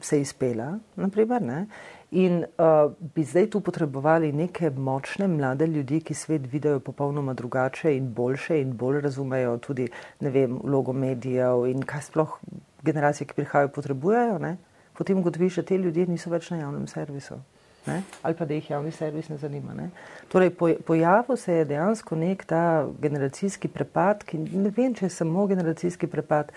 se 0.00 0.20
izpela, 0.20 0.78
naprimer, 0.96 1.42
ne, 1.42 1.66
in 2.10 2.44
uh, 2.44 2.92
bi 3.14 3.24
zdaj 3.24 3.50
tu 3.50 3.60
potrebovali 3.60 4.32
neke 4.32 4.70
močne 4.70 5.28
mlade 5.28 5.66
ljudi, 5.66 6.00
ki 6.00 6.14
svet 6.14 6.46
vidijo 6.52 6.80
popolnoma 6.80 7.34
drugače 7.34 7.96
in 7.96 8.12
boljše 8.14 8.60
in 8.60 8.72
bolj 8.76 9.00
razumejo 9.00 9.58
tudi, 9.58 9.88
ne 10.20 10.30
vem, 10.30 10.58
vlogo 10.64 10.92
medijev 10.92 11.66
in 11.66 11.82
kaj 11.82 12.02
sploh 12.10 12.38
generacije, 12.82 13.26
ki 13.26 13.34
prihajajo, 13.34 13.68
potrebujejo, 13.68 14.38
ne, 14.38 14.56
potem 14.98 15.18
ugotoviš, 15.18 15.56
da 15.56 15.62
te 15.62 15.78
ljudje 15.78 16.06
niso 16.06 16.30
več 16.30 16.50
na 16.50 16.62
javnem 16.62 16.86
servisu. 16.86 17.38
Ne? 17.86 18.02
Ali 18.22 18.36
pa 18.36 18.44
da 18.44 18.54
jih 18.54 18.70
javni 18.70 18.92
servis 18.92 19.28
ne 19.28 19.36
zanima. 19.36 19.74
Ne? 19.74 19.90
Torej, 20.28 20.50
pojavil 20.86 21.36
se 21.36 21.54
je 21.54 21.64
dejansko 21.64 22.16
nek 22.16 22.44
ta 22.44 22.86
generacijski 23.00 23.68
prepad, 23.68 24.24
ki 24.24 24.38
ne 24.38 24.72
vem, 24.76 24.94
če 24.94 25.06
je 25.06 25.14
samo 25.16 25.46
generacijski 25.46 26.06
prepad. 26.06 26.52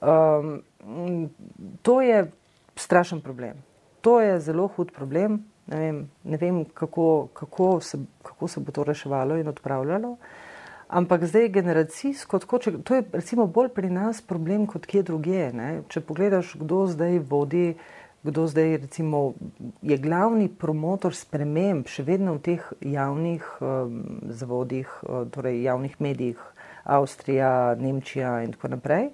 Um, 0.00 0.60
to 1.82 2.00
je 2.00 2.26
strašen 2.76 3.20
problem. 3.20 3.56
To 4.00 4.20
je 4.20 4.40
zelo 4.40 4.68
hud 4.76 4.92
problem. 4.92 5.44
Ne 5.66 5.78
vem, 5.78 5.98
ne 6.24 6.36
vem 6.36 6.64
kako, 6.64 7.28
kako, 7.32 7.80
se, 7.80 7.98
kako 8.22 8.48
se 8.48 8.60
bo 8.60 8.72
to 8.72 8.84
reševalo 8.84 9.36
in 9.36 9.48
odpravljalo. 9.48 10.16
Ampak 10.88 11.24
zdaj 11.24 11.48
generacijsko, 11.54 12.38
tako, 12.42 12.58
če, 12.58 12.72
to 12.82 12.96
je 12.98 13.04
recimo 13.12 13.46
bolj 13.46 13.68
pri 13.76 13.90
nas 13.94 14.18
problem 14.22 14.66
kot 14.66 14.88
kje 14.90 15.04
druge. 15.06 15.52
Ne? 15.54 15.68
Če 15.88 16.02
pogledaš, 16.02 16.56
kdo 16.58 16.86
zdaj 16.90 17.20
vodi, 17.30 17.76
kdo 18.22 18.46
zdaj 18.46 18.76
recimo 18.76 19.34
je 19.82 19.96
glavni 19.96 20.48
promotor 20.48 21.14
sprememb 21.16 21.88
še 21.88 22.04
vedno 22.04 22.36
v 22.36 22.42
teh 22.44 22.66
javnih 22.80 23.46
um, 23.60 24.00
zavodih, 24.28 24.88
uh, 25.02 25.24
torej 25.32 25.62
javnih 25.64 26.00
medijih, 26.00 26.40
Avstrija, 26.84 27.76
Nemčija 27.76 28.40
in 28.44 28.56
tako 28.56 28.74
naprej 28.76 29.10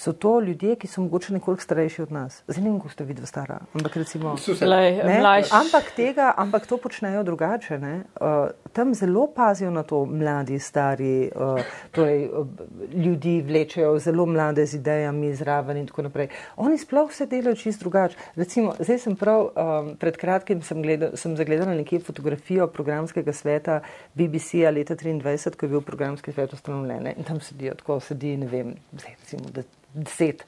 so 0.00 0.12
to 0.12 0.40
ljudje, 0.40 0.76
ki 0.80 0.88
so 0.88 1.02
mogoče 1.04 1.32
nekoliko 1.32 1.62
starejši 1.62 2.02
od 2.02 2.12
nas. 2.12 2.42
Zdaj 2.48 2.62
ne 2.64 2.70
vem, 2.70 2.78
kako 2.80 2.92
ste 2.92 3.04
videli 3.04 3.26
stara, 3.26 3.58
ampak 3.74 3.96
recimo. 4.00 4.34
Lej, 4.64 5.44
ampak, 5.52 5.90
tega, 5.96 6.32
ampak 6.36 6.66
to 6.66 6.78
počnejo 6.80 7.22
drugače. 7.22 7.76
Uh, 7.76 8.48
tam 8.72 8.94
zelo 8.94 9.26
pazijo 9.36 9.70
na 9.70 9.82
to 9.82 10.04
mladi, 10.06 10.58
stari, 10.58 11.28
uh, 11.36 11.60
torej 11.92 12.24
uh, 12.28 12.46
ljudi 12.94 13.42
vlečejo 13.42 13.98
zelo 13.98 14.26
mlade 14.26 14.64
z 14.66 14.78
idejami 14.80 15.34
zraven 15.34 15.76
in 15.76 15.86
tako 15.86 16.06
naprej. 16.08 16.30
Oni 16.56 16.78
sploh 16.78 17.10
vse 17.10 17.26
delajo 17.26 17.58
čist 17.60 17.84
drugače. 17.84 18.16
Recimo, 18.40 18.72
zdaj 18.80 18.98
sem 19.04 19.16
prav, 19.20 19.50
um, 19.52 19.92
pred 20.00 20.16
kratkim 20.16 20.62
sem, 20.62 20.80
gledal, 20.82 21.12
sem 21.20 21.36
zagledala 21.36 21.76
nekje 21.76 22.00
fotografijo 22.00 22.70
programskega 22.72 23.36
sveta 23.36 23.82
BBC-a 24.14 24.72
leta 24.72 24.96
23, 24.96 25.56
ko 25.56 25.66
je 25.68 25.74
bil 25.76 25.84
programski 25.84 26.32
svet 26.32 26.56
ustanovljen 26.56 27.12
in 27.16 27.28
tam 27.28 27.40
sedijo, 27.44 27.76
tako 27.76 28.00
sedi, 28.00 28.36
ne 28.40 28.48
vem, 28.48 28.74
zdaj 28.96 29.16
recimo, 29.20 29.52
da 29.52 29.62
deset 29.94 30.46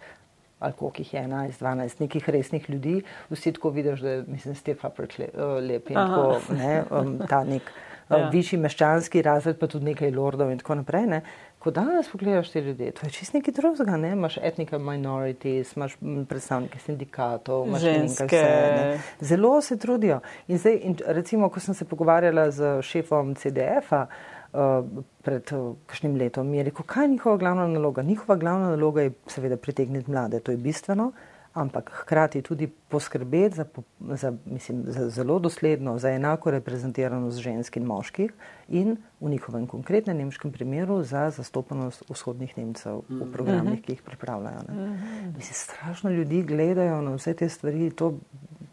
ali 0.63 0.73
koliko 0.73 0.97
jih 0.99 1.15
je, 1.15 1.23
11, 1.23 1.53
12, 1.61 2.01
nekih 2.01 2.29
resnih 2.29 2.71
ljudi, 2.71 3.03
vsi 3.31 3.53
tako 3.53 3.71
vidiš, 3.71 4.01
da 4.01 4.23
mislim, 4.27 4.55
Stefa 4.55 4.91
le, 5.19 5.29
lep 5.61 5.91
in 5.91 5.97
tako, 5.97 6.41
ne, 6.59 6.85
um, 6.91 7.19
ta 7.29 7.45
nek 7.45 7.63
um, 8.09 8.21
ja. 8.21 8.29
višji 8.29 8.59
meščanski 8.59 9.23
razred, 9.23 9.59
pa 9.59 9.67
tudi 9.67 9.91
nekaj 9.91 10.11
lordov 10.11 10.53
in 10.53 10.59
tako 10.59 10.75
naprej. 10.75 11.07
Ne. 11.07 11.21
Ko 11.59 11.71
danes 11.71 12.09
pogledaš 12.11 12.51
te 12.51 12.61
ljudi, 12.61 12.91
to 12.91 13.07
je 13.07 13.11
čist 13.11 13.35
nekaj 13.35 13.55
drugega, 13.55 13.97
ne? 13.97 14.13
imaš 14.13 14.39
etnika 14.43 14.79
minorities, 14.79 15.77
imaš 15.77 15.97
predstavnike 16.29 16.79
sindikatov, 16.79 17.67
imaš 17.67 17.83
ženske. 17.83 18.27
Vse, 18.27 18.71
ne? 18.77 19.01
Zelo 19.21 19.61
se 19.63 19.79
trudijo. 19.79 20.21
In 20.49 20.59
zdaj, 20.59 20.79
in 20.83 20.97
recimo, 21.07 21.49
ko 21.49 21.61
sem 21.61 21.75
se 21.75 21.85
pogovarjala 21.85 22.51
z 22.51 22.79
šefom 22.83 23.35
CDF-a, 23.35 24.07
Eh, 24.07 24.32
pred 25.23 25.53
uh, 25.53 25.75
kakšnim 25.87 26.17
letom. 26.17 26.55
Je 26.55 26.63
rekel, 26.63 26.85
kaj 26.87 27.05
je 27.05 27.09
njihova 27.09 27.37
glavna 27.37 27.67
naloga? 27.67 28.03
Njihova 28.03 28.37
glavna 28.37 28.71
naloga 28.71 29.03
je 29.03 29.13
seveda 29.27 29.57
pritegniti 29.57 30.11
mlade, 30.11 30.41
to 30.41 30.53
je 30.53 30.57
bistveno, 30.57 31.13
ampak 31.55 31.91
hkrati 31.95 32.43
tudi 32.43 32.67
poskrbeti 32.67 33.57
za, 33.57 33.65
za, 34.01 34.33
mislim, 34.45 34.85
za 34.87 35.09
zelo 35.11 35.39
dosledno, 35.39 35.99
za 35.99 36.11
enako 36.11 36.51
reprezentiranost 36.51 37.39
žensk 37.39 37.77
in 37.77 37.85
moških 37.85 38.33
in 38.69 38.97
v 39.21 39.31
njihovem 39.31 39.67
konkretnem 39.67 40.17
nemškem 40.17 40.53
primeru 40.53 41.03
za 41.03 41.31
zastopanost 41.31 42.05
vzhodnih 42.09 42.59
Nemcev 42.59 43.03
v 43.09 43.15
mhm. 43.15 43.33
programih, 43.33 43.83
ki 43.83 43.93
jih 43.93 44.03
pripravljajo. 44.03 44.65
Ne. 44.69 44.75
Mhm. 44.75 45.27
Mislim, 45.37 45.55
strašno 45.55 46.11
ljudi 46.11 46.43
gledajo 46.43 47.01
na 47.03 47.15
vse 47.15 47.35
te 47.35 47.49
stvari, 47.49 47.91
to, 47.91 48.15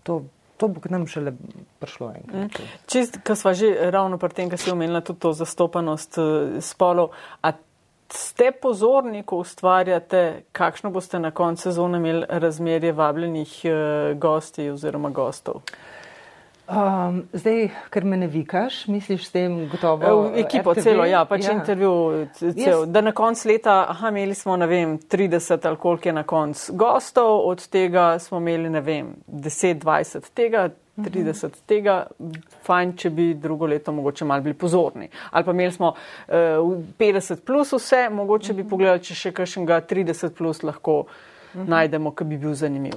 to 0.04 0.24
to 0.60 0.68
bo 0.68 0.84
k 0.84 0.92
nam 0.92 1.08
šele 1.08 1.34
prišlo 1.80 2.12
enkrat. 2.20 2.60
Mm. 2.60 2.68
Čist, 2.92 3.22
ko 3.24 3.36
smo 3.40 3.54
že 3.56 3.72
ravno 3.92 4.20
pri 4.20 4.36
tem, 4.36 4.52
kar 4.52 4.60
si 4.60 4.72
omenila 4.72 5.02
tudi 5.02 5.24
to 5.24 5.34
zastopanost 5.34 6.20
uh, 6.20 6.60
spolov, 6.64 7.16
a 7.42 7.56
ste 8.10 8.52
pozorni, 8.52 9.24
ko 9.24 9.44
ustvarjate, 9.44 10.50
kakšno 10.52 10.92
boste 10.92 11.20
na 11.22 11.32
koncu 11.32 11.70
sezone 11.70 12.02
imeli 12.02 12.26
razmerje 12.30 12.92
vabljenih 12.92 13.54
uh, 13.70 14.18
gosti 14.20 14.70
oziroma 14.74 15.14
gostov? 15.16 15.64
Um, 16.70 17.24
zdaj, 17.34 17.64
ker 17.90 18.06
me 18.06 18.18
ne 18.18 18.28
vikaš, 18.30 18.84
misliš 18.88 19.24
s 19.26 19.32
tem 19.34 19.56
gotovo? 19.72 20.30
V 20.30 20.42
ekipo 20.44 20.76
RTV? 20.76 20.84
celo, 20.86 21.06
ja, 21.10 21.24
pač 21.26 21.48
ja. 21.48 21.56
intervju, 21.58 21.94
cel, 22.38 22.84
da 22.86 23.02
na 23.02 23.10
koncu 23.18 23.48
leta, 23.50 23.78
aha, 23.90 24.12
imeli 24.14 24.36
smo, 24.38 24.54
ne 24.58 24.68
vem, 24.70 24.92
30 25.02 25.66
ali 25.66 25.80
koliko 25.82 26.10
je 26.10 26.14
na 26.14 26.24
koncu 26.24 26.76
gostov, 26.78 27.48
od 27.50 27.64
tega 27.74 28.20
smo 28.20 28.38
imeli, 28.38 28.70
ne 28.70 28.84
vem, 28.86 29.16
10-20 29.28 30.30
tega, 30.34 30.70
30 30.98 31.10
uh 31.46 31.52
-huh. 31.52 31.58
tega, 31.66 31.96
fajn, 32.68 32.94
če 32.98 33.10
bi 33.10 33.34
drugo 33.34 33.66
leto 33.66 33.92
mogoče 33.92 34.26
mal 34.26 34.42
bili 34.42 34.54
pozorni. 34.54 35.10
Ali 35.32 35.46
pa 35.46 35.52
imeli 35.52 35.72
smo 35.72 35.88
uh, 35.88 36.36
50 37.00 37.36
plus 37.46 37.74
vse, 37.74 38.10
mogoče 38.10 38.54
bi 38.54 38.70
pogledali, 38.70 39.04
če 39.04 39.16
še 39.16 39.32
kakšnega 39.32 39.82
30 39.82 40.30
plus 40.30 40.64
lahko 40.64 41.00
uh 41.00 41.08
-huh. 41.56 41.68
najdemo, 41.68 42.12
ki 42.12 42.24
bi 42.24 42.38
bil 42.38 42.54
zanimiv. 42.54 42.94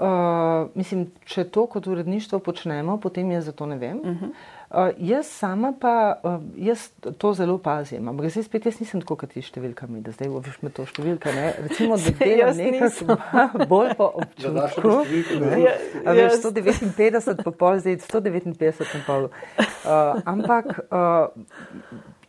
Uh, 0.00 0.70
mislim, 0.74 1.10
če 1.28 1.44
to 1.52 1.66
kot 1.66 1.86
uredništvo 1.86 2.38
počnemo, 2.38 2.94
potem 3.00 3.30
jaz 3.30 3.44
za 3.44 3.52
to 3.52 3.66
ne 3.66 3.76
vem. 3.76 3.98
Uh 3.98 4.06
-huh. 4.06 4.30
uh, 4.70 4.94
jaz 4.98 5.26
sama 5.26 5.72
pa 5.80 6.20
uh, 6.24 6.40
jaz 6.56 6.88
to 7.18 7.32
zelo 7.34 7.58
pazim. 7.58 8.08
Ampak 8.08 8.30
zdaj 8.30 8.42
spet 8.42 8.66
jaz 8.66 8.80
nisem 8.80 9.00
tako, 9.00 9.16
kot 9.16 9.30
ti 9.30 9.42
številkami, 9.42 10.00
da 10.00 10.10
zdaj 10.10 10.28
uviš 10.28 10.62
me 10.62 10.70
to 10.70 10.86
številka. 10.86 11.34
Ne? 11.34 11.52
Recimo, 11.62 11.96
da 11.96 12.10
delam 12.24 12.56
nekaj 12.56 12.90
bolj 13.72 13.94
po 13.96 14.12
občutku. 14.14 14.88
Ja, 15.58 15.74
ja, 16.04 16.12
veš, 16.12 16.32
159 16.32 17.42
pa 17.44 17.50
pol, 17.50 17.78
zdaj 17.78 17.96
159 17.96 18.78
pa 18.78 18.98
pol. 19.06 19.24
Uh, 19.24 20.20
ampak 20.24 20.80
uh, 20.90 21.28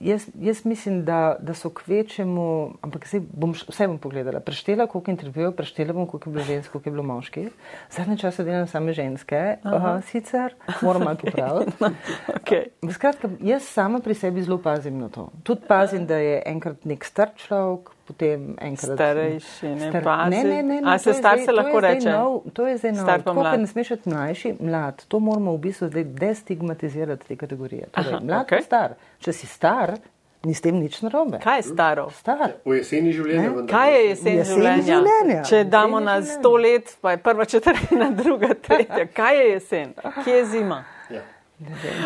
Jaz, 0.01 0.27
jaz 0.41 0.65
mislim, 0.65 1.05
da, 1.05 1.35
da 1.39 1.53
so 1.53 1.69
k 1.69 1.87
večjemu, 1.87 2.73
ampak 2.81 3.05
bom, 3.33 3.53
vse 3.53 3.87
bom 3.87 3.97
pogledala. 4.01 4.39
Preštela, 4.39 4.87
koliko 4.87 5.11
intervjujev, 5.11 5.51
preštela 5.55 5.93
bom, 5.93 6.07
koliko 6.07 6.29
je 6.29 6.33
bilo 6.33 6.45
žensk, 6.45 6.71
koliko 6.71 6.89
je 6.89 6.91
bilo 6.91 7.03
moških. 7.03 7.49
Zadnje 7.91 8.17
čase 8.17 8.43
delam 8.43 8.67
same 8.67 8.93
ženske, 8.93 9.41
uh, 9.63 10.03
sicer 10.09 10.55
moram 10.81 11.03
malo 11.03 11.17
popraviti. 11.21 11.71
okay. 12.39 12.93
Skratka, 12.93 13.29
jaz 13.39 13.63
sama 13.63 13.99
pri 13.99 14.17
sebi 14.17 14.41
zelo 14.41 14.57
pazim 14.57 14.97
na 14.99 15.09
to. 15.09 15.29
Tudi 15.43 15.61
pazim, 15.67 16.05
da 16.09 16.17
je 16.17 16.41
enkrat 16.45 16.85
nek 16.85 17.05
star 17.05 17.35
človek, 17.37 17.93
potem 18.11 18.53
enkrat 18.59 18.93
starejši. 18.93 19.73
Ne, 19.79 19.89
star, 19.89 20.29
ne, 20.29 20.43
ne, 20.43 20.61
ne, 20.63 20.79
ne, 20.81 20.93
A 20.93 20.97
se 20.99 21.13
star 21.13 21.39
se 21.39 21.51
lahko 21.51 21.79
reče? 21.79 22.11
Nov, 22.11 22.39
to 22.53 22.67
je 22.67 22.77
zdaj 22.77 22.95
nov. 22.99 23.11
Tako, 23.11 23.35
ker 23.41 23.59
ne 23.59 23.67
smeš 23.67 23.93
biti 23.95 24.13
mlajši, 24.13 24.55
mlad. 24.59 25.05
To 25.07 25.19
moramo 25.23 25.55
v 25.55 25.61
bistvu 25.67 25.91
zdaj 25.91 26.07
destigmatizirati 26.23 27.27
te 27.27 27.39
kategorije. 27.39 27.91
Torej, 27.95 28.17
Aha, 28.17 28.23
mlad 28.23 28.45
okay. 28.45 28.65
star. 28.65 28.97
Če 29.23 29.33
si 29.33 29.47
star, 29.47 29.95
ni 30.43 30.53
s 30.57 30.61
tem 30.61 30.75
nič 30.75 31.01
narobe. 31.05 31.39
Kaj 31.43 31.59
je 31.61 31.65
staro? 31.69 32.07
Star. 32.17 32.55
V 32.65 32.79
jeseni 32.79 33.13
življenja. 33.13 33.51
Kaj 33.69 33.93
je 33.93 34.01
jesen, 34.07 34.39
jesen 34.39 34.55
življenja? 34.55 34.85
življenja? 34.87 35.43
Če 35.49 35.63
damo 35.69 36.01
na 36.01 36.17
sto 36.25 36.55
let, 36.57 36.95
pa 37.01 37.15
je 37.15 37.21
prva 37.21 37.45
četrtina, 37.45 38.09
druga 38.21 38.55
tretja. 38.57 39.05
Kaj 39.13 39.37
je 39.37 39.45
jesen? 39.51 39.93
Kje 40.23 40.39
je 40.39 40.47
zima? 40.55 40.83
Ja. 41.13 41.21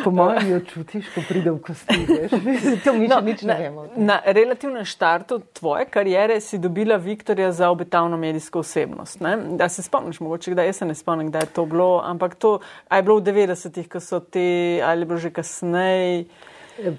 Po 0.03 0.12
mojem, 0.12 0.49
jo 0.51 0.60
čutiš, 0.60 1.06
ko 1.16 1.22
pride 1.28 1.51
v 1.51 1.60
kosti. 1.64 1.95
To 2.84 2.93
mi 2.93 3.08
no, 3.08 3.22
nič 3.24 3.45
ne 3.47 3.56
vemo. 3.60 3.86
Na, 3.95 4.06
na 4.06 4.34
relativnem 4.34 4.86
štartu 4.86 5.39
tvoje 5.53 5.86
karijere 5.86 6.41
si 6.41 6.58
dobila 6.60 6.95
Viktorja 6.95 7.51
za 7.51 7.70
obetavno 7.70 8.18
medijsko 8.18 8.60
osebnost. 8.60 9.20
Ne? 9.20 9.38
Da 9.56 9.70
se 9.70 9.84
spomniš, 9.84 10.20
mogoče, 10.20 10.56
da 10.56 10.64
jaz 10.64 10.84
se 10.84 10.86
ne 10.86 10.95
spomnim, 10.95 11.32
da 11.32 11.39
je 11.39 11.53
to 11.56 11.66
bilo, 11.66 12.01
ampak 12.06 12.36
to 12.36 12.60
je 12.91 13.03
bilo 13.03 13.20
v 13.20 13.24
90-ih, 13.24 13.88
ko 13.89 13.99
so 13.99 14.20
ti, 14.20 14.82
ali 14.84 15.06
bilo 15.06 15.18
že 15.18 15.32
kasneje. 15.32 16.26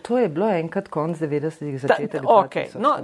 To 0.02 0.18
je 0.18 0.28
bilo 0.28 0.48
enkrat 0.48 0.88
konc 0.88 1.18
90-ih, 1.20 1.80
začetek. 1.80 2.22
Okay. 2.22 2.68
No, 2.80 2.94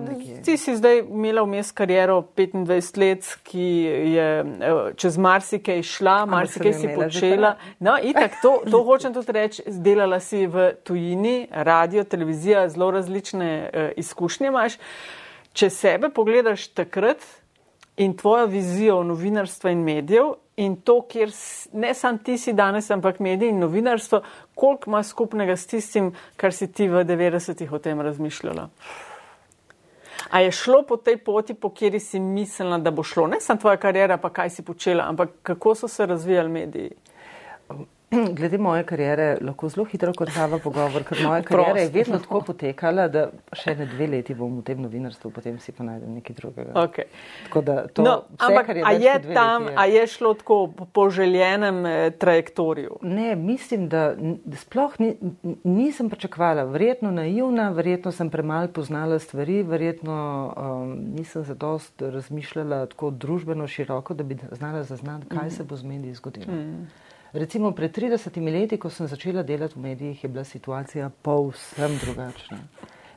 ti 0.44 0.56
si 0.56 0.72
zdaj 0.76 1.02
imela 1.02 1.42
vmes 1.44 1.72
kariero 1.76 2.22
25 2.36 3.00
let, 3.00 3.28
ki 3.44 3.66
je 4.14 4.28
eh, 4.40 4.80
čez 4.96 5.18
marsikaj 5.20 5.82
šla, 5.84 6.16
marsikaj 6.26 6.72
si 6.72 6.94
počela. 6.96 7.54
No, 7.80 7.98
itak, 8.00 8.38
to, 8.42 8.54
to 8.70 8.82
hočem 8.88 9.12
tudi 9.12 9.36
reči, 9.36 9.66
delala 9.66 10.20
si 10.20 10.46
v 10.46 10.70
tujini, 10.84 11.48
radio, 11.50 12.04
televizija, 12.04 12.64
zelo 12.72 12.90
različne 12.90 13.52
uh, 13.62 13.90
izkušnje 14.00 14.48
imaš. 14.48 14.78
Če 15.52 15.68
sebe 15.70 16.08
pogledaš 16.08 16.70
takrat 16.72 17.20
in 18.00 18.16
tvojo 18.16 18.46
vizijo 18.46 19.02
novinarstva 19.04 19.70
in 19.70 19.84
medijev, 19.84 20.32
in 20.56 20.76
to, 20.76 21.00
kjer 21.08 21.30
ne 21.72 21.94
sam 21.94 22.18
ti 22.18 22.38
si 22.38 22.52
danes, 22.52 22.90
ampak 22.90 23.20
mediji 23.20 23.48
in 23.48 23.58
novinarstvo, 23.58 24.22
koliko 24.54 24.90
ima 24.90 25.02
skupnega 25.02 25.56
s 25.56 25.66
tistim, 25.66 26.12
kar 26.36 26.52
si 26.52 26.72
ti 26.72 26.88
v 26.88 27.04
90-ih 27.04 27.72
o 27.72 27.78
tem 27.78 28.00
razmišljala. 28.00 28.68
A 30.30 30.40
je 30.40 30.52
šlo 30.52 30.82
po 30.88 30.96
tej 30.96 31.16
poti, 31.24 31.54
po 31.54 31.70
kateri 31.70 32.00
si 32.00 32.20
mislila, 32.20 32.78
da 32.78 32.90
bo 32.90 33.02
šlo, 33.02 33.26
ne 33.26 33.40
samo 33.40 33.60
tvoja 33.60 33.76
karijera, 33.76 34.16
pa 34.16 34.30
kaj 34.30 34.50
si 34.50 34.62
počela, 34.62 35.08
ampak 35.08 35.30
kako 35.42 35.74
so 35.74 35.88
se 35.88 36.06
razvijali 36.06 36.48
mediji? 36.48 36.92
Glede 38.36 38.58
moje 38.58 38.84
kariere, 38.84 39.26
lahko 39.40 39.68
zelo 39.72 39.84
hitro 39.88 40.12
končava 40.16 40.58
pogovor, 40.60 41.04
ker 41.08 41.22
moja 41.24 41.42
karijera 41.42 41.80
je 41.80 41.90
vedno 41.94 42.18
tako 42.20 42.42
potekala, 42.50 43.06
da 43.08 43.24
še 43.56 43.74
ne 43.78 43.86
dve 43.88 44.08
leti 44.12 44.34
bom 44.36 44.58
v 44.58 44.64
tem 44.66 44.80
novinarstvu, 44.84 45.30
potem 45.32 45.58
si 45.62 45.72
pa 45.72 45.86
najdem 45.86 46.18
nekaj 46.18 46.36
drugega. 46.36 46.74
Okay. 46.84 47.08
To, 47.52 48.04
no, 48.04 48.14
ampak 48.36 48.72
je 48.76 48.84
a 48.84 48.92
je 48.92 49.14
tam, 49.32 49.68
leti, 49.68 49.72
je. 49.72 49.78
a 49.80 49.86
je 49.88 50.06
šlo 50.14 50.34
tako 50.40 50.58
po 50.92 51.06
željenem 51.10 51.86
eh, 51.86 52.10
trajektoriju? 52.10 52.98
Ne, 53.02 53.32
mislim, 53.36 53.88
da 53.88 54.12
sploh 54.60 54.98
ni, 55.00 55.14
nisem 55.64 56.10
pričakvala. 56.12 56.66
Verjetno 56.72 57.10
naivna, 57.10 57.70
verjetno 57.72 58.12
sem 58.12 58.30
premalo 58.30 58.68
poznala 58.68 59.18
stvari, 59.18 59.62
verjetno 59.62 60.18
um, 60.52 60.92
nisem 61.16 61.44
zadost 61.48 62.02
razmišljala 62.02 62.84
tako 62.92 63.10
družbeno 63.10 63.66
široko, 63.66 64.14
da 64.14 64.24
bi 64.24 64.36
znala 64.52 64.82
zaznati, 64.82 65.28
kaj 65.32 65.46
mm. 65.46 65.56
se 65.56 65.64
bo 65.64 65.76
z 65.76 65.88
mediji 65.88 66.14
zgodilo. 66.20 66.52
Mm. 66.52 66.86
Recimo 67.32 67.72
pred 67.72 67.90
30 67.96 68.52
leti, 68.52 68.76
ko 68.76 68.90
sem 68.90 69.06
začela 69.08 69.42
delati 69.42 69.74
v 69.74 69.82
medijih, 69.82 70.24
je 70.24 70.28
bila 70.28 70.44
situacija 70.44 71.10
povsem 71.22 71.96
drugačna. 72.04 72.58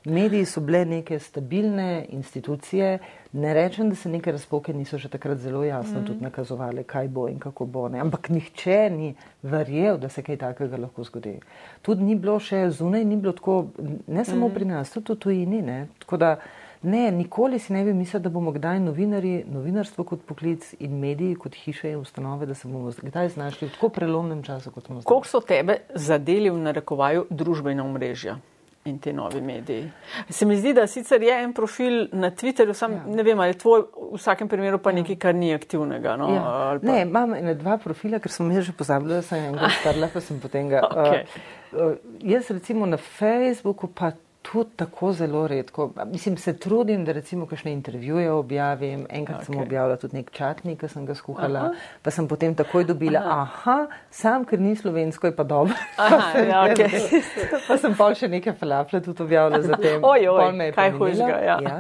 Mediji 0.05 0.45
so 0.45 0.61
bile 0.61 0.86
neke 0.86 1.20
stabilne 1.20 2.05
institucije, 2.09 2.99
ne 3.34 3.53
rečem, 3.53 3.89
da 3.89 3.95
se 3.95 4.09
neke 4.09 4.32
razpoke 4.32 4.74
niso 4.74 4.97
že 4.97 5.09
takrat 5.09 5.38
zelo 5.38 5.63
jasno 5.63 5.99
mm. 5.99 6.05
tudi 6.05 6.24
nakazovali, 6.24 6.84
kaj 6.84 7.07
bo 7.07 7.28
in 7.28 7.39
kako 7.39 7.66
bo. 7.66 7.89
Ne. 7.89 7.99
Ampak 7.99 8.30
nihče 8.30 8.89
ni 8.89 9.16
verjel, 9.43 9.97
da 9.97 10.09
se 10.09 10.24
kaj 10.24 10.38
takega 10.38 10.78
lahko 10.78 11.03
zgodi. 11.03 11.39
Tudi 11.82 12.03
ni 12.03 12.16
bilo 12.16 12.39
še 12.39 12.70
zunaj, 12.70 13.03
ni 13.05 13.18
bilo 13.18 13.34
tako, 13.34 13.66
ne 14.07 14.26
samo 14.26 14.47
mm. 14.47 14.53
pri 14.53 14.66
nas, 14.66 14.93
tudi 14.93 15.11
v 15.11 15.20
tujini. 15.20 15.63
Tako 15.99 16.18
da 16.18 16.38
Ne, 16.86 17.11
nikoli 17.11 17.59
si 17.59 17.73
ne 17.73 17.83
bi 17.83 17.93
mislil, 17.93 18.21
da 18.21 18.29
bomo 18.29 18.51
kdaj 18.53 18.79
novinari, 18.79 19.39
novinarstvo 19.49 20.03
kot 20.05 20.21
poklic 20.27 20.67
in 20.79 20.99
mediji 21.01 21.36
kot 21.36 21.55
hiše 21.57 21.95
in 21.95 22.01
ustanove, 22.03 22.45
da 22.45 22.53
se 22.53 22.67
bomo 22.67 22.91
kdaj 23.01 23.29
znašli 23.33 23.67
v 23.67 23.73
tako 23.73 23.89
prelomnem 23.89 24.43
času, 24.43 24.71
kot 24.71 24.86
smo 24.86 24.99
zdaj. 24.99 25.07
Koliko 25.09 25.27
so 25.27 25.41
tebe 25.41 25.79
zadeli 25.95 26.51
v 26.53 26.59
narekovaju 26.67 27.25
družbena 27.29 27.86
omrežja? 27.86 28.38
In 28.86 28.99
ti 29.01 29.13
novi 29.13 29.41
mediji. 29.41 29.88
Se 30.29 30.45
mi 30.45 30.57
zdi, 30.57 30.75
da 30.77 30.83
sicer 30.88 31.23
je 31.25 31.33
en 31.43 31.53
profil 31.57 32.03
na 32.13 32.29
Twitterju, 32.31 32.73
sam 32.73 32.91
ja. 32.93 32.99
ne 33.07 33.23
vem, 33.23 33.39
ali 33.39 33.55
je 33.55 33.57
tvoj 33.63 33.81
v 33.81 34.19
vsakem 34.19 34.47
primeru 34.47 34.77
pa 34.77 34.93
ja. 34.93 34.99
nekaj, 34.99 35.17
kar 35.23 35.33
ni 35.36 35.49
aktivnega. 35.55 36.13
No? 36.21 36.27
Ja. 36.29 36.51
Ne, 36.86 36.99
imam 37.01 37.33
ene 37.33 37.55
dva 37.57 37.79
profila, 37.81 38.19
ker 38.21 38.29
sem 38.29 38.51
jih 38.53 38.61
že 38.67 38.75
pozabila, 38.77 39.23
da 39.23 39.25
sem 39.25 39.47
enega 39.47 39.71
starla, 39.79 40.11
pa 40.13 40.21
sem 40.21 40.38
potem 40.38 40.69
ga. 40.69 40.83
okay. 40.91 41.25
uh, 41.73 41.97
jaz 42.21 42.53
recimo 42.53 42.86
na 42.86 43.01
Facebooku 43.01 43.89
pa 43.89 44.11
tudi 44.51 44.69
tako 44.75 45.11
zelo 45.13 45.47
redko. 45.47 45.89
Mislim, 46.11 46.37
se 46.37 46.53
trudim, 46.57 47.05
da 47.05 47.11
recimo 47.11 47.45
kakšne 47.45 47.73
intervjuje 47.73 48.31
objavim. 48.31 49.05
Enkrat 49.09 49.41
okay. 49.41 49.45
sem 49.45 49.57
objavila 49.61 49.97
tudi 49.97 50.17
nek 50.17 50.31
čatnik, 50.31 50.79
ki 50.79 50.89
sem 50.91 51.05
ga 51.05 51.15
skuhala, 51.15 51.59
aha. 51.59 51.73
pa 52.03 52.11
sem 52.11 52.27
potem 52.27 52.55
takoj 52.55 52.85
dobila, 52.85 53.19
aha, 53.19 53.45
aha 53.55 54.05
sam, 54.09 54.45
ker 54.45 54.59
ni 54.61 54.75
slovensko, 54.75 55.27
je 55.27 55.35
pa 55.35 55.43
dobro. 55.43 55.73
Aha, 56.05 56.39
ja, 56.39 56.61
okay. 56.69 57.21
pa 57.67 57.77
sem 57.79 57.95
pa 57.97 58.07
še 58.15 58.27
neke 58.31 58.53
falafle 58.55 59.01
tudi 59.03 59.23
objavila 59.23 59.61
za 59.63 59.77
tem. 59.81 60.03
Ojoj, 60.03 60.71
kaj 60.75 60.91
hujšega, 60.97 61.37
ja. 61.43 61.55
ja. 61.63 61.75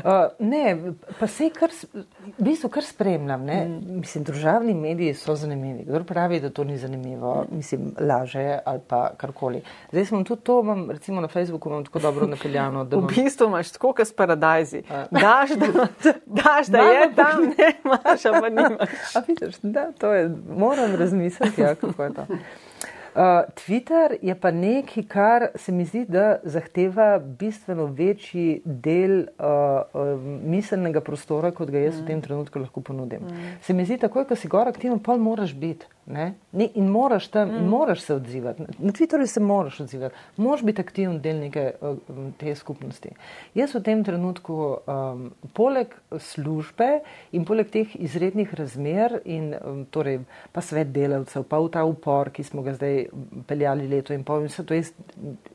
Uh, 0.00 0.36
ne, 0.38 0.94
pa 1.18 1.28
se 1.30 1.50
kar, 1.54 1.72
v 1.92 2.36
bistvu 2.38 2.70
kar 2.72 2.86
spremljam, 2.86 3.44
ne. 3.48 3.58
Mm. 3.66 4.00
Mislim, 4.04 4.24
družavni 4.28 4.74
mediji 4.78 5.16
so 5.18 5.36
zanimivi. 5.38 5.84
Kdo 5.88 6.02
pravi, 6.08 6.40
da 6.40 6.52
to 6.54 6.64
ni 6.64 6.78
zanimivo, 6.80 7.44
mislim, 7.50 7.90
laže 8.00 8.46
ali 8.64 8.84
pa 8.88 9.02
karkoli. 9.20 9.62
Zdaj 9.92 10.08
sem 10.10 10.24
tudi 10.24 10.46
to, 10.46 10.60
imam 10.64 10.86
recimo 10.90 11.20
na 11.20 11.28
Facebooku, 11.28 11.70
imam 11.70 11.79
tako 11.84 11.98
dobro 11.98 12.26
napeljano. 12.26 12.84
V 12.84 13.02
bistvu 13.14 13.46
imaš 13.46 13.70
tako, 13.70 13.92
kot 13.92 14.06
s 14.06 14.12
paradajzi. 14.12 14.82
Daš, 15.10 15.50
da, 15.50 15.86
daš, 16.26 16.66
da 16.66 16.78
je 16.78 17.14
tam, 17.16 17.42
ne 17.58 17.72
imaš, 17.84 18.22
pa 18.22 18.48
nimaš. 18.48 19.16
A 19.16 19.22
vidiš, 19.26 19.54
da, 19.62 19.92
to 19.92 20.12
je, 20.12 20.30
moram 20.56 20.94
razmisliti, 20.94 21.60
ja, 21.60 21.74
kako 21.74 22.02
je 22.02 22.14
to. 22.14 22.26
Uh, 23.14 23.22
Twitter 23.54 24.14
je 24.22 24.34
pa 24.34 24.50
nekaj, 24.50 25.02
kar 25.02 25.46
se 25.54 25.72
mi 25.72 25.84
zdi, 25.84 26.04
da 26.08 26.38
zahteva 26.44 27.18
bistveno 27.18 27.86
večji 27.86 28.62
del 28.64 29.18
uh, 29.18 29.24
uh, 29.92 30.20
miselnega 30.46 31.00
prostora, 31.00 31.50
kot 31.50 31.70
ga 31.74 31.82
jaz 31.82 31.96
mm. 31.96 32.02
v 32.02 32.06
tem 32.06 32.20
trenutku 32.22 32.62
lahko 32.62 32.80
ponudim. 32.80 33.26
Mm. 33.26 33.56
Se 33.66 33.74
mi 33.74 33.84
zdi, 33.84 33.98
takoj, 33.98 34.28
ko 34.30 34.38
si 34.38 34.48
gor 34.48 34.70
aktiven, 34.70 35.02
pol 35.02 35.18
moraš 35.18 35.56
biti. 35.58 35.90
Ne? 36.10 36.34
Ne, 36.52 36.66
in 36.74 36.88
moraš 36.90 37.28
tam, 37.28 37.48
mm. 37.48 37.56
in 37.56 37.66
moraš 37.68 38.00
se 38.00 38.14
odzivati. 38.14 38.62
Na 38.78 38.92
Twitterju 38.92 39.26
se 39.26 39.40
moraš 39.40 39.80
odzivati, 39.80 40.14
moraš 40.36 40.62
biti 40.62 40.82
aktiven 40.82 41.20
del 41.20 41.38
neke 41.38 41.72
uh, 41.80 41.96
te 42.38 42.54
skupnosti. 42.54 43.12
Jaz 43.54 43.74
v 43.74 43.82
tem 43.86 44.02
trenutku, 44.04 44.56
um, 44.90 45.28
poleg 45.54 45.94
službe 46.18 46.88
in 47.32 47.46
poleg 47.46 47.70
teh 47.70 47.94
izrednih 47.94 48.54
razmer, 48.58 49.20
in 49.24 49.54
um, 49.54 49.84
torej 49.86 50.20
pa 50.52 50.64
svet 50.66 50.90
delavcev, 50.94 51.46
pa 51.46 51.62
v 51.62 51.70
ta 51.78 51.84
upor, 51.86 52.32
ki 52.34 52.44
smo 52.48 52.66
ga 52.66 52.74
zdaj 52.74 53.04
peljali 53.46 53.86
leto 53.88 54.16
in 54.16 54.26
pol, 54.26 54.42
in 54.42 54.50
vse 54.50 54.66
to 54.66 54.74
jaz 54.74 54.90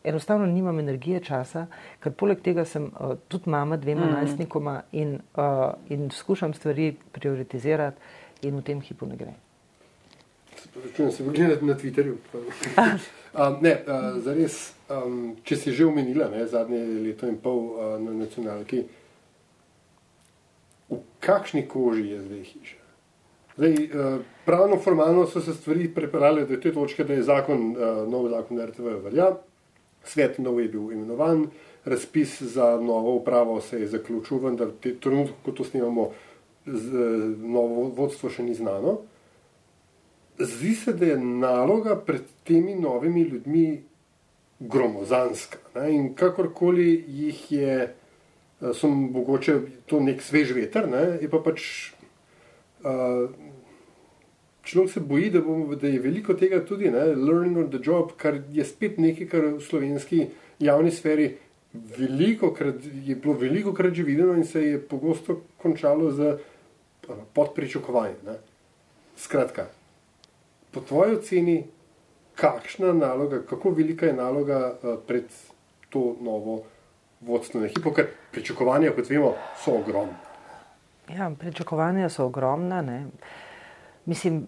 enostavno 0.07 0.47
nimam 0.47 0.79
energije 0.79 1.19
časa, 1.25 1.67
ker 1.99 2.15
poleg 2.15 2.39
tega 2.45 2.63
sem 2.65 2.87
uh, 2.87 3.17
tudi 3.27 3.51
mama 3.51 3.75
dvema 3.75 4.07
mm. 4.07 4.19
najstnikoma 4.21 4.81
in, 4.95 5.17
uh, 5.35 5.73
in 5.91 6.07
skušam 6.15 6.55
stvari 6.55 6.93
prioritizirati 7.11 8.47
in 8.47 8.55
v 8.55 8.63
tem 8.63 8.79
hipu 8.81 9.09
ne 9.09 9.19
gre. 9.19 9.35
Začujem 10.83 11.11
se 11.11 11.23
pogledati 11.23 11.65
na 11.65 11.73
Twitterju. 11.73 12.15
um, 13.33 13.57
ne, 13.61 13.83
uh, 13.87 14.23
zares, 14.23 14.73
um, 14.89 15.35
če 15.43 15.55
si 15.55 15.71
že 15.71 15.85
omenila 15.87 16.27
ne, 16.31 16.43
zadnje 16.47 16.81
leto 16.99 17.29
in 17.31 17.37
pol 17.39 17.61
uh, 17.71 17.83
na 18.01 18.11
nacionalki, 18.11 18.83
v 20.91 20.99
kakšni 21.23 21.63
koži 21.71 22.09
je 22.09 22.19
zdaj 22.27 22.43
hiša? 22.51 22.81
Zdaj, 23.55 23.73
uh, 23.87 24.19
pravno, 24.45 24.79
formalno 24.83 25.23
so 25.31 25.41
se 25.41 25.55
stvari 25.55 25.87
preparale 25.95 26.43
do 26.45 26.59
te 26.59 26.73
točke, 26.75 27.07
da 27.07 27.15
je 27.15 27.23
zakon, 27.23 27.71
uh, 27.71 28.03
nov 28.11 28.27
zakon 28.35 28.59
RTV 28.67 28.99
velja, 29.07 29.31
svet 30.03 30.43
nov 30.43 30.59
je 30.59 30.69
bil 30.75 30.91
imenovan, 30.91 31.47
razpis 31.85 32.41
za 32.41 32.75
novo 32.81 33.15
upravo 33.15 33.61
se 33.61 33.79
je 33.79 33.87
zaključil, 33.95 34.43
vendar 34.43 34.75
te 34.81 34.97
trenutku, 34.99 35.39
ko 35.45 35.55
to 35.55 35.63
snimamo, 35.63 36.11
z, 36.65 37.05
novo 37.39 37.91
vodstvo 37.95 38.29
še 38.33 38.43
ni 38.43 38.55
znano 38.57 39.05
zdi 40.39 40.75
se, 40.75 40.93
da 40.93 41.05
je 41.05 41.17
naloga 41.17 41.95
pred 41.95 42.21
temi 42.43 42.75
novimi 42.75 43.21
ljudmi 43.21 43.83
gromozanska. 44.59 45.57
Ne? 45.75 45.91
In 45.95 46.13
kakorkoli 46.15 47.05
jih 47.07 47.51
je, 47.51 47.77
eh, 48.61 48.73
so 48.73 48.87
mogoče 48.87 49.59
to 49.85 49.99
nek 49.99 50.21
svež 50.21 50.55
veter, 50.55 50.89
ne? 50.89 51.17
je 51.21 51.29
pa 51.29 51.39
pač. 51.39 51.91
Uh, 52.85 53.29
Človek 54.65 54.91
se 54.91 54.99
boji, 54.99 55.29
da, 55.29 55.41
bomo, 55.41 55.75
da 55.77 55.87
je 55.87 55.99
veliko 56.01 56.33
tega 56.33 56.57
tudi, 56.65 56.89
ne, 56.89 57.03
learning 57.13 57.57
on 57.57 57.67
the 57.69 57.77
job, 57.83 58.15
kar 58.17 58.39
je 58.53 58.65
spet 58.65 58.97
nekaj, 58.97 59.27
kar 59.29 59.43
v 59.45 59.61
slovenski 59.61 60.23
javni 60.59 60.91
sferi 60.91 61.27
veliko 61.97 62.49
krat, 62.53 62.81
je 63.05 63.15
bilo 63.15 63.33
veliko 63.37 63.73
krat 63.73 63.93
že 63.93 64.03
videno 64.03 64.33
in 64.33 64.45
se 64.45 64.63
je 64.63 64.79
pogosto 64.81 65.41
končalo 65.57 66.11
z 66.11 66.37
podpričakovanjem. 67.33 68.37
Skratka, 69.17 69.67
po 70.75 70.81
tvoji 70.81 71.15
oceni, 71.15 71.55
kakšna 72.35 72.91
naloga, 72.93 73.39
kako 73.49 73.71
velika 73.71 74.09
je 74.09 74.13
naloga 74.13 74.73
uh, 74.75 74.97
pred 75.07 75.31
to 75.89 76.15
novo 76.21 76.63
vodstveno 77.21 77.65
ekipo, 77.65 77.93
ker 77.95 78.11
pričakovanja, 78.31 78.91
kot 78.91 79.09
vemo, 79.09 79.31
so 79.63 79.77
ogromna. 79.79 80.19
Ja, 81.15 81.31
pričakovanja 81.39 82.09
so 82.09 82.25
ogromna. 82.27 82.83
Mislim, 84.05 84.47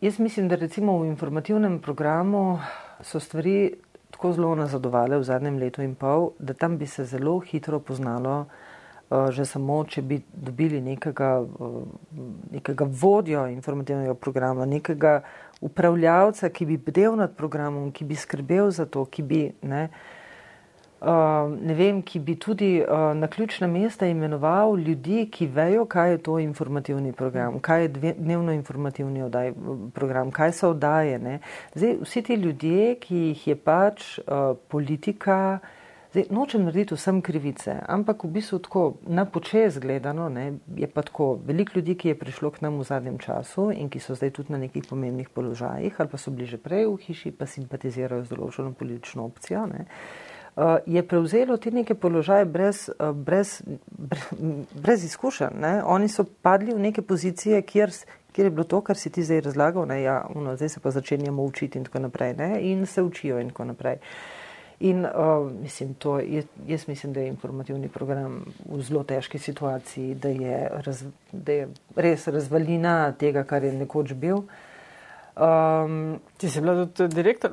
jaz 0.00 0.18
mislim, 0.18 0.48
da 0.48 0.60
recimo 0.60 0.98
v 1.00 1.08
informativnem 1.08 1.80
programu 1.80 2.60
so 3.00 3.20
stvari 3.20 3.72
tako 4.10 4.32
zelo 4.32 4.54
nazadovale 4.54 5.18
v 5.18 5.24
zadnjem 5.24 5.58
letu 5.58 5.82
in 5.82 5.94
pol, 5.94 6.30
da 6.38 6.54
tam 6.54 6.76
bi 6.78 6.86
se 6.86 7.04
zelo 7.04 7.38
hitro 7.40 7.80
poznalo, 7.80 8.44
Uh, 8.44 8.65
že 9.10 9.44
samo, 9.46 9.84
če 9.86 10.02
bi 10.02 10.18
dobili 10.34 10.80
nekega, 10.82 11.38
uh, 11.40 11.82
nekega 12.50 12.86
vodjo 12.90 13.46
informativnega 13.46 14.14
programa, 14.14 14.66
nekega 14.66 15.20
upravljavca, 15.60 16.50
ki 16.50 16.66
bi 16.66 16.76
bdel 16.76 17.16
nad 17.16 17.36
programom, 17.36 17.92
ki 17.92 18.04
bi 18.04 18.18
skrbel 18.18 18.70
za 18.70 18.86
to, 18.90 19.04
ki 19.06 19.22
bi, 19.22 19.40
ne, 19.62 19.84
uh, 19.86 21.46
ne 21.54 21.74
vem, 21.78 22.02
ki 22.02 22.18
bi 22.18 22.34
tudi 22.34 22.82
na 23.14 23.30
ključna 23.30 23.70
mesta 23.70 24.10
imenoval 24.10 24.74
ljudi, 24.74 25.28
ki 25.30 25.46
vejo, 25.54 25.86
kaj 25.86 26.10
je 26.10 26.18
to 26.18 26.38
informativni 26.42 27.12
program, 27.12 27.60
kaj 27.62 27.82
je 27.82 28.12
dnevno 28.18 28.52
informativni 28.52 29.22
oddaj, 29.22 29.52
program, 29.94 30.34
kaj 30.34 30.52
so 30.52 30.74
oddaje. 30.74 31.38
Zdaj, 31.74 31.96
vsi 32.02 32.22
ti 32.22 32.34
ljudje, 32.34 32.94
ki 33.00 33.16
jih 33.16 33.48
je 33.48 33.56
pač 33.56 34.18
politika, 34.68 35.58
Zdaj, 36.16 36.30
nočem 36.30 36.62
narediti 36.64 36.94
vsem 36.94 37.18
krivice, 37.20 37.74
ampak 37.88 38.22
v 38.24 38.30
bistvu 38.32 38.58
tako 38.64 38.82
na 39.04 39.26
počes 39.28 39.76
gledano 39.78 40.30
ne, 40.32 40.54
je 40.76 40.88
pa 40.88 41.02
tako 41.02 41.34
veliko 41.44 41.72
ljudi, 41.76 41.92
ki 41.94 42.08
je 42.08 42.18
prišlo 42.18 42.50
k 42.50 42.62
nam 42.64 42.78
v 42.80 42.86
zadnjem 42.88 43.18
času 43.20 43.66
in 43.70 43.90
ki 43.92 44.00
so 44.00 44.16
zdaj 44.16 44.30
tudi 44.30 44.52
na 44.54 44.58
nekih 44.58 44.86
pomembnih 44.88 45.28
položajih 45.28 46.00
ali 46.00 46.08
pa 46.08 46.16
so 46.16 46.30
bili 46.30 46.46
že 46.48 46.56
prej 46.56 46.86
v 46.86 46.96
hiši, 47.04 47.32
pa 47.36 47.44
simpatizirajo 47.44 48.24
z 48.24 48.32
določeno 48.32 48.72
politično 48.72 49.26
opcijo. 49.28 49.66
Ne, 49.66 49.84
uh, 50.56 50.78
je 50.86 51.02
prevzelo 51.04 51.58
te 51.60 51.70
neke 51.70 51.94
položaje 51.94 52.48
brez, 52.48 52.88
uh, 52.96 53.12
brez, 53.12 53.60
brez, 53.84 54.24
brez 54.72 55.04
izkušenj. 55.04 55.60
Ne. 55.60 55.74
Oni 55.84 56.08
so 56.08 56.24
padli 56.24 56.72
v 56.72 56.80
neke 56.80 57.04
pozicije, 57.04 57.60
kjer, 57.60 57.92
kjer 58.32 58.48
je 58.48 58.54
bilo 58.56 58.64
to, 58.64 58.80
kar 58.80 58.96
si 58.96 59.12
ti 59.12 59.20
zdaj 59.20 59.44
razlagal, 59.50 59.84
ne, 59.84 60.00
ja, 60.00 60.22
uno, 60.32 60.56
zdaj 60.56 60.78
se 60.78 60.80
pa 60.80 60.96
začenjamo 60.96 61.44
učiti 61.44 61.76
in 61.76 61.84
tako 61.84 62.06
naprej 62.08 62.34
ne, 62.40 62.50
in 62.72 62.86
se 62.88 63.04
učijo 63.04 63.36
in 63.36 63.52
tako 63.52 63.68
naprej. 63.74 64.00
Uh, 64.00 64.45
In 64.80 65.04
uh, 65.04 65.52
mislim, 65.62 65.94
to, 65.94 66.18
jaz, 66.20 66.44
jaz 66.66 66.88
mislim, 66.88 67.12
da 67.12 67.20
je 67.20 67.28
informativni 67.28 67.88
program 67.88 68.44
v 68.68 68.82
zelo 68.82 69.04
težki 69.04 69.38
situaciji, 69.38 70.14
da 70.14 70.28
je, 70.28 70.58
raz, 70.84 71.04
da 71.32 71.52
je 71.52 71.68
res 71.96 72.26
razvalina 72.28 73.12
tega, 73.12 73.44
kar 73.44 73.64
je 73.64 73.72
nekoč 73.72 74.12
bil. 74.12 74.42
Um, 75.36 76.20
Ti 76.36 76.48
si 76.50 76.60
bila 76.60 76.86
tudi 76.86 77.14
direktor, 77.14 77.50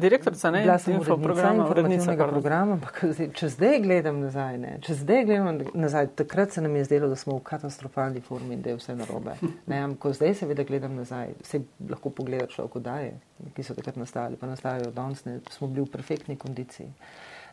direktorica, 0.00 0.50
ne? 0.50 0.62
Bila 0.62 0.78
sem 0.78 0.94
urednica 0.94 1.22
programa, 1.22 1.66
informativnega 1.66 2.28
programa, 2.28 2.76
ampak 2.78 3.00
če 3.36 3.48
zdaj 3.52 3.80
gledam 3.84 4.22
nazaj, 4.24 4.56
ne, 4.60 4.70
če 4.84 4.96
zdaj 5.02 5.24
gledam 5.28 5.60
nazaj, 5.76 6.08
takrat 6.16 6.56
se 6.56 6.64
nam 6.64 6.76
je 6.80 6.86
zdelo, 6.88 7.10
da 7.12 7.16
smo 7.20 7.36
v 7.36 7.42
katastrofalni 7.44 8.22
formi 8.24 8.56
in 8.56 8.62
da 8.64 8.72
je 8.72 8.78
vse 8.80 8.96
narobe. 8.96 9.36
Ne, 9.72 9.82
ko 10.00 10.14
zdaj 10.16 10.32
seveda 10.40 10.64
gledam 10.64 10.96
nazaj, 10.96 11.34
se 11.44 11.60
lahko 11.90 12.08
pogleda 12.16 12.46
človek, 12.48 12.78
da 12.80 12.98
je, 13.04 13.12
ki 13.56 13.64
so 13.68 13.76
takrat 13.76 13.98
nastali, 14.00 14.40
pa 14.40 14.48
nastajajo 14.48 14.94
danes, 14.96 15.26
ne, 15.28 15.42
smo 15.52 15.68
bili 15.68 15.84
v 15.84 15.92
perfektni 15.92 16.38
kondiciji. 16.40 16.88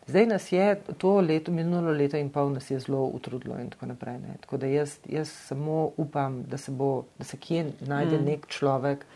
Zdaj 0.08 0.26
nas 0.26 0.48
je 0.52 0.70
to 1.00 1.18
leto, 1.20 1.52
minulo 1.52 1.92
leto 1.92 2.16
in 2.16 2.30
pol 2.32 2.52
nas 2.56 2.70
je 2.70 2.78
zelo 2.80 3.04
utrudilo 3.12 3.60
in 3.60 3.68
tako 3.72 3.92
naprej. 3.92 4.16
Ne. 4.20 4.38
Tako 4.40 4.60
da 4.64 4.72
jaz, 4.72 4.96
jaz 5.08 5.28
samo 5.28 5.90
upam, 5.96 6.42
da 6.48 6.56
se 6.56 6.72
bo, 6.72 7.04
da 7.18 7.24
se 7.24 7.36
kje 7.36 7.66
najde 7.80 8.18
mm. 8.18 8.24
nek 8.24 8.48
človek, 8.48 9.06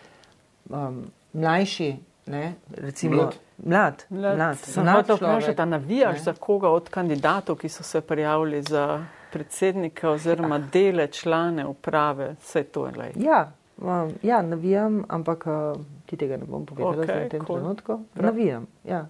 um, 0.70 1.04
mlajši, 1.32 1.96
ne, 2.26 2.54
recimo, 2.76 3.16
mlad. 3.16 3.36
Mlad, 3.64 4.04
mlad, 4.08 4.36
mlad, 4.36 4.58
Sem 4.58 4.84
mlad 4.84 4.96
hotel 4.96 5.16
vprašati, 5.16 5.66
navijaš 5.66 6.16
ne? 6.18 6.22
za 6.22 6.32
koga 6.32 6.68
od 6.68 6.88
kandidatov, 6.88 7.56
ki 7.56 7.68
so 7.68 7.82
se 7.82 8.00
prijavili 8.00 8.62
za 8.62 9.04
predsednika 9.32 10.10
oziroma 10.10 10.58
dele 10.58 11.06
člane 11.06 11.66
uprave, 11.66 12.34
vse 12.40 12.62
to 12.64 12.86
je 12.86 12.92
le. 12.96 13.10
Ja, 13.16 13.52
um, 13.78 14.12
ja, 14.22 14.42
navijam, 14.42 15.04
ampak 15.08 15.46
uh, 15.46 15.80
ti 16.06 16.16
tega 16.16 16.36
ne 16.36 16.44
bom 16.44 16.66
povedala 16.66 17.04
okay, 17.04 17.26
v 17.26 17.28
tem 17.28 17.44
cool. 17.44 17.58
trenutku. 17.58 18.00
Navijam, 18.14 18.66
ja. 18.84 19.06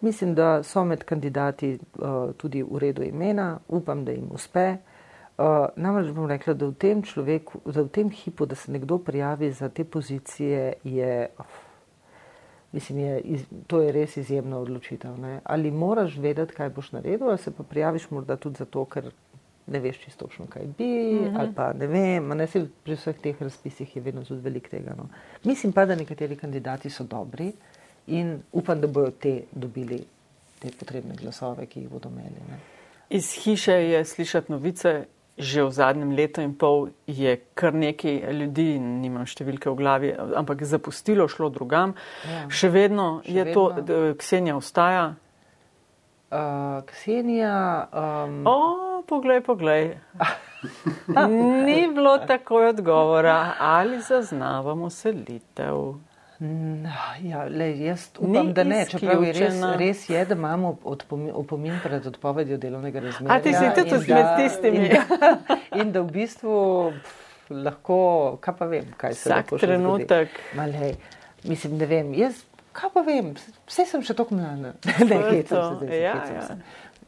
Mislim, 0.00 0.34
da 0.34 0.62
so 0.62 0.84
med 0.84 1.04
kandidati 1.04 1.78
uh, 1.98 2.34
tudi 2.36 2.62
v 2.62 2.78
redu 2.78 3.02
imena, 3.02 3.58
upam, 3.68 4.04
da 4.04 4.12
jim 4.12 4.28
uspe. 4.32 4.70
Uh, 4.70 4.95
Uh, 5.36 5.68
namreč 5.76 6.14
bom 6.16 6.24
rekla, 6.26 6.54
da 6.56 6.66
v 6.70 6.72
tem 6.80 7.02
človeku, 7.04 7.60
da 7.68 7.82
v 7.84 7.90
tem 7.92 8.08
hipu, 8.08 8.46
da 8.48 8.56
se 8.56 8.72
nekdo 8.72 8.96
prijavi 8.98 9.50
za 9.52 9.68
te 9.68 9.84
pozicije, 9.84 10.74
je, 10.84 11.28
mislim, 12.72 12.98
je, 12.98 13.20
iz, 13.20 13.42
to 13.66 13.82
je 13.84 13.92
res 13.92 14.16
izjemna 14.16 14.56
odločitev. 14.58 15.18
Ne? 15.20 15.40
Ali 15.44 15.70
moraš 15.70 16.16
vedeti, 16.16 16.56
kaj 16.56 16.70
boš 16.72 16.92
naredil, 16.96 17.28
ali 17.28 17.38
se 17.38 17.52
pa 17.52 17.62
prijaviš 17.68 18.08
morda 18.10 18.36
tudi 18.40 18.64
zato, 18.64 18.84
ker 18.88 19.10
ne 19.66 19.80
veš 19.80 19.98
čisto 20.04 20.24
točno, 20.24 20.46
kaj 20.46 20.62
bi, 20.78 20.84
mm 20.84 21.18
-hmm. 21.18 21.40
ali 21.40 21.52
pa 21.54 21.72
ne 21.72 21.86
vem, 21.86 22.28
ne 22.28 22.46
si 22.46 22.64
pri 22.84 22.94
vseh 22.94 23.18
teh 23.18 23.42
razpisih 23.42 23.96
je 23.96 24.02
vedno 24.02 24.24
tudi 24.24 24.40
velik 24.40 24.68
tega. 24.68 24.94
No? 24.96 25.08
Mislim 25.44 25.72
pa, 25.72 25.84
da 25.86 25.94
nekateri 25.94 26.36
kandidati 26.36 26.90
so 26.90 27.04
dobri 27.04 27.52
in 28.06 28.42
upam, 28.52 28.80
da 28.80 28.86
bodo 28.86 29.10
te 29.10 29.42
dobili 29.52 30.04
te 30.58 30.68
potrebne 30.78 31.14
glasove, 31.14 31.66
ki 31.66 31.80
jih 31.80 31.88
bodo 31.88 32.08
imeli. 32.08 32.40
Ne? 32.50 32.58
Iz 33.10 33.32
hiše 33.32 33.72
je 33.72 34.04
slišati 34.04 34.52
novice, 34.52 35.04
že 35.38 35.64
v 35.64 35.70
zadnjem 35.70 36.16
letu 36.16 36.40
in 36.40 36.54
pol 36.56 36.88
je 37.04 37.36
kar 37.54 37.76
nekaj 37.76 38.32
ljudi, 38.32 38.78
nimam 38.80 39.28
številke 39.28 39.68
v 39.68 39.76
glavi, 39.76 40.12
ampak 40.16 40.64
zapustilo, 40.64 41.28
šlo 41.28 41.50
drugam. 41.52 41.92
Ja. 42.24 42.46
Še 42.48 42.72
vedno 42.72 43.20
Še 43.20 43.36
je 43.36 43.44
vedno. 43.44 43.68
to, 43.84 44.16
Ksenija 44.16 44.56
ostaja. 44.56 45.06
Uh, 46.32 46.80
Ksenija. 46.88 47.56
Um... 47.92 48.40
O, 48.48 48.56
poglej, 49.06 49.44
poglej. 49.44 50.00
Ni 51.68 51.86
bilo 51.92 52.16
takoj 52.24 52.72
odgovora, 52.72 53.54
ali 53.60 54.00
zaznavamo 54.00 54.90
selitev. 54.90 56.00
Ja, 57.22 57.44
le, 57.48 57.70
jaz 57.80 58.10
upam, 58.18 58.46
Ni 58.46 58.52
da 58.52 58.64
ne, 58.64 58.82
čeprav 58.88 59.22
je 59.24 59.32
res, 59.32 59.60
res 59.80 60.08
je, 60.10 60.24
da 60.28 60.36
imamo 60.36 60.74
opomin 61.32 61.78
pred 61.82 62.06
odpovedjo 62.06 62.58
delovnega 62.60 63.00
razmerja. 63.00 63.36
A 63.36 63.40
ti 63.40 63.54
si 63.54 63.90
tudi 63.90 64.12
med 64.12 64.26
tistimi. 64.36 64.82
In 64.84 64.90
da, 64.92 65.30
in 65.80 65.92
da 65.92 66.02
v 66.04 66.12
bistvu 66.12 66.58
pf, 66.98 67.14
lahko, 67.50 68.00
kaj 68.44 68.56
pa 68.58 68.68
vem, 68.68 68.92
kaj 69.00 69.16
se 69.16 69.32
lahko 69.32 69.60
še 69.60 69.70
trenutek. 69.70 70.36
Malej, 70.58 70.98
mislim, 71.48 71.78
ne 71.80 71.88
vem, 71.88 72.12
jaz, 72.20 72.44
kaj 72.76 72.92
pa 72.92 73.04
vem, 73.06 73.32
vse 73.70 73.88
sem 73.88 74.04
še 74.04 74.16
tako 74.18 74.36
mlada. 74.36 74.74
Ne, 75.08 75.22
hecam 75.30 75.56
se 75.56 75.86
zdaj, 75.86 76.00
ja, 76.02 76.16
hecam 76.20 76.36
ja. 76.36 76.48
se. 76.50 76.58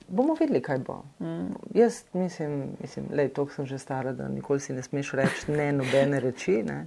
Bomo 0.08 0.38
videli, 0.38 0.62
kaj 0.64 0.78
bo. 0.86 1.02
Mm. 1.20 1.52
Jaz 1.76 2.06
mislim, 2.16 2.78
mislim, 2.80 3.12
le, 3.12 3.28
toliko 3.28 3.58
sem 3.58 3.68
že 3.68 3.78
stara, 3.78 4.16
da 4.16 4.28
nikoli 4.32 4.64
si 4.64 4.72
ne 4.72 4.82
smeš 4.82 5.12
reči 5.20 5.52
ne 5.52 5.68
nobene 5.76 6.20
reči, 6.24 6.62
ne. 6.64 6.86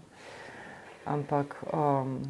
Ampak, 1.05 1.55
um, 1.73 2.21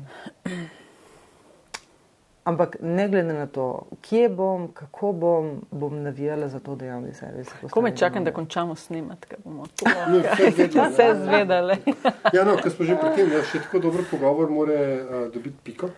ampak 2.44 2.78
ne 2.82 3.08
glede 3.10 3.34
na 3.34 3.48
to, 3.48 3.88
kje 4.02 4.30
bom, 4.30 4.68
kako 4.74 5.12
bom, 5.12 5.62
bom 5.72 6.04
navijala 6.04 6.48
za 6.48 6.60
to, 6.60 6.76
da 6.76 6.86
javni 6.86 7.14
servis. 7.14 7.50
Ko 7.72 7.82
me 7.82 7.96
čakam, 7.98 8.24
da 8.24 8.32
končamo 8.32 8.76
snemati, 8.76 9.28
ker 9.28 9.40
bomo 9.44 9.68
to 9.76 9.86
no, 10.12 10.88
vse 10.88 11.16
zvedali. 11.24 11.76
ja, 12.36 12.46
no, 12.46 12.56
ker 12.64 12.72
smo 12.72 12.86
že 12.86 12.96
pri 13.02 13.12
tem, 13.16 13.32
ja, 13.32 13.44
še 13.44 13.64
tako 13.68 13.84
dober 13.90 14.08
pogovor 14.12 14.50
mora 14.50 14.80
uh, 14.80 15.28
dobiti 15.34 15.58
piko. 15.64 15.92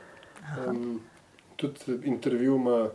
Um, 0.58 1.00
tudi 1.56 2.00
intervju 2.10 2.56
ima 2.56 2.88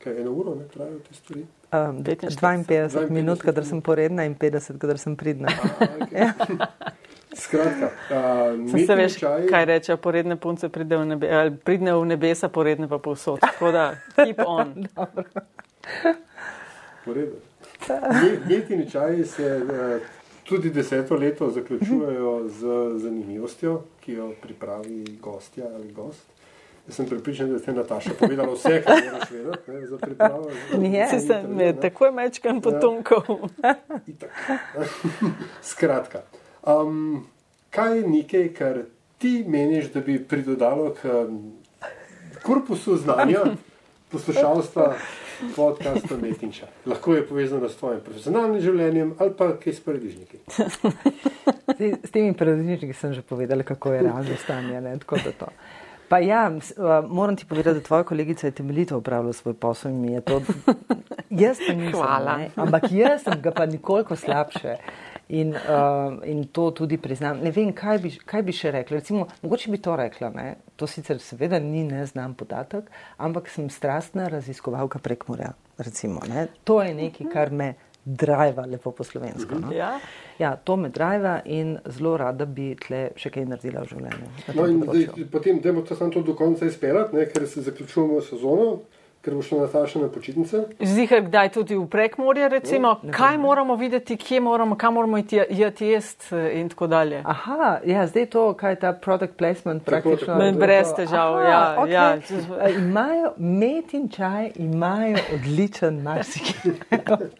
kaj 0.00 0.20
eno 0.20 0.32
uro, 0.32 0.54
ne 0.54 0.64
trajajo 0.68 0.98
te 0.98 1.14
stvari. 1.14 1.44
Um, 1.72 2.00
52, 2.04 2.64
52 2.66 3.10
minut, 3.10 3.44
kadar 3.44 3.68
sem 3.68 3.82
poredna 3.84 4.24
in 4.24 4.34
50, 4.34 4.80
kadar 4.80 4.98
sem 4.98 5.16
pridna. 5.16 5.52
Aha, 5.52 5.92
okay. 6.00 6.96
Skratka, 7.40 7.88
uh, 8.10 8.86
se 8.86 8.94
veš, 8.94 9.16
čaj... 9.18 9.46
kaj 9.48 9.64
reče, 9.64 9.96
poredne 9.96 10.36
punce 10.36 10.68
pride 10.68 10.96
v 10.96 11.06
nebe, 11.14 11.30
ali 11.32 11.54
pridne 11.56 11.94
v 11.96 12.04
nebesa, 12.12 12.48
poredne 12.52 12.88
pa 12.88 12.98
povsod. 12.98 13.40
Tako 13.40 13.72
da, 13.72 13.84
keep 14.14 14.42
on. 14.58 14.74
Metini 18.48 18.90
čaji 18.90 19.24
se 19.24 19.62
uh, 19.64 20.02
tudi 20.44 20.70
deseto 20.70 21.16
leto 21.16 21.50
zaključujejo 21.50 22.48
z 22.48 22.60
zanimivostjo, 22.98 23.82
ki 24.00 24.12
jo 24.12 24.32
pripravi 24.42 25.04
gostja 25.22 25.64
ali 25.74 25.92
gost. 25.92 26.26
Jaz 26.86 26.96
sem 26.96 27.06
pripričan, 27.06 27.52
da 27.52 27.58
ste 27.58 27.72
Nataša 27.72 28.10
povedala 28.18 28.52
vse, 28.54 28.82
kar 28.82 28.96
moraš 29.12 29.30
vedeti 29.30 29.70
ne, 29.70 29.86
za 29.86 29.98
pripravo. 29.98 30.50
Ne, 30.78 31.20
se 31.20 31.42
me 31.48 31.72
takoj 31.80 32.12
mečkam 32.12 32.60
potomkov. 32.60 33.22
Skratka. 35.62 36.22
Um, 36.66 37.26
kaj 37.70 37.96
je 37.96 38.08
nekaj, 38.08 38.48
kar 38.54 38.78
ti 39.18 39.44
meniš, 39.48 39.92
da 39.92 40.00
bi 40.00 40.18
pridodalo 40.24 40.94
k 41.02 41.08
um, 41.28 41.52
korpusu 42.42 42.96
znanja 42.96 43.38
poslušalstva 44.12 44.94
podcasta 45.56 46.16
Metinča? 46.22 46.66
Lahko 46.86 47.14
je 47.14 47.26
povezano 47.26 47.68
s 47.68 47.76
tvojim 47.76 48.00
profesionalnim 48.04 48.60
življenjem 48.60 49.14
ali 49.18 49.36
pa 49.36 49.54
kaj 49.56 49.72
s 49.72 49.84
paradižniki. 49.84 50.42
S 51.80 52.10
temi 52.12 52.34
paradižniki 52.36 52.92
sem 52.92 53.14
že 53.16 53.22
povedala, 53.22 53.64
kako 53.64 53.94
je 53.94 54.02
realno 54.02 54.36
stanje. 54.36 54.80
Ne, 54.80 54.98
Pa 56.10 56.18
ja, 56.18 56.50
uh, 56.50 57.08
moram 57.08 57.36
ti 57.36 57.46
povedati, 57.46 57.78
da 57.78 57.84
tvoja 57.84 58.04
kolegica 58.04 58.46
je 58.46 58.50
temeljito 58.50 58.98
upravljala 58.98 59.32
svoj 59.32 59.54
posel 59.54 59.90
in 59.90 60.00
mi 60.00 60.12
je 60.12 60.20
to. 60.20 60.42
Jaz 61.30 61.58
pa 61.66 61.72
nisem. 61.72 61.92
Hvala. 61.92 62.36
Ne, 62.36 62.50
ampak 62.56 62.90
jaz 62.90 63.22
sem 63.22 63.40
ga 63.42 63.50
pa 63.50 63.66
nekoliko 63.66 64.16
slabše. 64.16 64.76
In, 65.30 65.52
uh, 65.54 66.16
in 66.26 66.48
to 66.50 66.70
tudi 66.74 66.96
priznam. 66.98 67.38
Ne 67.38 67.52
vem, 67.54 67.68
kaj 67.76 68.00
bi, 68.02 68.10
kaj 68.26 68.42
bi 68.42 68.54
še 68.56 68.72
rekla. 68.74 68.98
Recimo, 68.98 69.28
mogoče 69.44 69.70
bi 69.70 69.78
to 69.78 69.94
rekla. 69.96 70.32
Ne? 70.34 70.46
To 70.74 70.88
sicer 70.90 71.20
seveda 71.22 71.60
ni 71.62 71.84
neznan 71.86 72.34
podatek, 72.34 72.88
ampak 73.22 73.46
sem 73.52 73.68
strastna 73.70 74.26
raziskovalka 74.32 74.98
prek 74.98 75.28
morja. 75.30 75.52
Recimo, 75.78 76.24
to 76.66 76.80
je 76.82 76.96
nekaj, 76.98 77.30
kar 77.30 77.54
me 77.54 77.74
drajva, 78.04 78.66
lepo 78.66 78.90
po 78.90 79.04
slovensko. 79.04 79.58
No? 79.60 79.72
Ja. 79.72 79.98
Ja, 80.38 80.56
to 80.56 80.76
me 80.76 80.88
drajva 80.88 81.40
in 81.44 81.78
zelo 81.86 82.16
rada 82.16 82.46
bi 82.46 82.72
tle 82.80 83.10
še 83.20 83.30
kaj 83.32 83.44
naredila 83.48 83.84
v 83.84 83.90
življenju. 83.92 84.30
No, 84.56 84.68
zdaj, 84.88 85.26
potem, 85.32 85.60
da 85.60 85.74
bo 85.76 85.84
to 85.84 85.96
samo 85.98 86.22
do 86.24 86.34
konca 86.36 86.66
izpeljati, 86.68 87.16
ne, 87.16 87.26
ker 87.28 87.46
se 87.48 87.64
zaključujemo 87.66 88.22
sezono, 88.24 88.70
ker 89.20 89.34
bo 89.34 89.42
šlo 89.42 89.60
Nataša 89.60 89.98
na 89.98 90.08
počitnice. 90.08 90.62
Zihar, 90.80 91.20
kdaj 91.20 91.48
tudi 91.52 91.76
v 91.76 91.84
prekmorje, 91.92 92.48
recimo, 92.48 92.94
kaj 93.12 93.38
moramo 93.38 93.76
videti, 93.76 94.16
kje 94.16 94.40
moramo, 94.40 94.76
kam 94.76 94.94
moramo 94.94 95.18
iti, 95.18 95.40
jeti 95.50 95.86
jesti 95.86 96.36
eh, 96.36 96.60
in 96.60 96.68
tako 96.68 96.86
dalje. 96.86 97.22
Aha, 97.24 97.78
ja, 97.84 98.06
zdaj 98.06 98.26
to, 98.26 98.54
kaj 98.54 98.72
je 98.72 98.78
ta 98.80 98.92
product 98.92 99.36
placement 99.36 99.84
Tako, 99.84 99.90
praktično. 99.90 100.26
tako. 100.26 100.44
Ne, 100.44 100.52
brez 100.52 100.92
težav, 100.96 101.36
ja, 101.44 101.76
okej. 101.78 101.92
ja. 101.92 102.18
A 102.60 102.68
Imajo 102.68 103.32
met 103.36 103.94
in 103.94 104.08
čaj, 104.08 104.50
imajo 104.56 105.18
odličen 105.34 106.00
marsikaj. 106.02 106.72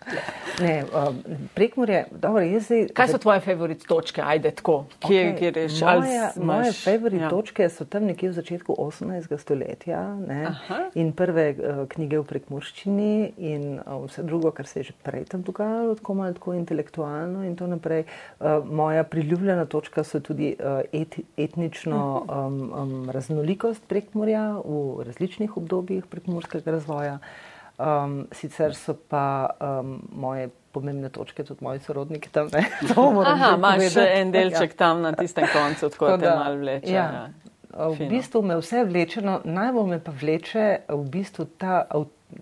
ne, 0.64 0.84
um, 1.08 1.22
prekmurje, 1.54 2.04
dobro, 2.10 2.42
jaz 2.42 2.68
zdaj. 2.68 2.88
Kaj 2.94 3.08
so 3.08 3.18
tvoje 3.18 3.40
favorit 3.40 3.86
točke, 3.88 4.22
ajde 4.26 4.50
tako, 4.50 4.84
kje, 4.98 5.06
Okej, 5.06 5.36
kje 5.38 5.50
reš? 5.50 5.80
Moje, 5.80 6.28
moje 6.36 6.72
favorit 6.72 7.20
ja. 7.20 7.28
točke 7.28 7.68
so 7.68 7.84
tam 7.84 8.04
nekje 8.04 8.28
v 8.28 8.32
začetku 8.32 8.76
18. 8.78 9.38
stoletja 9.38 10.04
ne, 10.26 10.44
Aha. 10.46 10.84
in 10.94 11.12
prve 11.12 11.54
knjige 11.88 12.18
v 12.18 12.24
prekmurščini 12.24 13.10
in 13.38 13.78
uh, 13.78 14.04
vse 14.06 14.22
drugo, 14.22 14.50
kar 14.50 14.66
se 14.66 14.80
je 14.80 14.84
že 14.84 14.94
prej 15.02 15.24
tam 15.24 15.42
dogajalo, 15.42 15.94
tako 15.94 16.14
malo 16.14 16.32
tako 16.32 16.54
intelektualno 16.54 17.44
in 17.44 17.56
to 17.56 17.66
naprej. 17.66 18.04
Uh, 18.40 18.60
moja 18.64 19.04
priljubljena 19.04 19.64
točka 19.66 20.04
so 20.04 20.20
tudi 20.20 20.56
et, 20.92 21.18
etnično 21.36 22.00
um, 22.20 22.72
um, 22.72 23.10
raznolikost 23.10 23.82
prekmurja 23.88 24.60
v 24.64 25.04
različnih 25.06 25.56
obdobjih 25.56 26.06
prekmurskega 26.06 26.70
razvoja. 26.70 27.18
Um, 27.80 28.26
sicer 28.32 28.74
so 28.74 28.92
pa 29.08 29.50
um, 29.60 30.02
moje 30.12 30.50
pomembne 30.72 31.08
točke 31.08 31.44
tudi 31.44 31.64
moji 31.64 31.80
sorodniki 31.80 32.28
tam. 32.28 32.48
Ne, 32.52 32.66
Aha, 33.24 33.54
imaš 33.56 33.74
povedati. 33.76 34.20
en 34.20 34.32
delček 34.32 34.70
Ja. 34.70 34.76
tam 34.76 35.00
na 35.02 35.12
tistem 35.12 35.46
koncu, 35.52 35.88
tako 35.88 36.06
da 36.06 36.18
te 36.18 36.36
malo 36.36 36.56
vleče. 36.56 36.92
Ja. 36.92 37.04
Ja. 37.12 37.28
V 37.74 37.96
Fino. 37.96 38.10
bistvu 38.10 38.42
me 38.42 38.56
vse 38.56 38.84
vleče, 38.84 39.22
no, 39.22 39.40
najbolj 39.44 39.86
me 39.86 40.00
pa 40.02 40.12
vleče 40.20 40.64
v 40.88 41.04
bistvu 41.10 41.44
ta, 41.58 41.84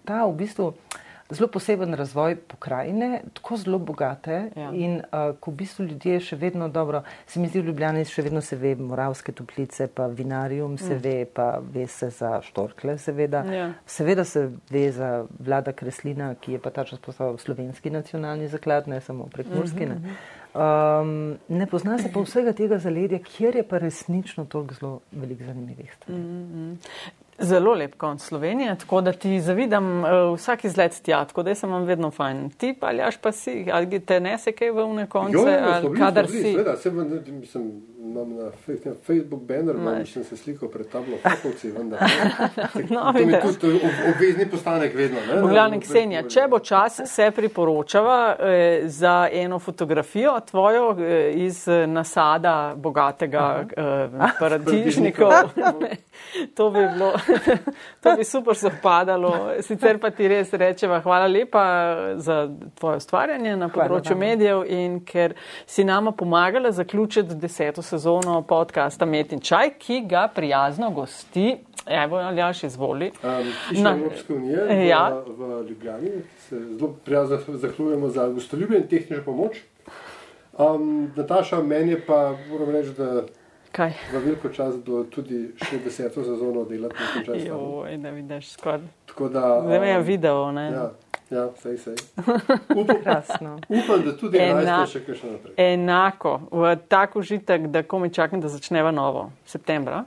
ta 0.04 0.24
v 0.26 0.32
bistvu 0.36 0.72
zelo 1.30 1.48
poseben 1.52 1.94
razvoj 1.94 2.36
pokrajine, 2.36 3.20
tako 3.34 3.56
zelo 3.56 3.78
bogate 3.78 4.50
Ja. 4.56 4.70
in 4.72 4.94
uh, 5.12 5.36
ko 5.40 5.50
v 5.50 5.54
bistvu 5.54 5.84
ljudje 5.84 6.20
še 6.20 6.36
vedno 6.36 6.68
dobro, 6.68 7.02
se 7.26 7.40
mi 7.40 7.48
zdi 7.48 7.60
v 7.60 7.66
Ljubljani 7.68 8.04
še 8.04 8.22
vedno 8.22 8.40
se 8.40 8.56
ve 8.56 8.74
Moravske 8.76 9.32
toplice, 9.32 9.86
pa 9.86 10.06
Vinarium 10.06 10.78
se 10.78 10.94
ve, 10.94 11.26
pa 11.34 11.58
ve 11.60 11.86
se 11.86 12.08
za 12.10 12.40
Štorkle 12.42 12.98
seveda. 12.98 13.44
Ja. 13.44 13.68
Seveda 13.86 14.24
se 14.24 14.48
ve 14.70 14.92
za 14.92 15.26
vlada 15.38 15.72
Kreslina, 15.72 16.34
ki 16.34 16.52
je 16.52 16.58
pa 16.58 16.70
ta 16.70 16.84
čas 16.84 16.98
postal 16.98 17.36
slovenski 17.38 17.90
nacionalni 17.90 18.48
zaklad, 18.48 18.88
ne 18.88 19.00
samo 19.00 19.28
prekmurski. 19.28 19.86
Ne. 19.86 20.16
Um, 20.54 21.36
ne 21.48 21.66
pozna 21.66 21.98
se 21.98 22.12
pa 22.12 22.20
vsega 22.20 22.52
tega 22.52 22.78
zaledja, 22.78 23.18
kjer 23.18 23.56
je 23.56 23.62
pa 23.68 23.78
resnično 23.78 24.44
toliko 24.44 24.74
zelo 24.74 25.00
veliko 25.12 25.44
zanimivih 25.44 25.92
stvari. 25.94 26.22
Zelo 27.40 27.74
lep 27.74 27.94
konc 27.96 28.22
Slovenije, 28.22 28.76
tako 28.78 29.00
da 29.00 29.12
ti 29.12 29.40
zavidam 29.40 30.04
uh, 30.04 30.10
vsak 30.34 30.64
izlet 30.64 31.02
tja, 31.02 31.24
tako 31.24 31.42
da 31.42 31.54
sem 31.54 31.70
vam 31.70 31.84
vedno 31.84 32.10
fajn. 32.10 32.50
Ti 32.50 32.74
pa 32.80 32.86
aljaš 32.86 33.16
pa 33.16 33.32
si, 33.32 33.66
ali 33.72 34.00
te 34.00 34.20
nese 34.20 34.52
kaj 34.52 34.70
v 34.70 34.84
une 34.84 35.06
konce, 35.06 35.38
Jo, 35.38 35.46
jo, 35.46 35.58
ali 35.72 35.88
bili, 35.88 36.00
kadar 36.00 36.26
bili, 36.26 36.42
si. 36.42 36.52
Seveda, 36.52 36.76
se 36.76 36.90
vam, 36.90 37.10
mislim, 37.40 37.72
imam 37.98 38.34
na 38.34 38.44
na 38.84 38.94
Facebook 39.06 39.42
banner, 39.42 39.74
imam, 39.76 40.06
sem 40.06 40.24
se 40.24 40.36
slikal 40.36 40.68
pred 40.68 40.88
tablo 40.88 41.16
fotovci, 41.22 41.70
vendar. 41.70 42.00
ne. 42.00 42.68
No, 42.90 43.12
to 43.12 43.26
mi 43.26 43.32
je 43.32 43.40
tudi 43.60 43.74
ob- 43.74 44.14
obvezni 44.14 44.50
postanek 44.50 44.94
vedno. 44.94 45.18
Ne? 45.28 45.42
V 45.42 45.48
glavnem, 45.48 45.80
Ksenija, 45.80 46.22
če 46.28 46.46
bo 46.48 46.58
čas, 46.58 47.00
se 47.04 47.30
priporočava 47.30 48.36
eh, 48.38 48.80
za 48.84 49.28
eno 49.32 49.58
fotografijo 49.58 50.40
tvojo 50.50 50.96
eh, 50.98 51.32
iz 51.34 51.68
eh, 51.68 51.86
nasada 51.86 52.74
bogatega 52.76 53.64
eh, 53.76 54.08
paradižnikov. 54.40 55.32
to, 56.56 56.70
bi 56.70 56.78
bilo, 56.94 57.12
to 58.02 58.16
bi 58.16 58.24
super 58.24 58.56
sovpadalo. 58.56 59.32
Sicer 59.60 59.98
pa 59.98 60.10
ti 60.10 60.28
res 60.28 60.52
rečeva 60.52 61.00
hvala 61.00 61.26
lepa 61.26 61.64
za 62.16 62.36
tvoje 62.74 62.96
ustvarjanje 62.96 63.56
na 63.56 63.68
Hvala 63.68 63.72
področju 63.88 64.10
vam. 64.10 64.20
medijev 64.20 64.64
in 64.68 65.00
ker 65.02 65.34
si 65.66 65.84
nama 65.84 66.12
pomagala 66.12 66.72
zaključiti 66.72 67.34
deseto 67.36 67.82
sezono 67.82 68.42
podcasta 68.42 69.04
Met 69.06 69.32
in 69.32 69.40
Čaj, 69.40 69.74
ki 69.78 70.00
ga 70.02 70.28
prijazno 70.28 70.90
gosti. 70.90 71.56
Evo, 71.86 72.16
Aljaš, 72.18 72.64
izvoli. 72.64 73.12
Um, 73.22 73.52
Na- 73.78 73.94
Evropske 73.94 74.34
unije 74.34 74.64
v, 74.64 74.86
Ja. 74.86 75.02
v 75.28 75.64
Ljubljani, 75.68 76.10
se 76.38 76.58
zelo 76.70 76.94
prijazno 77.04 77.38
zahvaljujemo 77.48 78.08
za 78.08 78.28
gostoljubje 78.28 78.78
in 78.78 78.88
tehnično 78.88 79.24
pomoč. 79.24 79.56
Um, 80.54 81.12
Nataša, 81.16 81.62
meni 81.62 81.92
je 81.92 82.06
pa, 82.06 82.18
moram 82.50 82.70
reči, 82.70 82.90
da 82.90 83.22
Kaj? 83.72 83.92
v 84.12 84.18
veliko 84.24 84.48
čas 84.48 84.76
bo 84.86 85.04
tudi 85.04 85.52
še 85.60 85.78
deseto 85.84 86.24
sezono 86.24 86.64
delati 86.64 86.94
na 86.94 87.12
tem 87.14 87.24
času. 87.24 87.46
Joj, 87.46 87.96
da 88.02 88.10
vidiš 88.10 88.48
skoraj. 88.56 88.80
Tako 89.06 89.28
da. 89.28 89.62
Me 89.62 89.88
je 89.88 89.98
um, 89.98 90.04
video, 90.04 90.52
ne? 90.52 90.64
Ja, 90.72 90.90
ja, 91.30 91.44
sej, 91.62 91.78
sej. 91.78 91.96
Upam, 92.80 92.96
upam, 93.68 94.04
da 94.04 94.16
tudi 94.16 94.38
Ena- 94.38 94.84
11. 94.84 94.92
še 94.92 95.04
kaj 95.06 95.14
še 95.14 95.32
naprej. 95.32 95.54
Enako, 95.56 96.40
v 96.50 96.76
tak 96.88 97.16
užitek, 97.16 97.68
da 97.68 97.82
komi 97.82 98.10
čakam, 98.10 98.40
da 98.40 98.48
začneva 98.48 98.90
novo. 98.90 99.30
Septembra. 99.44 100.04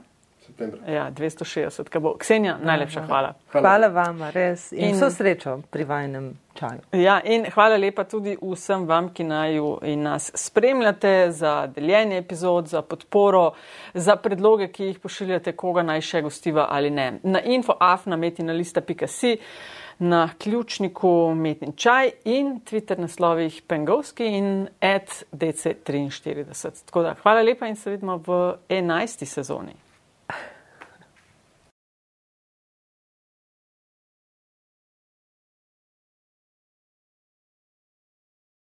Septembra. 0.52 0.92
Ja, 0.92 1.10
260, 1.10 1.88
kaj 1.88 2.00
bo. 2.00 2.14
Ksenija, 2.20 2.58
najlepša 2.62 3.02
hvala. 3.06 3.32
Hvala 3.52 3.88
vam, 3.88 4.22
res. 4.34 4.72
In, 4.72 4.78
In- 4.78 4.88
in 4.88 4.96
vso 4.96 5.10
srečo 5.10 5.58
pri 5.70 5.84
vajnem 5.88 6.26
čaju. 6.54 6.80
Ja, 6.92 7.20
in 7.24 7.46
hvala 7.54 7.76
lepa 7.80 8.04
tudi 8.04 8.36
vsem 8.42 8.84
vam, 8.88 9.08
ki 9.14 9.24
naju 9.24 9.78
in 9.88 10.02
nas 10.02 10.30
spremljate 10.34 11.30
za 11.30 11.66
deljenje 11.66 12.18
epizod, 12.18 12.68
za 12.68 12.82
podporo, 12.82 13.52
za 13.94 14.16
predloge, 14.16 14.68
ki 14.68 14.84
jih 14.90 14.98
pošiljate, 15.00 15.56
koga 15.56 15.82
naj 15.82 16.00
še 16.00 16.22
gostiva 16.22 16.66
ali 16.70 16.90
ne. 16.90 17.18
Na 17.22 17.40
infoafnametinalista.si, 17.40 19.38
na 19.98 20.28
ključniku 20.38 21.34
Metin 21.34 21.72
Čaj 21.76 22.10
in 22.24 22.60
Twitter 22.60 22.98
naslovih 22.98 23.62
Pengovski 23.66 24.26
in 24.26 24.68
at 24.80 25.24
DC43. 25.32 26.84
Tako 26.84 27.02
da 27.02 27.14
hvala 27.22 27.42
lepa 27.42 27.66
in 27.66 27.76
se 27.76 27.90
vidimo 27.90 28.16
v 28.16 28.54
11. 28.68 29.24
sezoni. 29.24 29.81